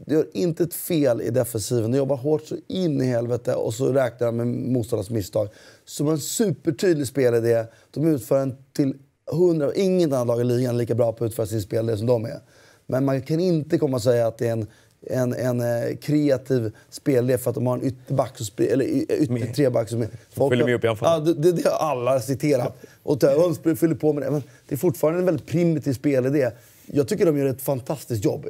[0.06, 1.90] gör inte ett fel i defensiven.
[1.90, 5.48] De jobbar hårt så in i helvete och så räknar de med motståndarnas misstag.
[5.84, 7.64] Som en supertydlig spelidé.
[7.90, 8.94] De utför en till
[9.30, 9.74] hundra...
[9.74, 12.24] Inget annat lag i ligan är lika bra på att utföra sin spelidé som de
[12.24, 12.40] är.
[12.86, 14.66] Men man kan inte komma och säga att det är en
[15.10, 19.88] en, en eh, kreativ spelidé för att de har en ytterback, som eller ytter treback
[19.88, 20.06] som.
[20.30, 21.26] Folk fyller med upp i anfall.
[21.26, 22.76] Ja, det, det, har alla citerat.
[23.02, 24.30] Och Önsberg fyller på med det.
[24.30, 26.50] Men det är fortfarande en väldigt primitiv spelidé.
[26.86, 28.46] Jag tycker de gör ett fantastiskt jobb.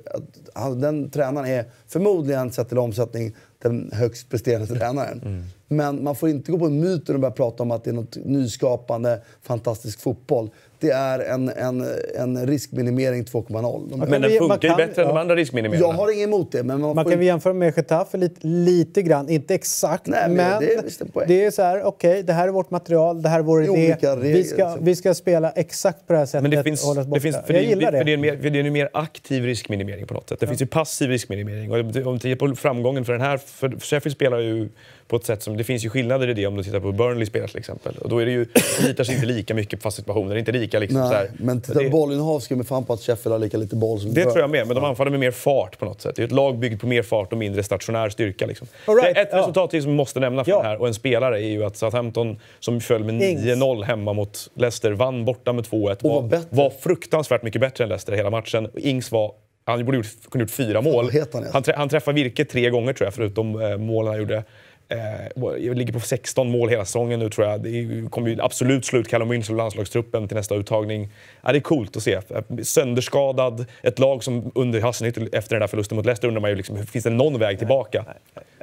[0.77, 5.21] Den tränaren är förmodligen, sett till omsättning, den högst presterande tränaren.
[5.25, 5.45] Mm.
[5.69, 8.17] Men man får inte gå på myten och börja prata om att det är något
[8.17, 10.51] nyskapande, fantastisk fotboll.
[10.85, 11.85] Det är en, en,
[12.17, 13.91] en riskminimering 2.0.
[13.91, 15.21] De- Men den funkar ju bättre än de ja.
[15.21, 15.87] andra riskminimerarna.
[15.87, 18.47] jag har inget emot det, men man, Man kan vi inte- jämföra med Getafe lite,
[18.47, 22.33] lite grann, inte exakt, Nej, men men, det är det är så här, okej, det
[22.33, 23.73] här är vårt material, det här är vår Det är idé.
[23.87, 24.85] olika regler, vi, ska, liksom.
[24.85, 27.37] vi ska spela exakt på det här sättet Men det och finns, oss det finns,
[27.47, 27.99] för Jag det, gillar det.
[27.99, 30.41] För det, är en mer, för det är en mer aktiv riskminimering på något sätt.
[30.41, 31.71] Det finns ju passiv riskminimering.
[31.73, 34.69] Och om du tittar på framgången för den här, för Sheffield spelar ju
[35.09, 36.93] på ett sätt som, det finns ju skillnader i det om du tittar på hur
[36.93, 37.97] Burnley spelar till exempel.
[37.99, 38.47] Och då är det ju,
[38.83, 41.31] litar sig inte lika mycket på fasta situationer, inte lika liksom så Nej, här.
[41.37, 44.15] men titta på bollinnehav ska man fan på att Sheffield har lika lite boll som
[44.15, 46.17] det tror jag med, men de anfaller med mer fart på något sätt.
[46.17, 48.47] Det är ett lag byggt på mer fart och mindre stationär styrka.
[48.47, 48.67] Liksom.
[48.87, 49.39] Right, ett ja.
[49.39, 50.57] resultat till som vi måste nämna för Ja.
[50.57, 53.41] den här, och en spelare, är ju att Southampton, som föll med Ings.
[53.41, 56.03] 9-0 hemma mot Leicester, vann borta med 2-1.
[56.03, 58.71] Och var Var, var fruktansvärt mycket bättre än Leicester hela matchen.
[58.77, 59.33] Ings var
[59.67, 61.11] han borde gjort, kunde gjort fyra mål.
[61.53, 64.45] Han, han träffade Virke tre gånger tror jag, förutom eh, målen han gjorde.
[64.89, 67.63] Eh, ligger på 16 mål hela säsongen nu tror jag.
[67.63, 71.09] Det kommer ju absolut slå ut Callum Wilson och landslagstruppen till nästa uttagning.
[71.43, 72.21] Ja, det är coolt att se.
[72.63, 76.57] Sönderskadad, ett lag som under Hasselhüttel efter den där förlusten mot Leicester undrar man ju
[76.57, 78.05] liksom, finns det någon väg tillbaka?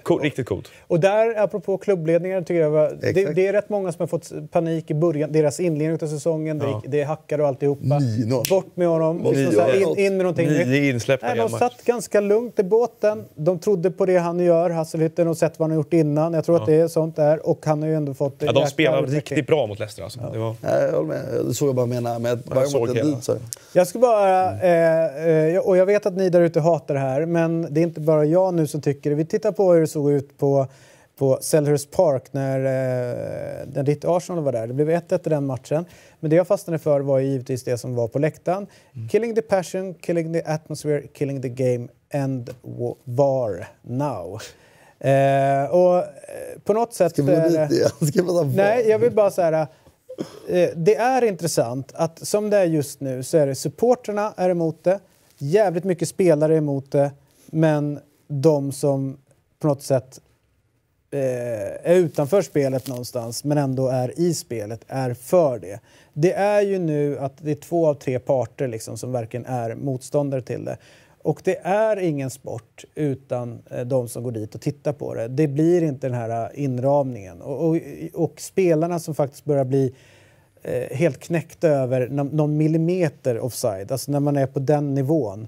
[0.04, 0.68] Cool, riktigt coolt.
[0.88, 4.92] Och där, apropå klubbledningar, tycker jag det, det är rätt många som har fått panik
[4.92, 5.32] i början.
[5.32, 7.82] Deras inledning av säsongen, det, gick- det hackade och alltihopa.
[7.84, 8.50] 9-0.
[8.50, 9.24] Bort med honom
[9.54, 13.26] så, här, in, in med någonting Nio insläppta Nej, de satt ganska lugnt i båten.
[13.36, 16.34] De trodde på det han gör, Hasselhütten, och sett vad han har gjort innan.
[16.34, 17.50] Jag tror att det är sånt där.
[17.50, 18.36] Och han har ju ändå fått...
[18.40, 20.20] Ja, de spelar riktigt bra mot Leicester alltså.
[20.34, 20.56] Det var...
[20.62, 21.46] Nej, jag håller med.
[21.46, 22.20] Det såg jag bara menar.
[22.20, 23.16] Men såg gång jag hela.
[23.16, 23.36] dit så...
[23.74, 27.26] Jag ska bara, eh, eh, och jag vet att ni där ute hatar det här,
[27.26, 29.16] men det är inte bara jag nu som tycker det.
[29.16, 30.68] Vi tittar på hur såg ut på,
[31.18, 34.68] på Selhurst Park när, eh, när ditt Arsenal var där.
[34.68, 35.86] Det blev 1-1 i den matchen.
[36.20, 38.68] Men det jag fastnade för var givetvis det som var på läktaren.
[39.12, 41.88] Killing the passion, killing the atmosphere, killing the game
[42.64, 44.42] wa- var now.
[45.00, 46.04] Eh, och eh,
[46.64, 47.70] på något sätt Ska vi gå dit igen?
[48.56, 49.68] Nej, jag vill bara säga
[50.50, 54.50] eh, det är intressant att som det är just nu så är det supporterna är
[54.50, 55.00] emot det,
[55.38, 57.12] jävligt mycket spelare är emot det,
[57.46, 59.18] men de som
[59.62, 60.22] på något sätt
[61.12, 65.80] eh, är utanför spelet någonstans men ändå är i spelet är för det.
[66.14, 69.76] Det är ju nu att det är två av tre parter liksom som verkligen är
[69.76, 70.78] motståndare till det.
[71.24, 75.28] Och det är ingen sport utan eh, de som går dit och tittar på det.
[75.28, 77.42] Det blir inte den här eh, inramningen.
[77.42, 77.78] Och, och,
[78.14, 79.96] och spelarna som faktiskt börjar bli
[80.62, 85.48] eh, helt knäckta över någon millimeter offside, alltså när man är på den nivån.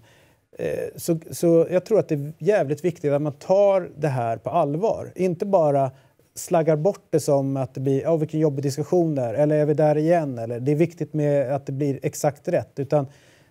[0.58, 4.38] Eh, så, så jag tror att det är jävligt viktigt att man tar det här
[4.38, 5.12] på allvar.
[5.16, 5.92] Inte bara
[6.36, 9.74] slaggar bort det som att det blir oh, vilken jobbig diskussion där eller är vi
[9.74, 13.08] där igen eller det är viktigt med att det blir exakt rätt utan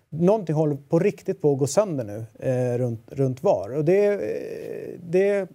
[0.09, 4.05] någonting håller på riktigt på att gå sönder nu eh, runt, runt VAR och det,
[4.05, 5.47] eh, det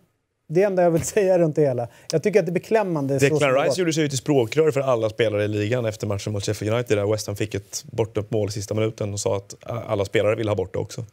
[0.49, 1.89] det enda jag vill säga runt det hela.
[2.13, 3.19] Jag tycker att det är beklämmande.
[3.19, 6.45] Declan Rice gjorde sig ju till språkrör för alla spelare i ligan efter matchen mot
[6.45, 9.55] Sheffield United där West Ham fick ett bortdömt mål i sista minuten och sa att
[9.87, 11.05] alla spelare ville ha bort det också.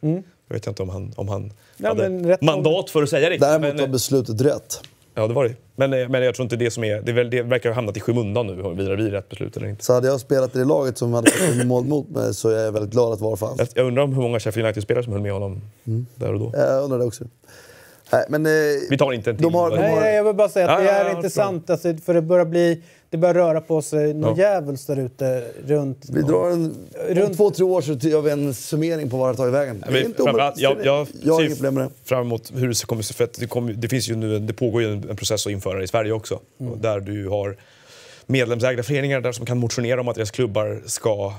[0.48, 3.36] Jag vet inte om han, om han Ja, hade mandat för att säga det.
[3.36, 4.80] Däremot men, var beslutet rätt.
[5.14, 5.54] Ja, det var det.
[5.76, 7.02] Men, eh, men jag tror inte det som är...
[7.02, 9.68] Det, är väl, det verkar ha hamnat i skymundan nu huruvida blir rätt beslut eller
[9.68, 9.84] inte.
[9.84, 12.64] Så hade jag spelat i det laget som hade fått mål mot mig så är
[12.64, 13.58] jag väldigt glad att VAR fanns.
[13.58, 15.62] Jag, jag undrar om hur många Sheffield United-spelare som höll med honom
[16.14, 16.50] där och då.
[16.54, 17.24] Jag undrar det också.
[18.12, 18.52] Nej, men, eh,
[18.90, 19.42] Vi tar inte en till.
[19.44, 21.16] de har, de Nej, har, nej, jag vill bara säga att Ja, det är ja,
[21.16, 22.82] intressant alltså, för det börjar bli...
[23.10, 24.44] Det börjar röra på sig något Ja.
[24.44, 26.06] djävulskt där ute runt...
[26.12, 26.74] vi drar en, om
[27.08, 29.80] Runt- två, tre år så gör vi en summering på vad det tar i vägen.
[29.80, 30.22] Det är Men inte
[30.56, 31.90] jag, jag, jag har ser problem med det.
[32.08, 34.52] fram emot hur det kommer se för att det, kommer, det, finns ju nu, det
[34.52, 36.40] pågår ju en, en process att införa det i Sverige också.
[36.60, 36.80] Mm.
[36.80, 37.56] Där du har
[38.26, 41.32] medlemsägda föreningar där som kan motionera om att deras klubbar ska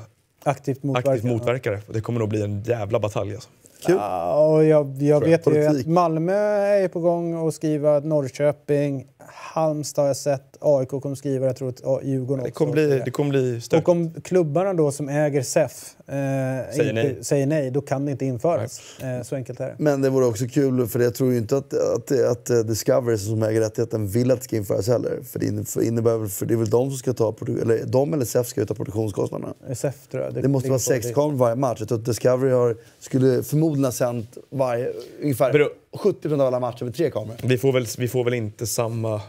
[0.44, 1.10] Aktivt motverka.
[1.12, 1.82] aktivt motverka det.
[1.88, 3.34] Det kommer nog bli en jävla batalj.
[3.36, 3.50] Alltså.
[3.86, 3.96] Kul.
[3.96, 5.88] Ja, och jag, jag vet ju Politik.
[5.88, 11.46] att Malmö är på gång att skriva, Norrköping, Halmstad har jag sett, AIK kommer skriva,
[11.46, 12.58] jag tror att Djurgården Det också.
[12.60, 13.88] kommer bli, det kommer bli stökigt.
[13.88, 15.72] och om klubbarna då som äger SEF
[16.08, 17.18] eh, Säger inte, nej.
[17.22, 18.82] säger nej, då kan det inte införas.
[19.02, 19.76] Eh, så enkelt är det.
[19.78, 23.18] Men det vore också kul, för jag tror ju inte att, att, att eh, Discovery
[23.18, 25.20] som äger rättigheten vill att det ska införas heller.
[25.24, 28.48] För det, innebär, för det är väl de som ska ta, eller de eller SEF
[28.48, 29.54] ska ta produktionskostnaderna.
[29.76, 30.34] SEF tror jag.
[30.34, 31.78] Det måste vara sex kameror varje match.
[31.80, 36.60] Jag tror att Discovery har, skulle förmodligen ha sänt varje, ungefär Beror- 70% av alla
[36.60, 37.38] matcher med tre kameror.
[37.44, 39.22] Vi får, väl, vi får väl inte samma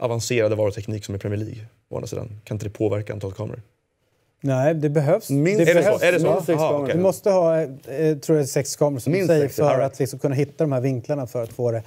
[0.00, 1.64] avancerade varuteknik som i Premier League.
[1.88, 2.40] Å andra sidan.
[2.44, 3.62] Kan inte det påverka antalet kameror?
[4.40, 5.30] Nej, det behövs.
[5.30, 5.86] Minst- det Är det så?
[5.86, 6.02] behövs.
[6.02, 6.40] Är det så?
[6.40, 6.84] Sex Aha, kameror.
[6.84, 6.96] okej.
[6.96, 9.98] Du måste ha, eh, tror jag, sex kameror som Minst du säger sex, för att
[9.98, 11.82] liksom kunna hitta de här vinklarna för att få det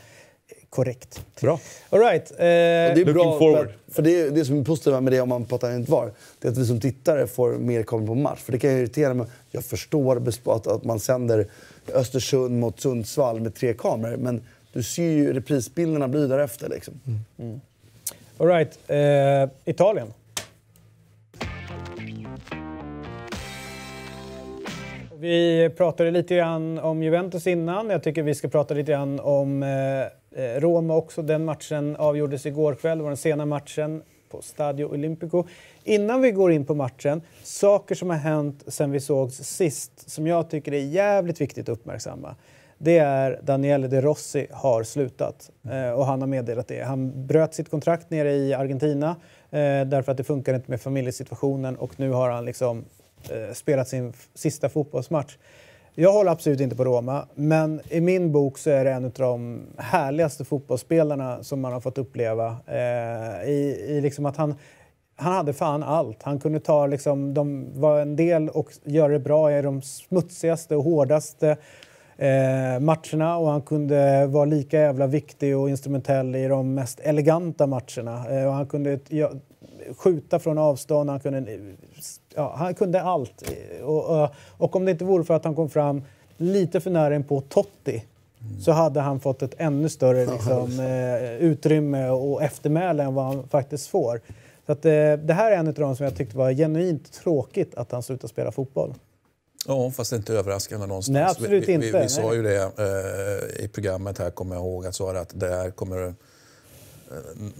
[0.69, 1.25] korrekt.
[1.41, 1.59] Bra.
[1.89, 2.31] All right.
[2.31, 3.67] Eh, det är bra, forward.
[3.87, 6.47] För, för det, det som är positivt med det om man pratar inte var, det
[6.47, 8.39] är att vi som tittare får mer kameror på match.
[8.39, 9.27] För det kan ju irritera mig.
[9.51, 11.47] Jag förstår att, att man sänder
[11.93, 14.41] Östersund mot Sundsvall med tre kameror, men
[14.73, 16.69] du ser ju reprisbilderna blir därefter.
[16.69, 16.93] Liksom.
[18.37, 18.79] All right.
[18.87, 20.13] Eh, Italien.
[25.19, 27.89] Vi pratade lite grann om Juventus innan.
[27.89, 31.21] Jag tycker vi ska prata lite grann om eh, eh Roma också.
[31.21, 32.97] Den matchen avgjordes igår kväll.
[32.97, 35.43] Det var den sena matchen på Stadio Olimpico.
[35.83, 40.27] Innan vi går in på matchen, saker som har hänt sen vi sågs sist som
[40.27, 42.35] jag tycker är jävligt viktigt att uppmärksamma.
[42.83, 46.81] Det är Daniele De Rossi har slutat eh, och han har meddelat det.
[46.83, 49.15] Han bröt sitt kontrakt nere i Argentina
[49.51, 52.85] eh, därför att det funkar inte med familjesituationen och nu har han liksom
[53.29, 55.37] eh, spelat sin sista fotbollsmatch.
[55.95, 59.11] Jag håller absolut inte på Roma, men i min bok så är det en av
[59.11, 62.57] de härligaste fotbollsspelarna som man har fått uppleva.
[62.67, 64.55] Eh, i, I liksom att han,
[65.15, 66.23] han hade fan allt.
[66.23, 70.75] Han kunde ta liksom, de var en del och göra det bra i de smutsigaste
[70.75, 71.57] och hårdaste
[72.17, 77.67] eh, matcherna och han kunde vara lika jävla viktig och instrumentell i de mest eleganta
[77.67, 78.29] matcherna.
[78.29, 79.31] Eh, och han kunde ja,
[79.97, 81.57] skjuta från avstånd, han kunde,
[82.35, 83.43] ja, han kunde allt.
[83.51, 86.01] Eh, Och, och, och om det inte vore för att han kom fram
[86.37, 88.03] lite för nära in på Totti
[88.59, 93.47] så hade han fått ett ännu större liksom, eh, utrymme och eftermäle än vad han
[93.47, 94.21] faktiskt får.
[94.65, 97.75] Så att, eh, det här är en av de som jag tyckte var genuint tråkigt
[97.75, 98.93] att han slutade spela fotboll.
[99.67, 101.13] Ja, fast inte överraskande någonstans.
[101.13, 101.97] Nej, absolut vi, vi, inte.
[101.97, 102.35] Vi, vi sa Nej.
[102.35, 102.55] ju det
[103.59, 106.05] eh, i programmet här, kommer jag ihåg, att, sa det att det här kommer...
[106.07, 106.13] Eh,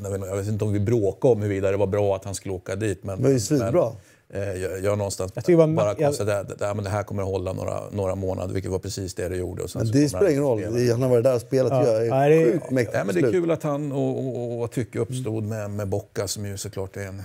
[0.04, 2.54] jag, vet, jag inte om vi bråkade om huruvida det var bra att han skulle
[2.54, 3.04] åka dit.
[3.04, 3.92] Men, Det var ju svinbra.
[4.28, 6.26] Men, eh, jag, jag någonstans Jag var- bara jag- att
[6.60, 9.30] det, här- men det här kommer att hålla några, några månader, vilket var precis det
[9.30, 9.64] det gjorde.
[9.64, 10.64] Och sen Men det spelar ingen roll.
[10.92, 11.72] Han har varit där och spelat.
[11.88, 11.94] Ja.
[11.94, 14.20] Jag är Ja, det är- sjukt mäktigt Ja, men det är kul att han och,
[14.20, 17.24] och, och tycke uppstod med, med Bocca som ju såklart är en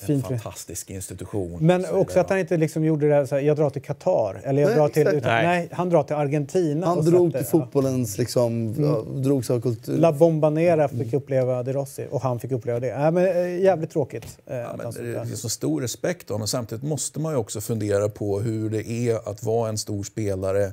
[0.00, 0.26] En fint.
[0.26, 1.58] fantastisk institution.
[1.66, 3.70] Men och så också att han inte liksom gjorde det här, så här, jag drar
[3.70, 5.08] till Qatar eller jag Nej, drar till...
[5.08, 5.46] Utan, Nej.
[5.46, 5.68] nej.
[5.72, 6.86] han drar till Argentina.
[6.86, 9.92] Han och drog satte- till fotbollens liksom, ja, drogs av kultur.
[9.94, 9.98] Ja.
[10.00, 12.98] La Bombonera fick uppleva De Rossi och han fick uppleva det.
[12.98, 14.38] Nej, men, eh, jävligt tråkigt.
[14.46, 18.08] eh, Ja, men det är så stor respekt men samtidigt måste man ju också fundera
[18.08, 20.72] på hur det är att vara en stor spelare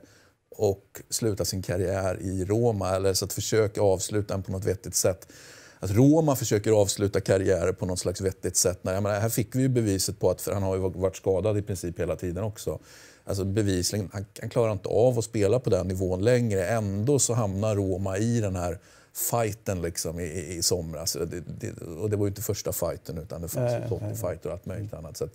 [0.55, 4.95] och sluta sin karriär i Roma, eller så att försöka avsluta den på något vettigt
[4.95, 5.27] sätt.
[5.83, 8.79] Att Roma försöker avsluta karriärer på något slags vettigt sätt.
[8.81, 11.15] Nej, jag menar, här fick vi ju beviset på att, för han har ju varit
[11.15, 12.79] skadad i princip hela tiden också.
[13.23, 16.65] Alltså bevisligen, han, han klarar inte av att spela på den nivån längre.
[16.65, 18.79] Ändå så hamnar Roma i den här
[19.31, 21.13] fighten liksom i, i, i somras.
[21.13, 24.45] Det, det, och det var ju inte första fighten utan det fanns Nej, ju Totti-fighter
[24.45, 25.17] och allt möjligt annat.
[25.17, 25.33] Så att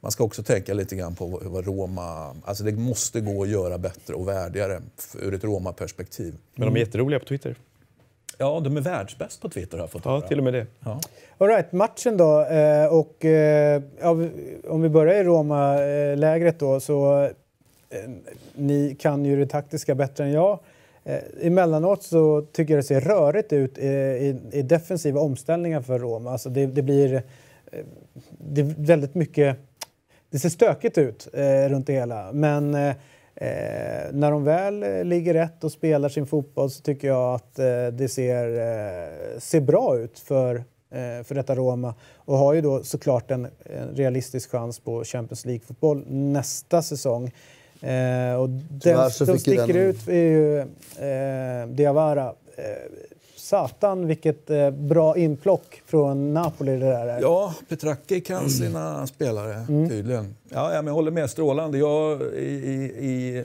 [0.00, 2.36] man ska också tänka lite grann på vad, Roma...
[2.44, 4.82] Alltså det måste gå att göra bättre och värdigare
[5.20, 6.36] ur ett Roma-perspektiv.
[6.54, 7.56] Men de är jätteroliga på Twitter.
[8.38, 10.20] Ja, de är världsbäst på Twitter har jag fått Ja, höra.
[10.28, 10.66] till och med det.
[10.84, 11.00] Ja.
[11.38, 12.42] All right, matchen då.
[12.44, 14.10] Eh, och, eh, ja,
[14.68, 17.30] om vi börjar i Roma-lägret då så eh,
[18.54, 20.58] ni kan ju det taktiska bättre än jag.
[21.42, 26.30] Emellanåt så tycker jag det ser rörigt ut i, i defensiva omställningar för Roma.
[26.30, 27.22] Alltså det, det blir
[28.28, 29.56] det är väldigt mycket...
[30.30, 32.32] Det ser stökigt ut eh, runt det hela.
[32.32, 32.94] Men eh,
[33.36, 37.58] eh, när de väl eh, ligger rätt och spelar sin fotboll så tycker jag att
[37.58, 40.56] eh, det ser, eh, ser bra ut för,
[40.90, 41.94] eh, för detta Roma.
[42.16, 47.30] Och har ju då såklart en, en realistisk chans på Champions League-fotboll nästa säsong.
[47.80, 50.64] Eh, och den som sticker den- ut är ju
[51.74, 52.34] Diawara.
[53.44, 57.20] Eh, satan vilket eh, bra inplock från Napoli det där är.
[57.20, 60.34] Ja, Petracchi kan sina spelare tydligen.
[60.48, 61.30] Ja, men jag håller med.
[61.30, 61.78] Strålande.
[61.78, 63.44] Jag, i, i, I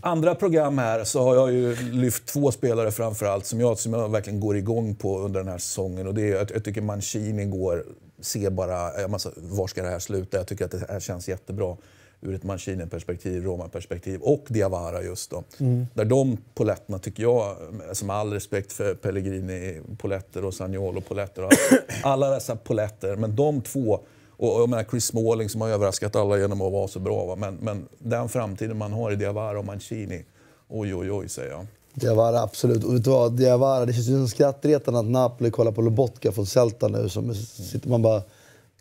[0.00, 3.92] andra program här så har jag ju lyft två spelare framför allt som jag, som
[3.92, 6.06] jag verkligen går igång på under den här säsongen.
[6.06, 7.84] Och det är, jag, jag tycker Mancini går,
[8.20, 10.36] ser bara, jag massa, var ska det här sluta?
[10.36, 11.76] Jag tycker att det här känns jättebra
[12.22, 15.44] ur ett Mancini-perspektiv, Roma-perspektiv och Diawara just då.
[15.94, 17.56] Där de poletterna tycker jag,
[17.92, 21.52] som all respekt för Pellegrini poletter och Sagnolo poletter och
[22.02, 24.00] alla dessa poletter, men de två
[24.36, 27.26] och jag menar Chris Smalling som har överraskat alla genom att vara så bra.
[27.26, 27.36] Va?
[27.36, 30.24] Men, men den framtiden man har i Diawara och Mancini,
[30.68, 31.66] oj oj oj säger jag.
[31.94, 32.84] Diawara, absolut.
[32.84, 33.32] Och vet du vad?
[33.32, 37.08] Diawara, det känns ju som skrattretande att Napoli kollar på Lobotka från Celta nu.
[37.08, 38.22] Som sitter man bara,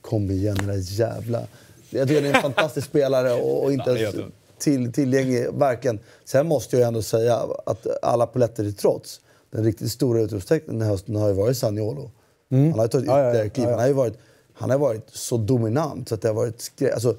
[0.02, 1.48] kom igen den där jävla...
[1.92, 4.16] Jag tycker det är en fantastisk spelare och, och inte ens
[4.58, 6.00] till, tillgänglig, verkligen.
[6.26, 10.88] Sen måste jag ändå säga att alla poletter till trots, den riktigt stora utropstecknen den
[10.88, 12.12] här hösten har ju varit Saniolo.
[12.50, 13.66] Han har ju tagit ytterligare kliv.
[13.68, 14.18] Han har ju varit,
[14.54, 16.94] han har varit så dominant så att det har varit skrä...
[16.94, 17.16] alltså,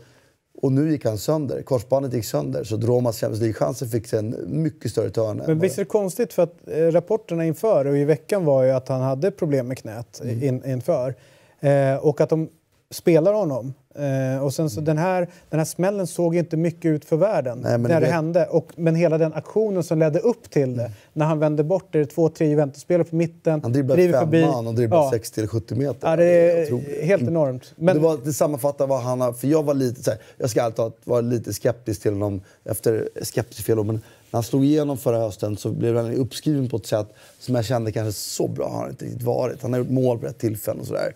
[0.62, 1.62] Och nu gick han sönder.
[1.62, 2.64] Korsbandet gick sönder.
[2.64, 5.42] Så Romas Champions League-chanser fick sig en mycket större törn.
[5.46, 8.70] Men visst är det konstigt för att eh, rapporterna inför och i veckan var ju
[8.70, 10.42] att han hade problem med knät Mm.
[10.42, 11.14] in, inför.
[11.60, 12.48] Eh, och att de
[12.90, 13.74] spelar honom.
[13.94, 17.58] Eh, och sen så den här, den här smällen såg inte mycket ut för världen
[17.64, 17.82] Mm.
[17.82, 18.46] Nej, när det det- hände.
[18.46, 21.98] Och, men hela den aktionen som ledde upp till det, när han vände bort det,
[21.98, 24.44] är två, tre Juventus-spelare på mitten, Han dribblar driver förbi.
[24.46, 25.10] man och dribblar Ja.
[25.12, 26.08] 60 eller 70 meter.
[26.10, 27.72] Ja, det är helt enormt.
[27.76, 29.32] Men, det, var, det sammanfattar vad han har...
[29.32, 32.40] För jag var lite här, jag ska alltid vara lite skeptisk till honom.
[32.64, 36.76] Efter, skeptisk fel men när han slog igenom förra hösten så blev han uppskriven på
[36.76, 37.06] ett sätt
[37.38, 39.62] som jag kände kanske så bra har han inte riktigt varit.
[39.62, 41.12] Han har gjort mål på rätt tillfällen och sådär.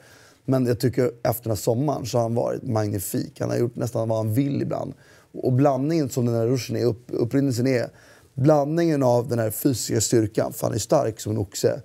[0.47, 3.41] Men jag tycker efter den här sommaren så har han varit magnifik.
[3.41, 4.95] Han har gjort nästan vad han vill ibland.
[5.33, 7.89] Och blandningen som den här ruschen är, upp, upprinnelsen är,
[8.35, 11.83] blandningen av den här fysiska styrkan, för han är stark som en oxe,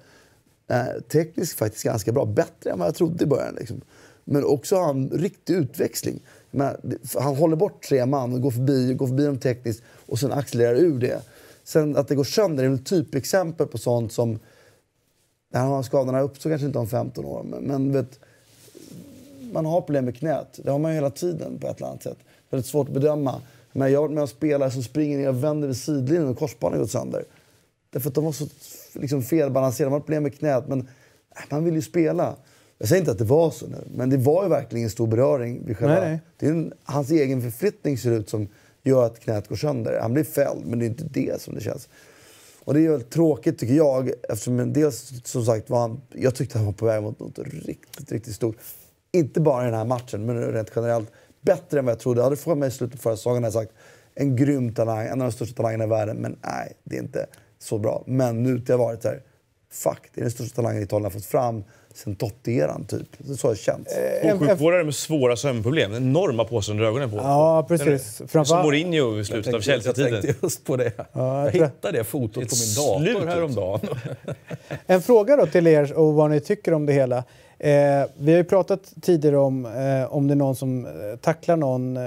[0.72, 2.26] Eh, tekniskt faktiskt ganska bra.
[2.26, 3.56] Bättre än vad jag trodde i början.
[3.56, 3.82] Liksom.
[4.24, 6.20] Men också har han riktig utväxling.
[6.52, 10.32] Men, han håller bort tre man och går förbi, går förbi dem tekniskt och sen
[10.32, 11.22] accelererar ur det.
[11.64, 14.40] Sen att det går sönder är väl ett typexempel på sånt som...
[15.54, 17.44] När han har skadorna uppstår kanske inte om 15 år.
[17.44, 18.20] Men, men vet,
[19.52, 20.60] man har problem med knät.
[20.64, 22.18] Det har man ju hela tiden på ett eller annat sätt.
[22.50, 23.42] Väldigt svårt att bedöma.
[23.74, 26.38] Men jag har varit med om spelare som springer ner och vänder vid sidlinjen och
[26.38, 27.24] korsbandet gått sönder.
[27.90, 28.48] Därför att de var så
[28.94, 29.90] liksom, felbalanserade.
[29.90, 30.68] De har problem med knät.
[30.68, 30.86] Men äh,
[31.50, 32.36] man vill ju spela.
[32.78, 35.08] Jag säger inte att det var så nu, men det var ju verkligen en stor
[35.08, 35.66] beröring.
[35.66, 36.20] Vid själva, Nej, nej.
[36.38, 38.48] Det är en, hans egen förflyttning ser ut som
[38.84, 40.00] gör att knät går sönder.
[40.02, 41.90] Han blir fälld, men det är inte det som det känns.
[42.64, 46.58] Och det är väl tråkigt tycker jag, eftersom dels som sagt var han, jag tyckte
[46.58, 48.56] han var på väg mot något riktigt, riktigt stort.
[49.14, 51.12] Inte bara i den här matchen, men rent generellt.
[51.42, 52.24] Bättre än vad jag trodde.
[52.24, 53.72] Hade du frågat mig i slutet av förra säsongen hade jag sagt
[54.16, 56.18] en grym talang, en av de största talangerna i världen.
[56.18, 57.26] Men nej, det är inte
[57.60, 58.04] så bra.
[58.08, 59.22] Men nu det har varit så här,
[59.72, 61.64] fuck, det är den största talangen Italien har fått fram
[61.94, 63.08] sen Totti-eran typ.
[63.18, 63.94] Det är så har det känts.
[64.22, 65.94] en- Sjukvårdare med svåra sömnproblem.
[65.94, 68.16] Enorma påsar under ögonen på Ja, precis.
[68.16, 70.36] Som Framförallt- Mourinho i slutet av Jag tänkte Chelsea-tiden.
[70.42, 70.92] just på det.
[70.98, 73.30] Ja, jag jag hittade det fotot på min dator slut.
[73.30, 73.80] häromdagen.
[74.88, 77.24] En fråga då till er och vad ni tycker om det hela.
[77.64, 81.56] Eh, vi har ju pratat tidigare om eh, om det är någon som eh, tacklar
[81.56, 81.98] någon.
[81.98, 82.04] Eh,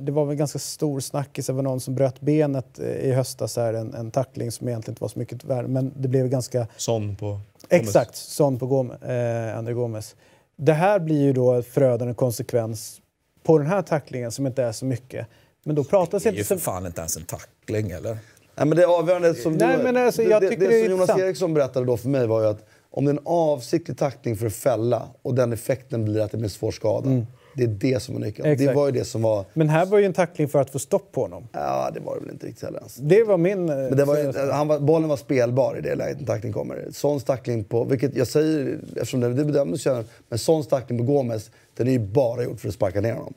[0.00, 1.46] det var väl ganska stor snackis.
[1.46, 3.56] Det var någon som bröt benet eh, i höstas.
[3.56, 5.68] Här, en, en tackling som egentligen inte var så mycket värre.
[5.68, 6.66] Men det blev ganska...
[6.76, 7.40] Sån på...
[7.68, 10.16] Exakt, sån på Gome, eh, André Gomes.
[10.56, 13.00] Det här blir ju då en förödande konsekvens
[13.42, 15.26] på den här tacklingen som inte är så mycket.
[15.64, 18.18] Men då pratas Det är inte ju för fan inte ens en tackling, eller?
[18.54, 20.88] Nej, men det avgörande som, Nej, du, men alltså, jag det, tycker det, det är
[20.88, 21.18] som Jonas.
[21.18, 24.46] Eriksson berättade då för mig var ju att om det är en avsiktlig tackling för
[24.46, 27.26] att fälla och den effekten blir att det blir svår skada.
[27.56, 28.42] Det är det som är nyckeln.
[28.44, 28.60] Det Mm.
[28.62, 28.76] Exakt.
[28.76, 29.44] var ju det som var...
[29.54, 31.48] Men här var ju en tackling för att få stopp på honom.
[31.52, 32.96] Ja, det var det väl inte riktigt heller ens.
[32.96, 33.68] Det var min...
[33.68, 36.52] eh, Men det var, ju- han var, bollen var spelbar i det läget när tackling
[36.52, 36.86] kommer.
[36.92, 41.04] Sons tackling på, vilket jag säger eftersom det, det bedömdes ju, men Sons tackling på
[41.04, 43.34] Gomes, den är ju bara gjord för att sparka ner honom.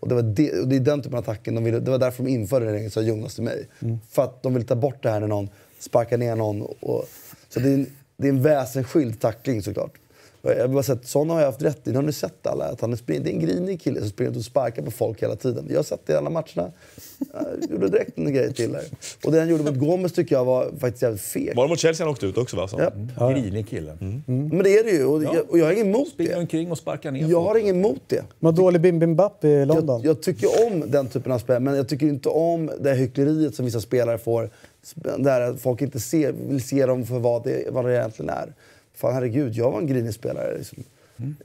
[0.00, 1.98] Och det, var det, och det är den typen av tackling de ville, det var
[1.98, 3.68] därför de införde den regeln, sa Jonas till mig.
[4.10, 5.48] För att de vill ta bort det här när någon
[5.80, 6.62] sparkar ner någon.
[6.62, 7.04] Och,
[7.48, 7.86] så det är, en,
[8.18, 9.92] det är en väsensskild tackling såklart.
[10.42, 11.94] Jag har bara sett, sådana har jag haft rätt i.
[11.94, 12.64] Har ni sett alla?
[12.64, 14.90] Att han är, spring- det är en grinig kille som springer ut och sparkar på
[14.90, 15.66] folk hela tiden.
[15.70, 16.72] Jag har sett det i alla matcherna.
[17.32, 18.82] Jag gjorde direkt en grej till där.
[19.24, 21.52] Och det han gjorde mot Gomes tycker jag var faktiskt jävligt feg.
[21.56, 22.56] Var det mot Chelsea han åkte ut också?
[22.56, 22.68] Va?
[22.68, 22.90] Så.
[23.18, 23.30] Ja.
[23.30, 23.96] Grinig kille.
[24.26, 25.04] Men det är det ju.
[25.04, 26.38] Och, jag, och jag har inget emot Springer det.
[26.40, 28.24] omkring och sparkar ner Jag har inget emot det.
[28.38, 30.02] var dålig Bim Bim Bap i London.
[30.02, 33.54] Jag, jag tycker om den typen av spel, men jag tycker inte om det hyckleriet
[33.54, 34.50] som vissa spelare får.
[35.18, 38.52] Där folk inte ser, vill se dem för vad det, vad det egentligen är.
[38.94, 40.58] Fan herregud, jag var en grinig spelare.
[40.58, 40.84] Liksom.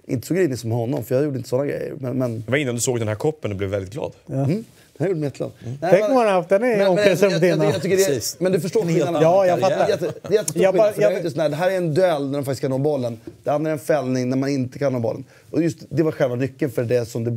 [0.08, 1.94] Inte så grinig som honom, för jag gjorde inte sådana grejer.
[2.00, 4.12] Men, men Det var innan du såg den här koppen och blev väldigt glad.
[4.30, 4.66] mm,
[4.98, 5.52] han gjorde mig jätteglad.
[5.64, 7.90] Nej, Tänk men- om han haft den i men, men, jag, omklädningsrummet jag, jag, det,
[7.90, 8.38] Precis.
[8.40, 9.22] men du förstår skillnaden.
[9.22, 9.88] Ja, jag fattar.
[9.90, 11.10] Jätte- Det är jättestor Jag skillnad, jag-
[11.42, 13.20] här, det här är en duell när de faktiskt kan nå bollen.
[13.44, 15.24] Det andra är en fällning när man inte kan nå bollen.
[15.52, 17.32] Och just det var själva nyckeln för det som det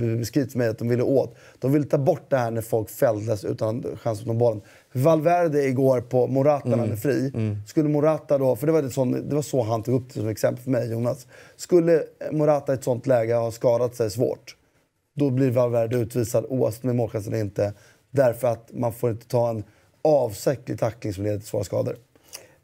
[0.52, 1.34] för mig att de ville åt.
[1.58, 4.60] De ville ta bort det här när folk fälldes utan chans att nå bollen.
[4.96, 7.32] Valverde igår på Morata när han är fri.
[7.66, 10.20] Skulle Morata då, för det var, det, sån, det var så han tog upp det
[10.20, 11.26] som exempel för mig Jonas.
[11.56, 12.02] Skulle
[12.32, 14.56] Morata i ett sånt läge ha skadat sig svårt
[15.16, 17.72] då blir Valverde utvisad oavsett med målchans eller inte.
[18.10, 19.64] Därför att man får inte ta en
[20.02, 21.96] avsiktlig tackling som leder till svåra skador.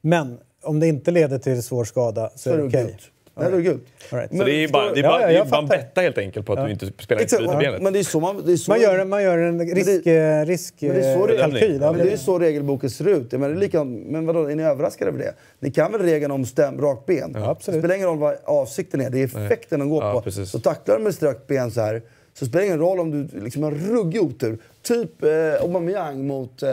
[0.01, 2.85] Men om det inte leder till svår skada så, Så är är det det okej.
[2.85, 3.11] gult.
[3.35, 3.85] Nej, då är det gult.
[4.11, 4.95] Men Så det är bara, du?
[4.95, 5.79] det är Ja, bara, ja, det jag är bara en fattar.
[5.83, 7.43] betta helt enkelt på att du inte spelar Exakt.
[7.43, 7.83] bryter benet.
[7.83, 8.43] Men det är så man...
[8.47, 11.27] Det är så Man gör, man gör en risk, eh, risk, Men det är så
[11.27, 11.79] det- eh, kalkyl.
[11.83, 13.31] Ja, Men det är ju så regelboken ser ut.
[13.31, 15.35] Det är likadant, men vadå, är ni överraskade över det?
[15.61, 17.37] Ni kan väl regeln om stäm, rakt ben?
[17.37, 17.77] absolut.
[17.77, 20.21] Det spelar ingen roll vad avsikten är, det är effekten de går Ja, på.
[20.21, 20.51] precis.
[20.51, 22.03] Så tacklar de med strakt ben så här,
[22.35, 24.59] så spelar det ingen roll om du liksom har ruggig otur.
[24.83, 26.63] Typ eh, Aubameyang mot...
[26.63, 26.69] Eh,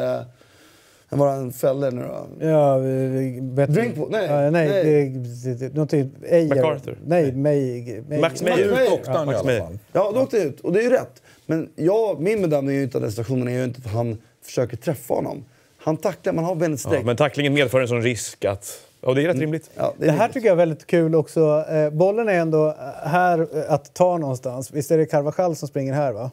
[1.10, 2.48] vad var det han fällde nu då?
[2.48, 4.12] Ja, vet, Drinkwater?
[4.12, 5.10] Nej, Ja, nej, nej.
[5.44, 6.12] Det, det, någonting...
[6.30, 6.56] Ejer.
[6.56, 6.98] MacArthur?
[7.06, 8.70] Nej, May, May, Max Meyer.
[8.72, 9.14] Max Meyer.
[9.18, 9.80] han i Max Meyer.
[9.94, 10.60] Ja, då åkte jag ut.
[10.60, 11.22] Och det är ju rätt.
[11.46, 14.18] Men jag, min bedömning är ju inte att den situationen är ju inte att han
[14.46, 15.46] försöker träffa honom.
[15.78, 17.06] Han tacklar, man har benet Ja, sträckt.
[17.06, 18.80] men tacklingen medför en sån risk att...
[19.02, 19.70] Ja, det är rätt rimligt.
[19.76, 20.34] Ja, Det här rimligt.
[20.34, 21.66] tycker jag är väldigt kul också.
[21.70, 22.74] Eh, bollen är ändå eh,
[23.10, 24.72] här eh, att ta någonstans.
[24.72, 26.32] Visst är det Carvajal som springer här va?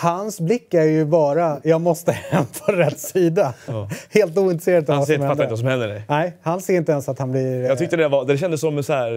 [0.00, 3.54] Hans blick är ju bara, jag måste hem på rätt sida.
[4.10, 5.48] Helt ointresserad av Han vad som fattar inte händer.
[5.50, 5.88] vad som händer.
[5.88, 6.02] Nej.
[6.08, 7.60] Nej, han ser inte ens att han blir...
[7.62, 9.10] eh, Jag tyckte det, var, det kändes som så här,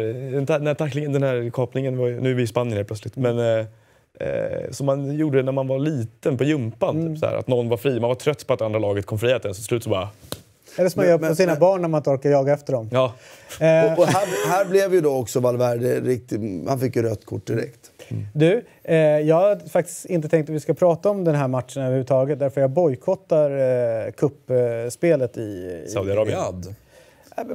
[0.46, 3.40] den här tacklingen, den här kapningen, var, nu är vi i Spanien helt plötsligt, men
[3.40, 3.66] eh,
[4.20, 7.08] eh, som man gjorde när man var liten på gympan.
[7.14, 9.20] Typ, så här, att någon var fri, man var trött på att andra laget kom
[9.20, 10.10] fria till en, så till slut så bara...
[10.78, 12.54] Eller som man Men- gör på men- sina men- barn när man inte orkar jaga
[12.54, 12.90] efter dem.
[12.92, 13.14] Ja,
[13.60, 16.42] Eh, Och, och här, här blev ju då också Valverde riktigt...
[16.68, 17.91] Han fick ju rött kort direkt.
[18.34, 21.82] Du, eh, jag har faktiskt inte tänkt att vi ska prata om den här matchen
[21.84, 23.52] överhuvudtaget därför jag bojkottar
[24.06, 25.42] eh, kuppspelet i...
[25.42, 26.38] i Saudiarabien.
[26.38, 26.68] Riyadh.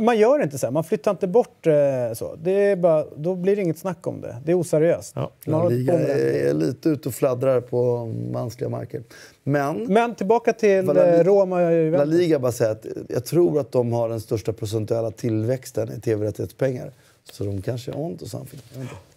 [0.00, 1.72] Man gör inte så här, man flyttar inte bort eh,
[2.14, 2.36] så.
[2.42, 4.36] Det är bara, då blir det inget snack om det.
[4.44, 5.12] Det är oseriöst.
[5.16, 5.30] Ja.
[5.46, 9.02] Man Liga är, lite ute och fladdrar på mänskliga marker.
[9.42, 12.04] Men Men tillbaka till La Liga- eh, Roma och La.
[12.04, 16.90] Liga bara säger att jag tror att de har den största procentuella tillväxten i tv-rättighetspengar.
[17.32, 18.60] Så de kanske har ont och something.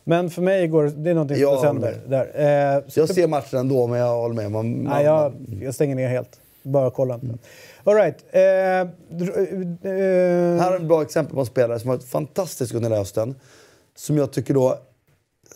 [0.09, 1.95] Men för mig går det är någonting sönder.
[2.07, 2.75] håller Där.
[2.77, 4.51] Eh, jag ser matchen ändå, men jag håller med.
[4.51, 6.39] Man, man, Nej, jag, jag stänger ner helt.
[6.63, 7.37] Bara kolla inte.
[7.83, 8.15] All right.
[8.31, 12.73] Eh, dr- eh, Här är ett bra exempel på en spelare som har varit fantastisk
[12.73, 13.35] under hösten.
[13.95, 14.77] Som jag tycker då...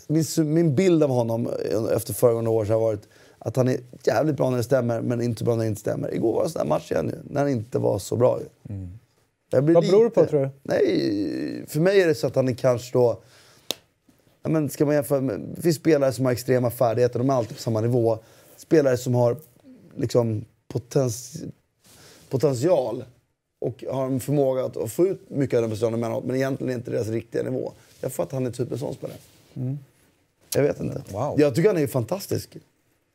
[0.07, 1.49] Min, min bild av honom
[1.95, 3.07] efter föregående år har varit
[3.39, 6.13] att han är jävligt bra när det stämmer, men inte bra när det inte stämmer.
[6.13, 8.39] Igår var det en sån där match igen nu, när han inte var så bra.
[9.61, 10.49] blir Vad beror det på, tror du?
[10.63, 13.21] Nej, för mig är det så att han är kanske då...
[14.44, 17.57] Men ska man jämföra med, det finns spelare som har extrema färdigheter, de är alltid
[17.57, 18.20] på samma nivå.
[18.57, 19.38] Spelare som har
[19.95, 21.44] liksom potens,
[22.30, 23.03] potential
[23.61, 26.74] och har en förmåga att, att få ut mycket av den personen emellanåt, men egentligen
[26.74, 27.72] inte deras riktiga nivå.
[28.02, 29.18] Jag får att han är typ en sån spelare.
[30.56, 31.02] Jag vet inte.
[31.11, 31.40] Wow.
[31.40, 32.57] Jag tycker han är fantastisk.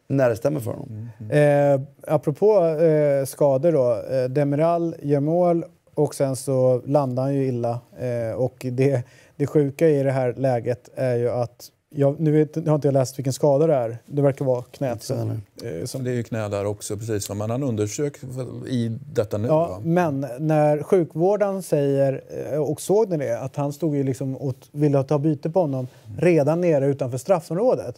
[0.06, 1.08] När det stämmer för honom.
[1.30, 1.80] Eh,
[2.14, 4.14] apropå eh, skador då.
[4.14, 5.64] Eh, Demiral gör mål
[5.94, 7.80] och sen så landar han ju illa.
[7.98, 9.02] Eh, och det,
[9.38, 12.92] det sjuka i det här läget är ju att jag, nu vet, har inte jag
[12.92, 13.98] läst vilken skada det är.
[14.06, 15.02] Det verkar vara knät.
[15.02, 15.30] Som,
[15.62, 18.24] eh, som, Det är ju knä där också, precis som man har undersökt
[18.66, 19.48] i detta nu.
[19.48, 19.80] ja, va?
[19.82, 24.56] men när sjukvården säger, eh, och såg ni det, att han stod ju liksom och
[24.72, 25.86] ville ta byte på honom
[26.18, 27.94] redan nere utanför straffområdet.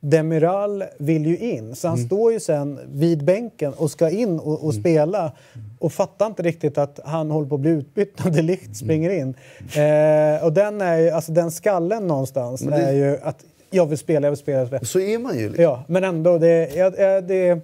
[0.00, 4.64] Demiral vill ju in, så han står ju sen vid bänken och ska in och,
[4.64, 5.32] och spela
[5.84, 9.10] och fattar inte riktigt att han håller på att bli utbytt när de Ligt springer
[9.10, 9.34] in.
[9.58, 13.98] Eh, och den, är ju, alltså den skallen någonstans det- är ju att jag vill
[13.98, 14.84] spela, jag vill spela, jag vill spela.
[14.84, 15.46] Så är man ju.
[15.48, 15.62] Liksom.
[15.64, 16.38] Ja, men ändå.
[16.38, 17.60] Det, ja, ja, det,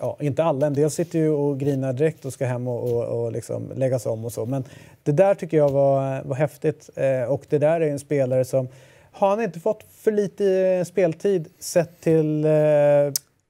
[0.00, 0.66] ja, inte alla.
[0.66, 4.06] En del sitter ju och grinar direkt och ska hem och, och, och liksom läggas
[4.06, 4.46] om och så.
[4.46, 4.64] Men
[5.02, 6.90] det där tycker jag var, var häftigt.
[6.96, 8.68] Eh, och det där är en spelare som...
[9.12, 12.50] Har han inte fått för lite eh, speltid sett till eh,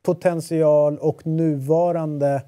[0.02, 2.42] potential och nuvarande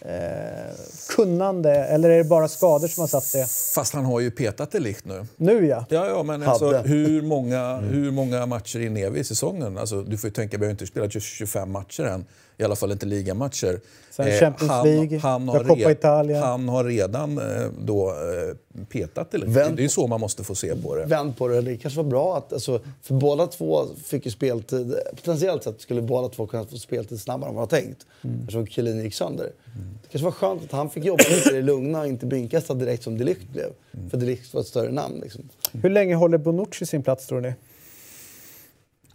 [0.00, 0.74] eh,
[1.08, 1.74] kunnande?
[1.74, 3.50] Eller är det bara skador som har satt det?
[3.74, 5.26] Fast han har ju petat det likt nu.
[5.36, 5.84] Nu ja.
[5.88, 9.78] Ja, ja men alltså, hur, många, hur många matcher in är vi i säsongen?
[9.78, 12.24] Alltså, du får ju tänka, vi har inte spelat 25 matcher än.
[12.60, 13.80] I alla fall inte ligamatcher.
[14.10, 16.40] Sen Eh, Champions han, League, han, har Coppa red- Italia.
[16.44, 17.44] han har redan eh,
[17.80, 19.50] då, eh, petat det lite.
[19.52, 21.04] Vänd- Det är ju så man måste få se på det.
[21.04, 21.60] Vänd på det.
[21.60, 22.52] Det kanske var bra att...
[22.52, 24.94] Alltså, för båda två fick ju speltid.
[25.16, 28.06] Potentiellt sett skulle båda två kunna få speltid snabbare än vad har tänkt.
[28.40, 29.44] Eftersom Chiellini gick sönder.
[30.02, 32.38] Det kanske var skönt att han fick jobba lite i det lugna och inte bli
[32.38, 33.68] inkastad direkt som Delict blev.
[34.10, 35.20] För Delict var ett större namn.
[35.22, 35.48] Liksom.
[35.72, 37.52] Hur länge håller Bonucci sin plats tror ni?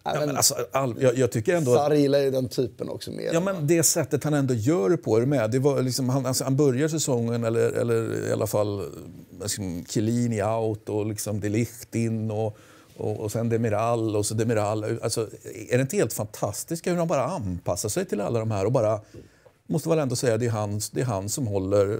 [0.05, 1.75] Ja, men, alltså, all, jag, jag tycker ändå...
[1.75, 3.29] Sarri gillar ju den typen också mer.
[3.33, 5.51] Ja, men det sättet han ändå gör det på, är med?
[5.51, 8.83] Det var liksom, han, alltså, han börjar säsongen, eller, eller i alla fall
[9.41, 12.57] liksom, Chiellini out och liksom De Ligt in och,
[12.97, 14.99] och, och sen Demiral och så Demiral.
[15.03, 15.27] Alltså,
[15.69, 18.71] är det inte helt fantastiskt hur han bara anpassar sig till alla de här och
[18.71, 18.99] bara
[19.67, 21.99] måste väl ändå säga det är han, det är han som håller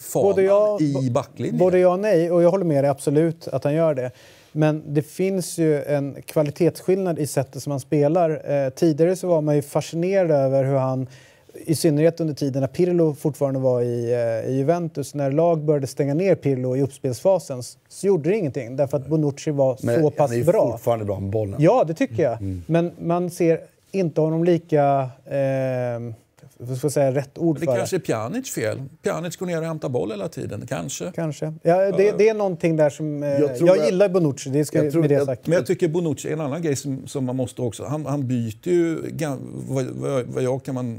[0.00, 1.58] fanan i backlinjen.
[1.58, 2.30] Både ja och nej.
[2.30, 4.10] Och jag håller med dig absolut att han gör det.
[4.52, 8.50] Men det finns ju en kvalitetsskillnad i sättet som han spelar.
[8.52, 11.06] Eh, tidigare så var man ju fascinerad över hur han,
[11.54, 15.86] i synnerhet under tiden när Pirlo fortfarande var i, eh, i Juventus, när lag började
[15.86, 20.10] stänga ner Pirlo i uppspelsfasen så gjorde det ingenting därför att Bonucci var Men så
[20.10, 20.72] pass han är ju bra.
[20.72, 21.56] fortfarande bra med bollen.
[21.58, 22.32] Ja, det tycker jag.
[22.32, 22.62] Mm.
[22.66, 23.60] Men man ser
[23.92, 25.10] inte honom lika...
[25.26, 26.14] Eh,
[26.76, 28.82] ska jag säga rätt ord det för kanske är Pjanic fel.
[29.02, 31.12] Pjanic går ner och hämtar boll hela tiden, kanske.
[31.14, 31.54] Kanske.
[31.62, 33.22] Ja, det, det är någonting där som...
[33.22, 35.46] Eh, Jag jag, att- gillar Bonucci, det ska jag tror med det att- sagt.
[35.46, 37.84] Men jag tycker Bonucci är en annan grej som, som man måste också...
[37.84, 38.98] Han, han byter ju,
[39.68, 40.98] vad, vad, vad jag kan man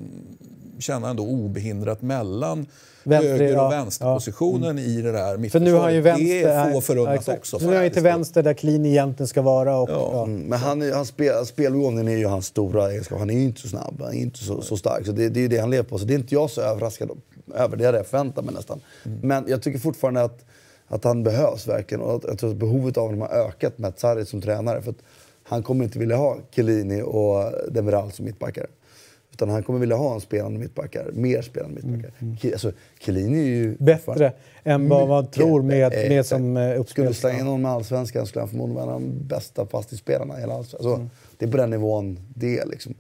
[0.81, 2.65] känna ändå obehindrat mellan
[3.03, 6.25] Vänster, höger ja, och vänsterpositionen i det där För nu har han ju vänster...
[6.25, 7.39] Det är få ja, förunnat exakt.
[7.39, 7.59] också.
[7.59, 9.77] Så nu är han ju till vänster där Clean egentligen ska vara.
[9.77, 10.09] Och, Ja.
[10.13, 10.23] ja.
[10.23, 13.19] Mm, men han, är- hans spel, spelgången är ju hans stora egenskap.
[13.19, 15.05] Han är ju inte så snabb, han är inte så, så stark.
[15.05, 15.97] Så det, det är ju det han lever på.
[15.97, 17.09] Så det är inte jag så överraskad
[17.55, 17.77] över.
[17.77, 18.81] Det hade jag förväntat mig nästan.
[19.21, 20.45] Men jag tycker fortfarande att,
[20.87, 22.01] att han behövs verkligen.
[22.01, 24.81] Och att, jag tror att behovet av honom har ökat med Sarri som tränare.
[24.81, 24.97] För att
[25.43, 28.67] han kommer inte vilja ha Chiellini och Demiral som mittbackar.
[29.33, 32.11] Utan han kommer vilja ha en spelande mittbackar, mer spelande mittbackar.
[32.19, 33.75] Ki- Alltså, Chiellini är ju...
[33.79, 34.33] Bättre
[34.63, 37.13] än vad man tror med, med som eh, Skulle uppspel.
[37.15, 40.91] slänga in någon med allsvenskan skulle han förmodligen vara de bästa fastighetsspelarna i hela allsvenskan.
[40.91, 42.93] Alltså, Det är på den nivån det är liksom.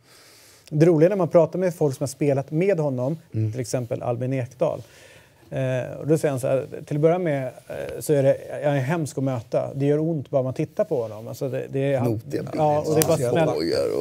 [0.69, 3.51] Det roliga när man pratar med folk som har spelat med honom, Mm.
[3.51, 4.81] till exempel Albin Ekdal.
[5.51, 8.37] Eh, och då säger han så här, till att börja med eh, så är det
[8.49, 9.73] jag är hemsk att möta.
[9.73, 11.27] Det gör ont bara man tittar på honom.
[11.27, 13.17] Alltså det, det är, han- Notiga Ja, och det är bara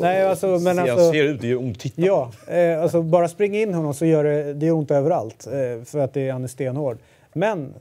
[0.00, 1.80] Nej, alltså, men Ser, alltså, ser ut, det gör ont.
[1.80, 2.02] Titta.
[2.02, 5.84] Ja, eh, alltså bara springa in honom så gör det, det gör ont överallt eh,
[5.84, 6.98] för att det, han är stenhård.
[7.32, 7.74] Men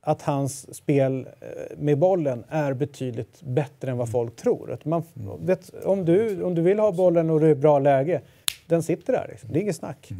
[0.00, 1.48] att hans spel eh,
[1.78, 4.72] med bollen är betydligt bättre än vad folk tror.
[4.72, 5.02] Att man,
[5.40, 8.20] vet, om, du, om du vill ha bollen och det är bra läge,
[8.66, 9.26] den sitter där.
[9.30, 9.48] Liksom.
[9.52, 10.12] Det är inget snack.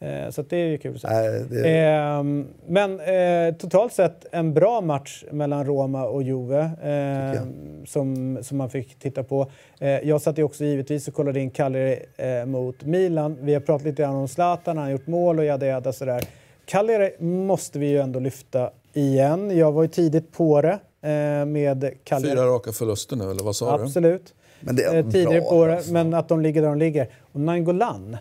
[0.00, 1.08] Eh, så att det är ju kul att se.
[1.08, 7.42] Nej, det, Ehm, men eh, totalt sett en bra match mellan Roma och Juve eh,
[7.86, 9.50] som, som man fick titta på.
[9.78, 13.36] Eh, jag satt ju också givetvis och kollade in Cagliari eh, mot Milan.
[13.40, 16.24] Vi har pratat lite grann om Zlatan, han har gjort mål och jada jada sådär.
[16.64, 19.58] Cagliari måste vi ju ändå lyfta igen.
[19.58, 22.36] Jag var ju tidigt på det eh, med Cagliari.
[22.36, 23.84] Fyra raka förluster nu, eller vad sa du?
[23.84, 24.34] Absolut.
[24.60, 25.92] Men det är tidigare bra, på det, alltså.
[25.92, 27.08] men att de ligger där de ligger.
[27.32, 28.16] Och Nangolan,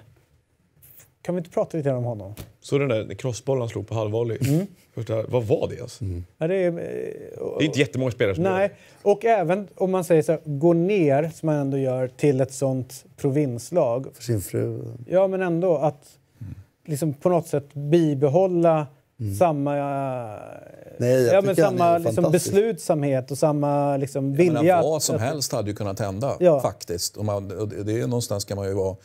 [1.27, 2.33] kan vi inte prata lite grann om honom?
[2.61, 4.37] Så den där crossbollen han slog på halvvolley.
[4.47, 4.67] Mm.
[4.95, 5.99] Första, vad var det ens?
[6.37, 9.09] Ja, det är, eh, Det är inte jättemånga spelare som Nej, det.
[9.09, 12.53] och även om man säger så här, gå ner, som man ändå gör, till ett
[12.53, 14.07] sånt provinslag.
[14.13, 14.81] För sin fru.
[15.07, 16.07] Ja, men ändå att
[16.85, 18.87] liksom på något sätt bibehålla
[19.39, 20.39] samma, Mm.
[20.99, 24.77] Nej, jag ja, men samma liksom, beslutsamhet och samma liksom, vilja.
[24.77, 26.59] att- vad som helst hade ju kunnat hända, Ja.
[26.59, 27.17] faktiskt.
[27.17, 28.95] Och man, och det det är någonstans kan man ju vara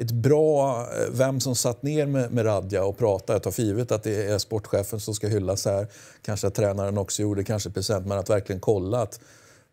[0.00, 0.80] ett bra...
[0.80, 3.32] eh, Vem som satt ner med, med Radja och pratade.
[3.32, 5.86] Jag tar för givet att det är sportchefen som ska hyllas här.
[6.22, 8.06] Kanske att tränaren också gjorde, kanske present.
[8.06, 9.20] Men att verkligen kolla att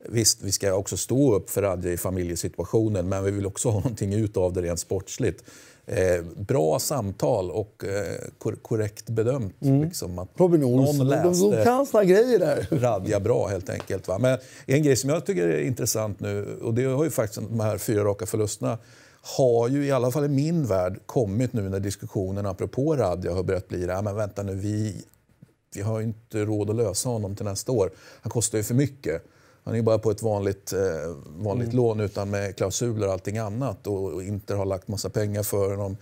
[0.10, 3.80] Visst, vi ska också stå upp för Radja i familjesituationen men vi vill också ha
[3.80, 5.44] någonting ut av det rent sportsligt.
[5.86, 9.56] Eh, bra samtal och eh, kor korrekt bedömt.
[9.60, 12.68] Liksom, att Robin Olsson, de, de, de kan såna grejer där.
[12.82, 14.08] Radja bra helt enkelt.
[14.08, 14.18] Va?
[14.20, 17.60] Men en grej som jag tycker är intressant nu, och det har ju faktiskt de
[17.60, 18.78] här fyra raka förlusterna
[19.24, 23.44] har ju i alla fall i min värld kommit nu när diskussionen apropå Radja har
[23.44, 24.02] börjat bli det.
[24.02, 25.06] Men vänta nu, vi,
[25.76, 27.92] vi har ju inte råd att lösa honom till nästa år.
[28.22, 29.24] Han kostar ju för mycket.
[29.64, 33.88] Han är bara på ett vanligt, eh, vanligt lån utan med klausuler och allting annat.
[33.88, 35.98] Och, och Inter har lagt massa pengar för honom.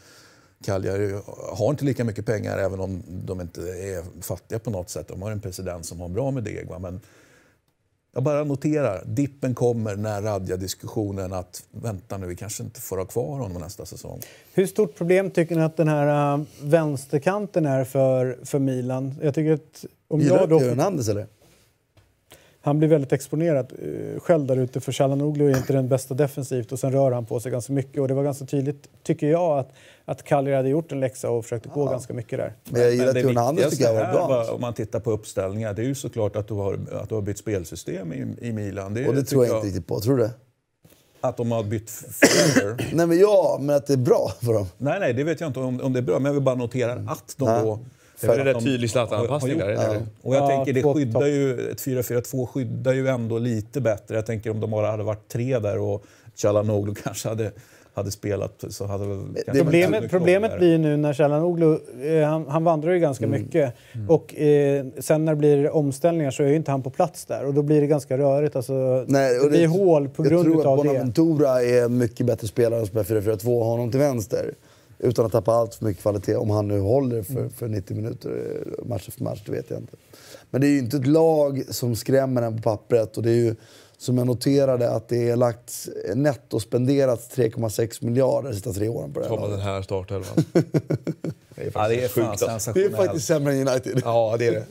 [0.63, 1.21] Cagliari
[1.53, 5.07] har inte lika mycket pengar även om de inte är fattiga på något sätt.
[5.07, 6.67] De har en president som har bra med deg.
[6.69, 6.79] Va?
[6.79, 7.01] Men
[8.13, 13.05] jag bara noterar, dippen kommer när Radja-diskussionen att vänta nu, vi kanske inte får ha
[13.05, 14.19] kvar honom nästa säsong.
[14.53, 19.15] Hur stort problem tycker ni att den här uh, vänsterkanten är för, för Milan?
[19.21, 21.27] Jag tycker att om Gillar jag du då, Theo Hernandez eller?
[22.63, 26.71] Han blir väldigt exponerad uh, själv där ute för Chalanoglu är inte den bästa defensivt
[26.71, 29.59] och sen rör han på sig ganska mycket och det var ganska tydligt, tycker jag,
[29.59, 29.71] att,
[30.05, 32.53] att Cagliari hade gjort en läxa och försökte gå ganska mycket där.
[32.69, 34.27] Men jag gillar Men det Theo Hernandez tycker jag var bra.
[34.27, 37.15] va, om man tittar på uppställningar, det är ju såklart att du har, att du
[37.15, 38.93] har bytt spelsystem i, i Milan.
[38.93, 39.99] Det, Och det tror jag inte riktigt på.
[39.99, 40.31] Tror du det?
[41.21, 42.77] Att de har bytt flavor.
[42.93, 44.67] Nej men ja, men att det är bra för dem.
[44.77, 46.55] nej, nej, det vet jag inte om, om det är bra, men jag vill bara
[46.55, 47.79] notera att de då...
[48.21, 49.67] Det är väl en rätt tydlig Zlatan-anpassning där.
[49.67, 49.73] det.
[49.73, 50.01] eller?
[50.21, 54.15] Och jag Ja, tänker, det skyddar ju, ett 4-4-2 skyddar ju ändå lite bättre.
[54.15, 56.03] Jag tänker om de bara hade varit tre där och
[56.35, 57.51] Chalanoglu kanske hade,
[57.93, 59.19] hade spelat så hade väl...
[59.45, 63.41] kanske Problemet, problemet blir ju nu när Chalanoglu, eh, han, han vandrar ju ganska Mm.
[63.41, 63.73] mycket
[64.09, 67.45] och eh, sen när det blir omställningar så är ju inte han på plats där
[67.45, 68.55] och då blir det ganska rörigt.
[68.55, 70.89] Alltså, Nej, det och blir hål på grund Jag tror utav att det.
[70.89, 74.53] Bonaventura är en mycket bättre spelare och spelar 4-4-2 och honom till vänster.
[75.03, 76.35] Utan att tappa allt för mycket kvalitet.
[76.35, 79.79] Om han nu håller för, för 90 minuter eh, match efter match, det vet jag
[79.79, 79.93] inte.
[80.49, 83.17] Men det är ju inte ett lag som skrämmer en på pappret.
[83.17, 83.55] Och det är ju,
[83.97, 89.13] som jag noterade, att det är lagt netto spenderats 3,6 miljarder de sista tre åren
[89.13, 90.45] på det här man den här startelvan.
[90.53, 90.59] Det
[91.55, 92.43] är Ja, det är faktiskt sjukt.
[92.43, 92.71] alltså.
[92.73, 94.01] Det är faktiskt sämre än United.
[94.05, 94.65] Ja, det är det.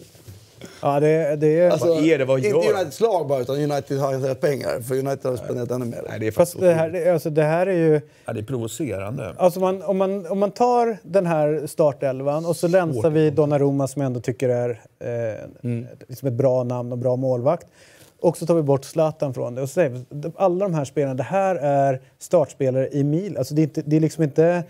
[0.82, 1.70] Ja, det, det är...
[1.70, 2.24] Alltså, Vad är det?
[2.24, 4.80] Vad inte gör- Uniteds lag bara, utan United har inte pengar.
[4.80, 6.02] För United har spenderat ännu mer.
[6.08, 8.00] Nej, det är Fast det här, det- alltså, det här är ju...
[8.24, 9.34] Ja, det är provocerande.
[9.38, 13.88] Alltså man, om, man, om man tar den här startelvan och så länsar vi Donnarumma
[13.88, 15.70] som jag ändå tycker är eh,
[16.08, 17.66] liksom ett bra namn och bra målvakt.
[18.22, 19.62] Och så tar vi bort Zlatan från det.
[19.62, 20.04] Och så säger vi,
[20.36, 23.36] alla de här spelarna, det här är startspelare i Milan.
[23.38, 24.62] Alltså det, är inte, det är liksom inte...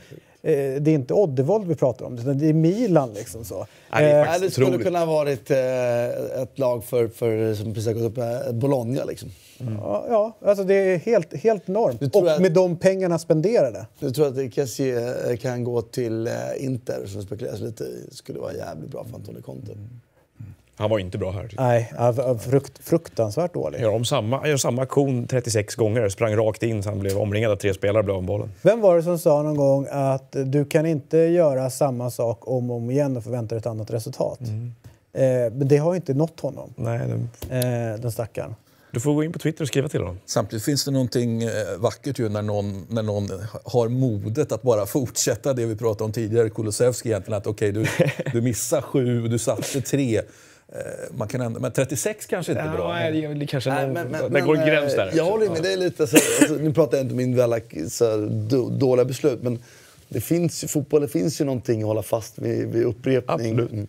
[0.42, 0.52] eh,
[0.82, 3.12] Det är inte Oddevold vi pratar om, utan det är Milan.
[3.14, 3.66] Liksom så.
[3.92, 4.86] Nej, det är Eh, det skulle otroligt.
[4.86, 9.04] kunna ha varit eh, ett lag för, för, som precis har gått upp, Bologna.
[9.04, 9.30] Liksom.
[9.58, 12.00] Ja, ja, alltså det är helt, helt enormt.
[12.00, 13.86] Du Och att- med de pengarna spenderade.
[13.98, 18.08] Jag tror att Kessie eh, kan gå till eh, Inter, som spekuleras lite i.
[18.12, 19.72] skulle vara jävligt bra för Antonio Conte.
[20.80, 21.48] Han var inte bra här.
[21.56, 21.62] jag.
[21.62, 23.80] Nej, frukt, fruktansvärt dålig.
[23.80, 27.52] Gör, om samma, gör samma aktion 36 gånger, sprang rakt in så han blev omringad
[27.52, 28.52] av tre spelare blev av bollen.
[28.62, 32.70] Vem var det som sa någon gång att du kan inte göra samma sak om
[32.70, 34.40] och om igen och förvänta dig ett annat resultat?
[35.12, 37.00] Eh, men det har ju inte nått honom, Nej,
[37.48, 38.54] det, eh, den stackaren.
[38.92, 40.18] du får gå in på Twitter och skriva till honom.
[40.26, 43.28] Samtidigt finns det någonting eh, vackert ju när någon, när någon
[43.64, 47.86] har modet att bara fortsätta det vi pratade om tidigare, Kulusevski egentligen, att okej du,
[48.32, 50.20] du missar sju, du satte tre.
[50.72, 50.80] Eh,
[51.16, 52.92] Man kan ändå, men 36 kanske inte är bra.
[52.92, 55.12] nej, det väl kanske Nej, någon, men- men- det går en gräns eh, där.
[55.14, 56.06] Jag håller med dig lite.
[56.06, 58.16] Så, alltså, nu pratar jag inte om individuella så,
[58.70, 59.58] dåliga beslut, men
[60.08, 63.58] det finns, ju- fotboll det finns ju någonting att hålla fast vid, vid upprepning.
[63.60, 63.88] Absolut.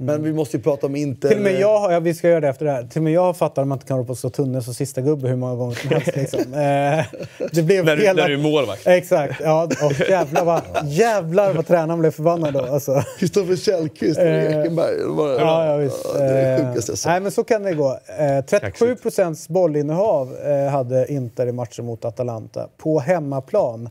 [0.00, 0.14] Mm.
[0.14, 1.28] Men vi måste ju prata om Inter.
[1.28, 2.82] Till och med jag, ja, vi ska göra det efter det här.
[2.84, 5.00] Till och med jag fattar att man inte kan hålla på så tunnel som sista
[5.00, 6.16] gubbe hur många gånger som helst.
[6.16, 6.40] Liksom.
[6.54, 7.04] Eh,
[7.52, 8.22] det blev När du- hela...
[8.22, 8.86] när du är målvakt.
[8.86, 9.40] Exakt.
[9.44, 12.60] Ja, och jävlar, vad, jävlar vad tränaren blev förbannad då.
[12.60, 13.02] Alltså.
[13.18, 14.94] Kristoffer Källqvist Eh, Ekenberg.
[15.38, 16.12] Ja, ja, visst.
[16.14, 17.06] det är det Eh, sjukaste jag sett.
[17.10, 17.98] Nej, men så kan det gå.
[18.18, 23.88] Eh, 37 procents bollinnehav eh, hade Inter i matchen mot Atalanta på hemmaplan.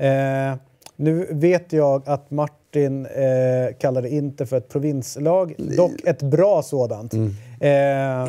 [0.00, 0.56] Eh,
[1.02, 7.14] nu vet jag att Martin eh, kallade Inter för ett provinslag, dock ett bra sådant.
[7.14, 8.28] Eh,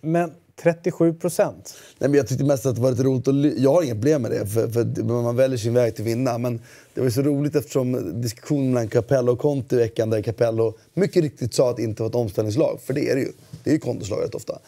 [0.00, 0.30] men
[0.62, 1.74] 37 procent.
[1.98, 3.28] Nej, men jag tyckte mest att det var lite roligt.
[3.28, 6.08] att jag har inga problem med det, för, för man väljer sin väg till att
[6.08, 6.38] vinna.
[6.38, 6.60] Men
[6.94, 11.22] det var så roligt eftersom diskussionen mellan Capello och Conte i veckan där Capello mycket
[11.22, 12.78] riktigt sa att det inte var ett omställningslag.
[12.84, 13.32] För det är det ju.
[13.64, 14.58] Det är ju Contes lag rätt ofta.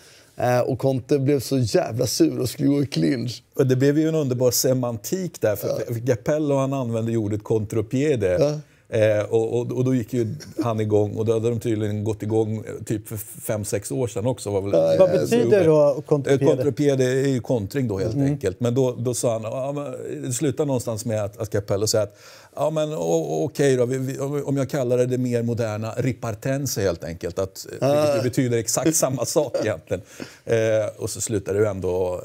[0.43, 3.43] Eh, och Conte blev så jävla sur och skulle gå i clinch.
[3.55, 5.57] Och det blev ju en underbar semantik där.
[5.57, 8.37] För för Capello han använde ordet contropiede.
[8.41, 8.61] Ja.
[8.93, 12.23] Eh, och, och, och då gick ju han igång och då hade de tydligen gått
[12.23, 14.51] igång eh, typ för fem sex år sedan också.
[14.51, 16.47] Var väl, Vad betyder då Eh, kontrapede?
[16.47, 18.61] Kontrapede är ju kontring då helt enkelt.
[18.61, 22.05] Men då, då sa han, ja, men, det slutar någonstans med att, att Capello säger
[22.05, 22.19] att
[22.55, 27.05] ja, men, okej då, vi, vi, om jag kallar det det mer moderna ripartense helt
[27.05, 27.39] enkelt.
[27.39, 30.03] Att, Vilket ju betyder exakt samma sak egentligen.
[30.45, 32.23] Eh, och så slutar det ju ändå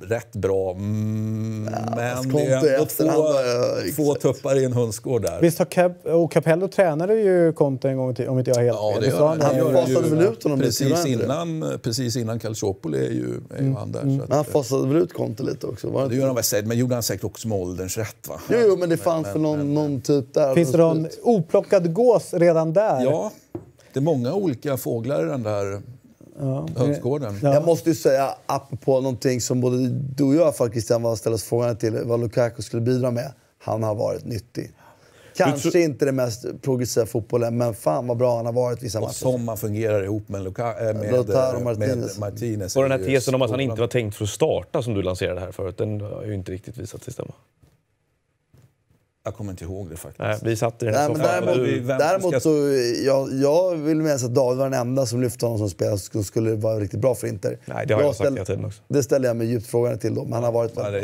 [0.00, 0.70] rätt bra.
[0.72, 1.62] Mm,
[1.96, 3.34] men fast det är ändå
[3.96, 5.40] två, två tuppar i en hönsgård där.
[5.40, 8.76] Visst har Cap och Capello tränade ju Conte en gång tiden, om inte jag helt
[8.76, 9.40] Ja, det gör han.
[9.72, 11.10] fasade väl ut honom precis det?
[11.10, 14.00] innan, precis innan Calciopoli är ju, är ju han där.
[14.00, 15.90] Så Men han att, fasade väl ut Conte lite också?
[15.90, 18.28] Var det det gör han väl säkert, men gjorde han säkert också med ålderns rätt
[18.28, 18.40] va?
[18.50, 20.54] Jo, jo, men det fanns väl någon, någon typ där.
[20.54, 23.04] Finns det någon oplockad gås redan där?
[23.04, 23.32] Ja,
[23.92, 25.82] det är många olika fåglar i den där
[26.76, 27.38] hönsgården.
[27.42, 27.54] Ja.
[27.54, 31.34] Jag måste ju säga, apropå någonting som både du och jag faktiskt Christian var ställde
[31.34, 33.32] oss frågan till, vad Lukaku skulle bidra med.
[33.58, 34.72] Han har varit nyttig.
[35.36, 39.02] Kanske inte det mest progressiva fotbollen, men fan vad bra han har varit vissa Och
[39.02, 39.14] matcher.
[39.14, 42.18] som man fungerar ihop med, Luka, äh, med, Lautaro med Martinez.
[42.18, 42.76] Martinez.
[42.76, 45.02] Och den här tesen om att han inte var tänkt för att starta som du
[45.02, 47.32] lanserade här förut, den har ju inte riktigt visat sig stämma.
[49.28, 50.18] Jag kommer inte ihåg det faktiskt.
[50.18, 52.50] Nej, vi satt i den här Nej, däremot, som däremot ska- så,
[53.06, 56.24] jag, jag vill minnas att David var den enda som lyfte honom som spelare som
[56.24, 57.58] skulle vara riktigt bra för Inter.
[57.64, 58.82] Nej, det har jag sagt ställ- hela tiden också.
[58.88, 61.00] Det ställer jag mig djupt frågande till då, men han har varit det bra.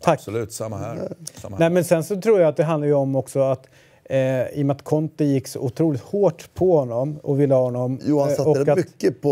[0.00, 0.18] Tack.
[0.18, 0.96] Absolut, samma här.
[1.40, 1.60] Samma här.
[1.60, 3.66] Nej, men sen så tror jag att det handlar ju om också att
[4.04, 4.18] eh,
[4.48, 7.98] i och med att Conte gick så otroligt hårt på honom och ville ha honom.
[8.06, 9.28] Johan eh, satte och att- mycket på...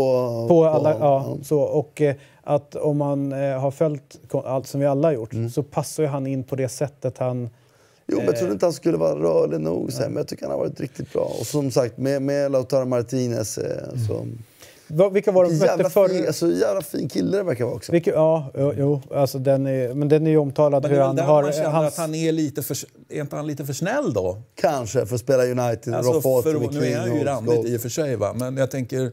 [0.49, 1.37] På alla, ja, ja.
[1.43, 5.33] Så, och eh, att om man eh, har följt allt som vi alla har gjort
[5.33, 5.49] Mm.
[5.49, 7.49] så passar ju han in på det sättet han...
[8.11, 10.43] Jo, men jag trodde inte han skulle vara rörlig nog, så här, men jag tycker
[10.43, 11.35] han har varit riktigt bra.
[11.39, 14.27] Och som sagt, med, med Lautaro Martinez eh, så...
[14.87, 16.07] Va, vilka var de som Jävla mötte förr?
[16.09, 17.91] fin, alltså, jävla fin kille det verkar vara också.
[17.91, 21.19] Vilka, ja, jo, alltså den är, men den är ju omtalad Men det hur han
[21.19, 21.43] har...
[21.43, 22.77] man känner hans, att han är lite för...
[23.09, 24.41] Är inte han lite för snäll då?
[24.55, 27.77] Kanske, för att spela United, Alltså, för, det med nu är han ju randigt i
[27.77, 28.33] och för sig, va?
[28.33, 29.11] men jag tänker...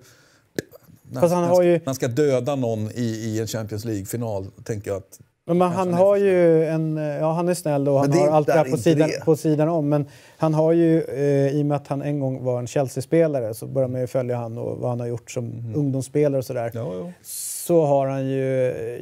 [1.11, 4.47] När, Fast han när, har ju- han ska döda någon i, i en Champions League-final,
[4.65, 5.21] tänker jag att...
[5.49, 6.97] Men man, han har ju en...
[6.97, 9.25] Ja, han är snäll och han har allt det här på sidan, det.
[9.25, 9.89] på sidan om.
[9.89, 10.07] Men
[10.37, 13.67] han har ju, eh, i och med att han en gång var en Chelsea-spelare så
[13.67, 16.71] börjar man ju följa han och vad han har gjort som ungdomsspelare och sådär.
[16.75, 17.13] Ja, ja.
[17.23, 18.45] Så har han ju...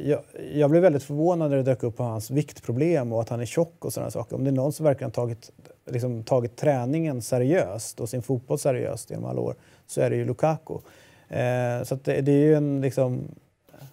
[0.05, 0.19] Jag,
[0.53, 3.45] jag blev väldigt förvånad när det dök upp på hans viktproblem och att han är
[3.45, 4.35] tjock och sådana saker.
[4.35, 5.51] Om det är någon som verkligen tagit,
[5.91, 9.55] liksom, tagit träningen seriöst och sin fotboll seriöst genom alla år
[9.87, 10.73] så är det ju Lukaku.
[11.29, 13.27] Eh, så det, det är ju en liksom...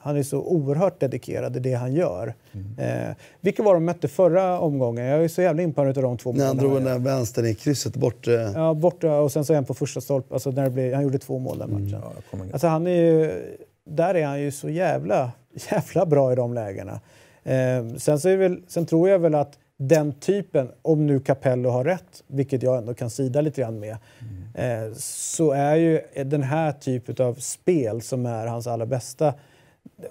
[0.04, 2.34] Han är så oerhört dedikerad i det han gör.
[2.78, 5.04] Eh, vilka var de mötte förra omgången?
[5.06, 7.54] Jag är så jävla imponerad av de två När han drog den där vänstern i
[7.54, 8.28] krysset bort...
[8.28, 10.34] Eh, Ja, borta och sen så en på första stolpen.
[10.34, 11.88] Alltså när det blev, han gjorde två mål den matchen.
[12.02, 13.32] Ja, jag kommer inte- Alltså han är ju,
[13.86, 15.32] där är han ju så jävla,
[15.70, 17.00] jävla bra i de lägena.
[17.42, 21.84] Eh, sen, så väl, sen tror jag väl att den typen, om nu Capello har
[21.84, 23.96] rätt, vilket jag ändå kan sida lite grann med,
[24.54, 29.34] eh, så är ju den här typen av spel som är hans allra bästa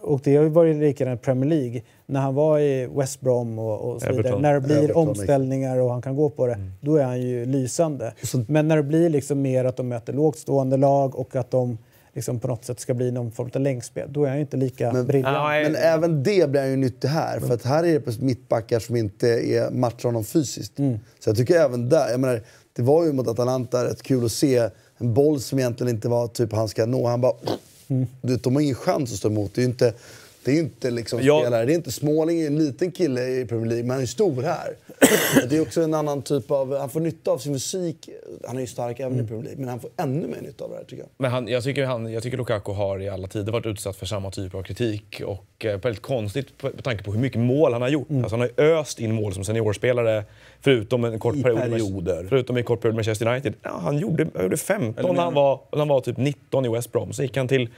[0.02, 1.82] och det har ju varit likadant i Premier League.
[2.06, 4.40] När han var i West Brom och, och så vidare.
[4.40, 7.46] När det blir Everton, omställningar och han kan gå på det, då är han ju
[7.46, 8.14] lysande.
[8.48, 11.78] Men när det blir liksom mer att de möter lågt stående lag och att de
[12.14, 14.58] liksom på något sätt ska bli någon form av längdspel, då är han ju inte
[14.58, 15.38] lika Men- briljant.
[15.38, 17.40] Nej, Men även det blir han ju nyttig här.
[17.40, 20.78] För att här är det mittbackar som inte är matchar honom fysiskt.
[21.20, 22.42] Så jag tycker även där, jag menar,
[22.74, 26.28] det var ju mot Atalanta rätt kul att se en boll som egentligen inte var
[26.28, 27.08] typ han ska nå.
[27.08, 27.34] Han bara...
[27.94, 28.08] Mm.
[28.42, 29.54] de har ingen chans att stå emot.
[29.54, 29.94] Det är inte,
[30.46, 31.66] det är ju inte liksom Jag- spelare.
[31.66, 34.42] Det är inte Småling är en liten kille i Premier League, men han är stor
[34.42, 34.76] här.
[35.50, 36.78] det är också en annan typ av...
[36.78, 38.10] Han får nytta av sin fysik.
[38.48, 40.70] Han är ju stark även i Premier League, men han får ännu mer nytta av
[40.70, 41.10] det här tycker jag.
[41.18, 44.06] Men han, jag, tycker han, jag tycker Lukaku har i alla tider varit utsatt för
[44.06, 45.22] samma typ av kritik.
[45.26, 48.08] Och eh, väldigt konstigt på- med tanke på hur mycket mål han har gjort.
[48.12, 50.24] Alltså, han har öst in mål som seniorspelare,
[50.62, 52.26] förutom en kort I period, perioder.
[52.30, 53.54] förutom en kort period med Manchester United.
[53.62, 56.70] Ja, han, gjorde, han gjorde 15 när han, var, när han var typ 19 i
[56.70, 57.14] West Brom.
[57.14, 57.70] Så gick han till,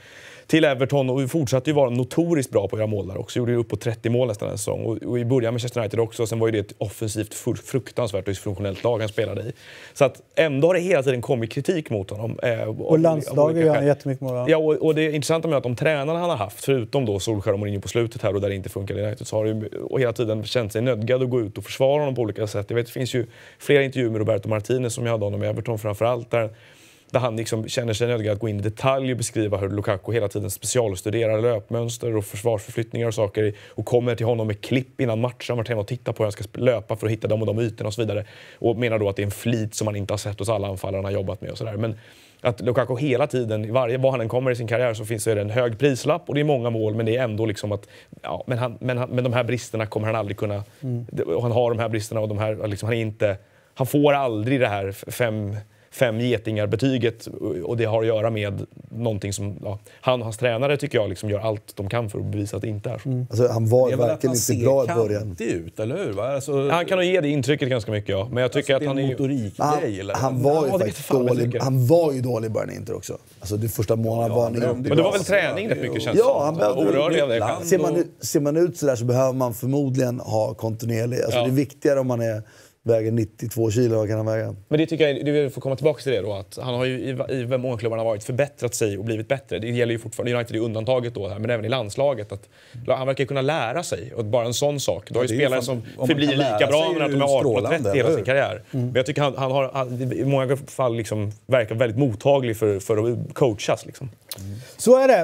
[0.47, 3.39] till Everton och fortsatte ju vara notoriskt bra på att göra mål där också.
[3.39, 4.85] Gjorde ju upp på 30 mål nästan en säsong.
[4.85, 6.27] Och, och i början med Manchester United också.
[6.27, 9.53] Sen var ju det ett offensivt fru- fruktansvärt dysfunktionellt lag han spelade i.
[9.93, 12.39] Så att ändå har det hela tiden kommit kritik mot honom.
[12.43, 14.49] Eh, och landslaget gör han jättemycket mål.
[14.49, 17.53] Ja, och, och det intressanta med att de tränarna han har haft, förutom då Solskjaer
[17.53, 19.67] och Mourinho på slutet här och där det inte funkade i United, så har ju
[19.67, 22.65] och hela tiden känt sig nödgad att gå ut och försvara honom på olika sätt.
[22.69, 23.26] Jag vet, det finns ju
[23.59, 26.49] flera intervjuer med Roberto Martinez som jag hade honom i Everton framförallt där,
[27.11, 30.14] där han liksom känner sig nödgad att gå in i detalj och beskriva hur Lukaku
[30.14, 35.22] hela tiden specialstuderar löpmönster och försvarsförflyttningar och saker och kommer till honom med klipp innan
[35.22, 35.45] matchen.
[35.48, 37.48] Han varit hemma och tittat på hur han ska löpa för att hitta de och
[37.48, 38.26] de ytorna och så vidare.
[38.60, 40.68] Och menar då att det är en flit som man inte har sett hos alla
[40.68, 41.77] anfallare han har jobbat med och sådär.
[41.77, 41.95] Men
[42.41, 45.41] att Lukaku hela tiden, varje, var han än kommer i sin karriär så finns det
[45.41, 47.88] en hög prislapp och det är många mål men det är ändå liksom att
[48.22, 50.64] ja, men, han, men, han, men de här bristerna kommer han aldrig kunna...
[51.26, 53.38] Och han har de här bristerna och de här, liksom, han är inte
[53.76, 55.56] han får aldrig det här fem,
[55.99, 57.27] fem getingar-betyget
[57.65, 61.09] och det har att göra med någonting som ja, han och hans tränare tycker jag
[61.09, 63.26] liksom gör allt de kan för att bevisa att det inte är så.
[63.30, 65.35] Alltså, han var verkligen han inte bra i början.
[65.39, 66.22] ut, eller hur?
[66.22, 68.95] Alltså, Han kan nog ge det intrycket ganska mycket ja, men jag tycker alltså, att
[68.95, 69.07] han är...
[69.11, 70.13] motorikgrej, Han, eller?
[70.13, 70.77] han, var ju Ja,
[71.17, 73.17] dålig, han var ju dålig i början i Inter också.
[73.39, 74.67] Alltså det första månaden var han men ju...
[74.67, 76.43] det- Men det var väl träning rätt mycket känns Ja, som.
[76.45, 77.65] han behövde- Orörlig av det kanske.
[77.65, 81.22] Ser man, ut- ser man ut sådär så behöver man förmodligen ha kontinuerlig...
[81.22, 81.43] Alltså Ja.
[81.45, 82.43] Det är viktigare om man är,
[82.86, 84.56] väger 92 kilo, vad kan han väga?
[84.68, 86.99] Men det tycker jag, det får komma tillbaka till det då, att han har ju
[86.99, 89.60] i, i många klubbar han har varit förbättrat sig och blivit bättre.
[89.60, 92.32] Det gäller ju fortfarande, United är undantaget då här, men även i landslaget.
[92.32, 92.49] Att,
[92.88, 95.10] han verkar kunna lära sig, och bara en sån sak.
[95.10, 97.12] Du har ju det är ju spelare som förblir lika bra sig men är att
[97.12, 98.64] de är ju 18 och 30 strålande, hela sin karriär.
[98.72, 102.80] Men jag tycker han, han har han, i många fall liksom, verkar väldigt mottaglig för,
[102.80, 103.86] för att coachas.
[103.86, 104.10] Liksom.
[104.78, 105.22] Så är det.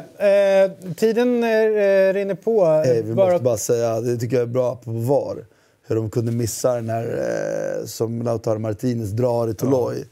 [0.88, 2.84] Eh, tiden eh, rinner på.
[2.86, 5.38] Eh, vi Bara- måste bara säga, det tycker jag är bra på VAR.
[5.88, 10.06] Hur de kunde missa den här eh, som Lautaro Martinez drar i Toloi.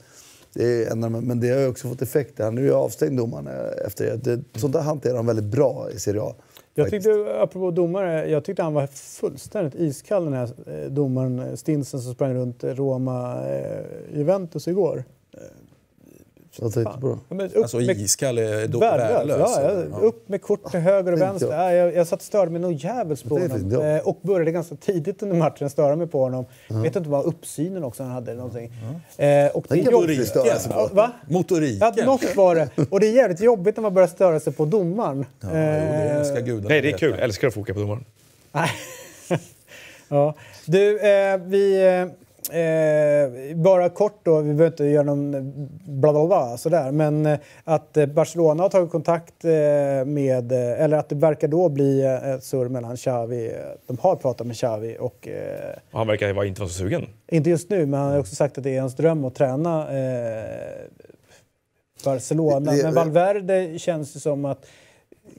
[0.53, 2.43] Det är en men det har ju också fått effekter.
[2.43, 4.35] Han är ju avstängd domaren eh, efter det.
[4.35, 4.59] det.
[4.59, 6.35] Sånt där hanterar de väldigt bra i Serie A.
[6.73, 11.55] Jag tyckte, apropå domare, jag tyckte han var fullständigt iskall den här eh, domaren eh,
[11.55, 13.43] Stinsen som sprang runt Roma
[14.13, 15.03] Juventus igår.
[16.57, 17.19] Vad tänkte på då?
[17.29, 19.37] Ja, men upp Alltså med- iskall är då Värdelös.
[19.39, 19.87] Ja, eller?
[19.91, 21.51] ja, upp med kort till höger och vänster.
[21.51, 21.59] jag.
[21.65, 23.71] Ja, jag, jag satt och störde mig nog jävligt på Det honom.
[23.71, 23.95] jag.
[23.95, 26.45] Eh, och började ganska tidigt under matchen störa mig på honom.
[26.67, 28.31] Jag vet inte vad uppsynen också han hade.
[28.31, 28.71] eller Någonting.
[29.17, 30.31] Eh, och det är jobbigt.
[30.69, 31.11] Ja, va?
[31.29, 31.93] Motoriken.
[31.97, 32.69] Ja, något var det.
[32.89, 35.25] Och det är jävligt jobbigt när man börjar störa sig på domaren.
[35.41, 37.11] Ja, jo, det Eh, gudarna Nej, det är kul.
[37.11, 38.05] Jag älskar att foka på domaren.
[38.51, 38.69] Nej.
[40.09, 40.35] ja.
[40.65, 41.87] Du, eh, vi...
[41.87, 42.05] Eh,
[42.51, 45.31] eh, bara kort då, vi behöver inte göra någon
[45.85, 49.51] bla bla bla sådär, men eh, att eh, Barcelona har tagit kontakt eh,
[50.05, 53.53] med, eh, eller att det verkar då bli eh, ett surr mellan Xavi, eh,
[53.87, 57.05] de har pratat med Xavi och eh, han verkar vara inte vara så sugen.
[57.27, 59.99] inte just nu, men han har också sagt att det är hans dröm att träna
[59.99, 60.43] eh,
[62.05, 62.71] Barcelona.
[62.71, 64.65] Men Valverde känns det som att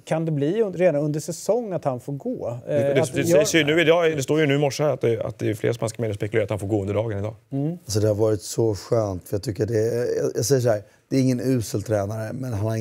[0.05, 2.49] kan det bli redan under säsong att han får gå?
[2.49, 4.85] Eh, Det, det, att det, jag- ju nu idag, det står ju nu i morse
[4.85, 7.19] att det, att det är flera spanska medier spekulerar att han får gå under dagen
[7.19, 7.35] idag.
[7.85, 9.29] Alltså det har varit så skönt.
[9.29, 12.33] För jag, tycker det är, jag, jag säger så här, det är ingen usel tränare,
[12.33, 12.79] men han har,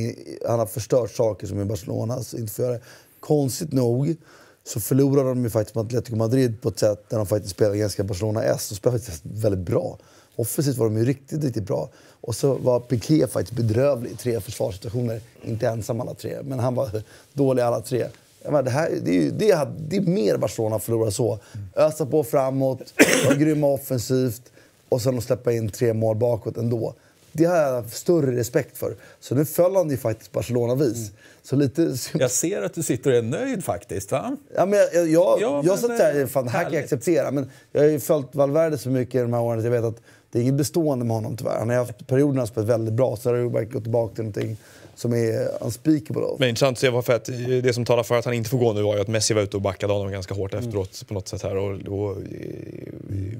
[0.48, 2.20] han har förstört saker som i Barcelona.
[2.24, 2.80] Så inte får göra.
[3.20, 4.16] Konstigt nog
[4.64, 7.78] så förlorade de ju faktiskt mot Atletico Madrid på ett sätt där de faktiskt spelade
[7.78, 8.70] ganska Barcelona-S.
[8.70, 9.98] De spelade faktiskt väldigt bra.
[10.36, 11.90] Offensivt var de ju riktigt, riktigt bra.
[12.30, 15.22] Och så var Piqué faktiskt bedrövlig i tre försvarssituationer.
[15.42, 16.90] Inte ensam alla tre, men han var
[17.34, 18.08] dålig alla tre.
[18.44, 21.40] Menar, det, här, det, är ju, det, är, det är mer Barcelona att förlora så.
[21.76, 22.94] Ösa på framåt,
[23.26, 24.42] vara grymma offensivt
[24.90, 26.94] och sen att släppa in tre mål bakåt ändå.
[27.32, 28.96] Det har jag större respekt för.
[29.20, 31.12] Så nu föll han ju faktiskt Barcelona-vis.
[31.44, 31.96] Så lite...
[32.14, 34.12] Jag ser att du sitter och är nöjd faktiskt.
[34.12, 34.38] Va?
[34.56, 36.84] Ja, men jag, jag, jag, Ja, men jag satt där, fan, det här kan jag
[36.84, 37.32] acceptera.
[37.32, 39.84] Men jag har ju följt Valverde så mycket i de här åren att jag vet
[39.84, 40.02] att
[40.32, 41.60] det är inget bestående med honom tyvärr.
[41.60, 44.24] Han har haft perioder när han spelat väldigt bra, så har det gått tillbaka till
[44.24, 44.58] någonting
[44.96, 46.24] som är unspeakable.
[46.40, 47.26] Men intressant att se varför att
[47.64, 49.42] det som talar för att han inte får gå nu var ju att Messi var
[49.42, 52.18] ute och backade honom ganska hårt efteråt på något sätt här och, och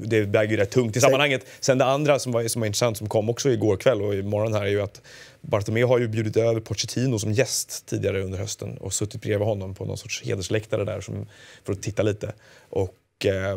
[0.06, 1.46] det väger ju rätt tungt i sammanhanget.
[1.60, 4.54] Sen det andra som var, som var intressant som kom också igår kväll och imorgon
[4.54, 5.02] här är ju att
[5.42, 9.76] Bartomeu har ju bjudit över Pochettino som gäst tidigare under hösten och suttit bredvid honom
[9.76, 11.26] på någon sorts hedersläktare där som,
[11.64, 12.34] för att titta lite.
[12.70, 12.90] Och eh,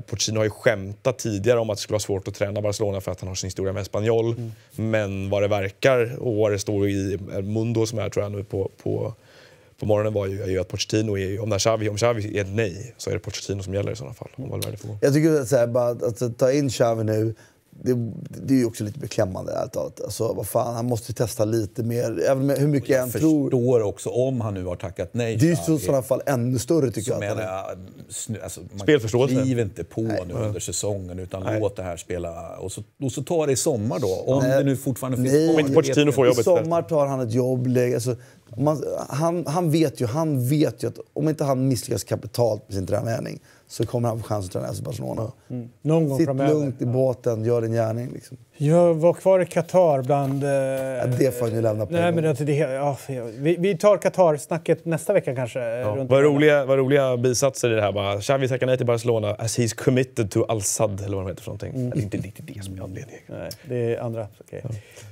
[0.07, 3.13] Pochettino har ju skämtat tidigare om att det skulle vara svårt att träna Barcelona för
[3.13, 4.51] att han har sin historia med Espanyol.
[4.77, 8.33] Men vad det verkar, och vad det står i El Mundo som är tror jag
[8.33, 9.15] nu på, på
[9.83, 12.49] på morgonen var ju, är ju att Pochettino är om, Xavi, om Xavi är ett
[12.49, 14.29] nej så är det Pochettino som gäller i sådana fall.
[14.37, 14.99] Om Valverde får.
[15.01, 17.35] Jag tycker att, så här, bara, att, att ta in Xavi nu,
[17.81, 17.95] det,
[18.47, 19.69] det är ju också lite beklämmande.
[20.05, 22.21] Alltså, vad fan, han måste testa lite mer.
[22.31, 23.51] Även med hur mycket jag Jag än tror.
[23.51, 25.37] förstår också om han nu har tackat nej.
[25.37, 27.15] Det är ju så, i sådana fall ännu större tycker så jag.
[27.15, 28.35] att menar han är.
[28.35, 28.61] jag, alltså,
[29.21, 32.57] man kliv inte på nu under säsongen utan låt det här spela.
[32.57, 34.25] Och så, och så ta det i sommar då.
[34.27, 34.59] Om Nej.
[34.59, 35.55] det nu fortfarande finns Nej.
[35.55, 37.69] Om inte Pochettino får vi I jobbet sommar tar han ett jobb.
[37.95, 38.17] Alltså,
[38.57, 42.75] man, han, han, vet ju, han vet ju att om inte han misslyckas kapitalt med
[42.75, 43.41] sin tränargärning
[43.73, 45.33] så kommer han få chans att träna FC Barcelona.
[45.83, 46.55] Någon gång Sitt framöver.
[46.55, 48.11] lugnt i båten, gör din gärning.
[48.13, 48.37] Liksom.
[48.65, 50.45] Jag var kvar i Qatar bland...
[50.45, 52.99] Eh, Ja, det får ju lämna på Nej, en men det, det, ja,
[53.39, 55.61] vi, vi tar Qatar-snacket nästa vecka kanske.
[55.61, 57.93] eh, runt Vad roliga, vad roliga bisatser i det här.
[57.93, 61.43] Bara, Xavi tackar nej till Barcelona as he's committed to Al-Sad eller vad de heter
[61.43, 61.93] för någonting.
[61.93, 63.21] Eller inte riktigt det som är anledningen.
[63.27, 64.27] Nej, det är andra.
[64.41, 64.63] Okej.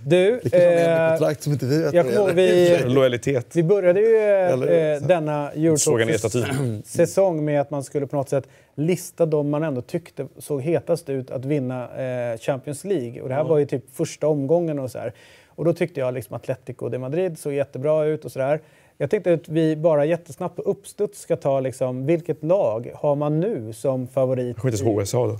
[0.06, 3.47] Du, Det med eh, kontrakt som inte vi vet jag det kommer vi, Lojalitet.
[3.56, 6.82] vi började ju eh, Eller- eh, denna Såga ner statyn.
[6.86, 8.44] säsong med att man skulle på något sätt
[8.75, 13.23] lista de man ändå tyckte såg hetast ut att vinna eh, Champions League.
[13.23, 15.13] Och det här var ju typ första omgången och så här.
[15.47, 18.61] Och då tyckte jag liksom Atletico de Madrid såg jättebra ut och sådär.
[18.97, 23.41] Jag tänkte att vi bara jättesnabbt på uppstuds ska ta liksom, vilket lag har man
[23.41, 24.57] nu som favorit?
[24.57, 25.39] Kommer inte ihåg vad jag sa då.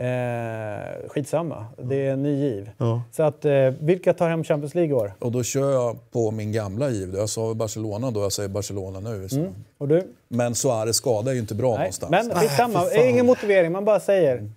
[0.00, 2.70] Eh, skitsamma, det är en ny giv.
[3.12, 5.14] Så att, eh, vilka tar hem Champions League i år?
[5.18, 7.14] Och då kör jag på min gamla giv.
[7.14, 9.28] Jag sa Barcelona då, jag säger Barcelona nu.
[9.28, 9.52] Så.
[9.78, 10.02] Och du?
[10.28, 12.10] Men Suarez skada är ju inte bra Nej, någonstans.
[12.10, 14.50] men skitsamma, det är ingen motivering, man bara säger.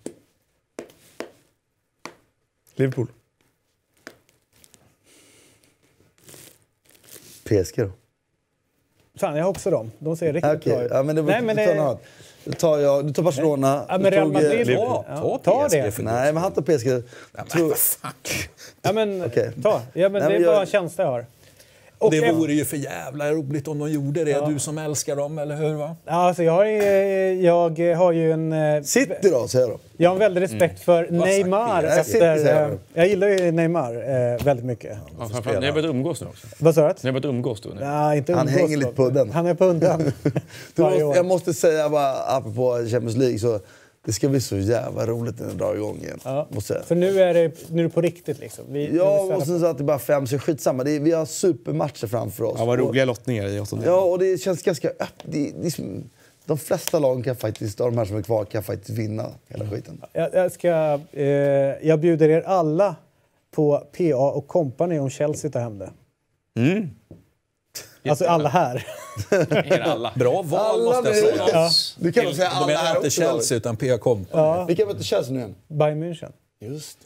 [2.76, 3.08] Liverpool.
[7.44, 7.90] PSG då?
[9.20, 9.92] Fan, jag har också dem.
[10.00, 10.92] De ser riktigt Okej, bra ut.
[10.94, 11.98] ja, men det Nej, men det-.
[12.46, 13.86] Då tar jag, du tar Barcelona.
[13.90, 15.98] Ja, men Real tog, Madrid, ja, Ta ta PSG det.
[16.04, 17.04] Nej, men han tar PSG.
[17.50, 17.74] Tror,
[18.82, 19.30] Ja, men,
[19.64, 19.82] ta.
[19.94, 21.26] Ja, men Nej, det är men bara en känsla jag har.
[22.04, 24.46] Och det vore ju för jävla roligt om de gjorde det.
[24.48, 25.74] Du som älskar dem, eller hur?
[25.74, 25.96] Va?
[26.06, 28.54] Ja, alltså, jag, har, ju- jag har ju en...
[28.54, 29.80] eh, City då, säger jag då.
[29.98, 31.84] Jag har en väldig respekt för Neymar.
[31.84, 32.78] Efter, jag eh, då.
[32.94, 34.98] jag gillar ju Neymar eh, väldigt mycket.
[35.20, 36.48] Ja, framförallt, ni har börjat umgås nu också.
[36.60, 36.94] Vad sa du?
[37.04, 37.76] Ni har börjat umgås nu.
[37.80, 38.80] Nej, inte Han umgås hänger då.
[38.82, 39.32] lite på udden.
[39.32, 39.66] Han är på
[40.84, 41.16] måste, år.
[41.16, 43.60] jag måste säga bara, apropå Champions League, så
[44.06, 46.20] det ska bli så jävla roligt när det drar igång igen.
[46.24, 46.48] Ja.
[46.86, 48.66] För nu är det, nu är det på riktigt liksom.
[48.70, 50.84] Vi, Ja, och sen så att det är bara fem, så skitsamma.
[50.84, 52.56] Det är, vi har supermatcher framför oss.
[52.60, 53.94] Ja, vad roliga lottningar i åttondelen.
[53.94, 55.78] Ja, och det känns ganska öppet.
[56.46, 59.70] De flesta lagen kan faktiskt, av de här som är kvar, kan faktiskt vinna hela
[59.70, 60.02] skiten.
[60.14, 61.26] Jag, jag, ska, eh,
[61.82, 62.96] jag bjuder er alla
[63.52, 65.92] på PA och Company om Chelsea tar hem det.
[66.58, 66.90] Mm.
[68.10, 68.88] Alltså alla här.
[69.84, 70.12] Alla.
[70.16, 71.44] Bra val Alla måste jag säga.
[71.54, 71.70] Ja.
[71.98, 73.10] Du kan väl säga alla menar jag här inte?
[73.10, 74.44] Chelsea utan PA Company.
[74.44, 75.56] Ja, Vilka möter Chelsea nu igen?
[75.68, 76.32] Bayern München.
[76.60, 76.98] Just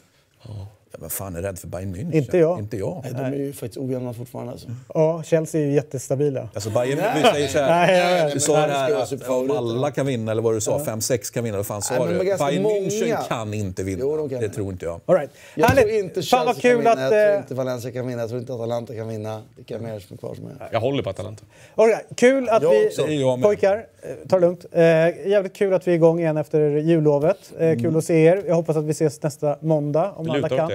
[0.42, 0.66] Ja,
[1.00, 2.14] men fan är rädd för Bayern München?
[2.14, 2.58] Inte jag.
[2.58, 3.00] Inte jag.
[3.04, 4.52] Nej, de är ju faktiskt ojämna fortfarande.
[4.52, 4.68] Alltså.
[4.94, 6.48] Ja, Chelsea är ju jättestabila.
[6.54, 10.06] Alltså Bayern, vi säger så här, Nej, du sa det här att om alla kan
[10.06, 12.18] vinna, eller vad du sa, 5-6 kan vinna, vad fan sa du?
[12.18, 14.00] Bayern München kan inte vinna.
[14.00, 15.00] Jo, de kan det tror inte jag.
[15.06, 15.30] All right.
[15.54, 16.04] Jag tror Härligt.
[16.04, 16.98] inte Fan vad Chelsea kul kan att...
[16.98, 19.42] vinna, jag tror eh, inte Valencia kan vinna, jag tror inte Atalanta kan vinna.
[19.56, 20.68] Vilka mer som är kvar som är...
[20.72, 21.44] Jag håller på Atalanta.
[21.74, 22.06] All right.
[22.16, 23.42] Kul att Jag vi...
[23.42, 23.86] Pojkar,
[24.28, 24.66] ta det lugnt.
[24.72, 24.82] Eh,
[25.28, 27.52] jävligt kul att vi är igång igen efter jullovet.
[27.58, 27.80] Eh, Mm.
[27.80, 28.42] Kul att se er.
[28.46, 30.70] Jag hoppas att vi ses nästa måndag om alla kan.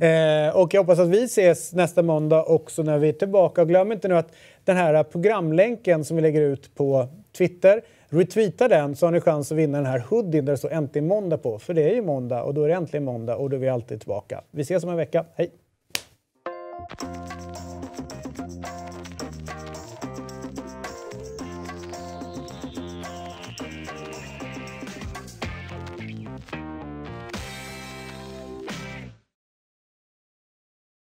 [0.00, 0.46] det.
[0.46, 3.62] Eh, och jag hoppas att vi ses nästa måndag också när vi är tillbaka.
[3.62, 4.32] Och glöm inte nu att
[4.64, 7.08] den här programlänken som vi lägger ut på
[7.38, 10.72] Twitter, retweeta den så har ni chans att vinna den här hoodien där det står
[10.72, 11.58] äntligen måndag på.
[11.58, 13.68] För det är ju måndag och då är det äntligen måndag och då är vi
[13.68, 14.40] alltid tillbaka.
[14.50, 15.24] Vi ses om en vecka.
[15.34, 15.50] Hej!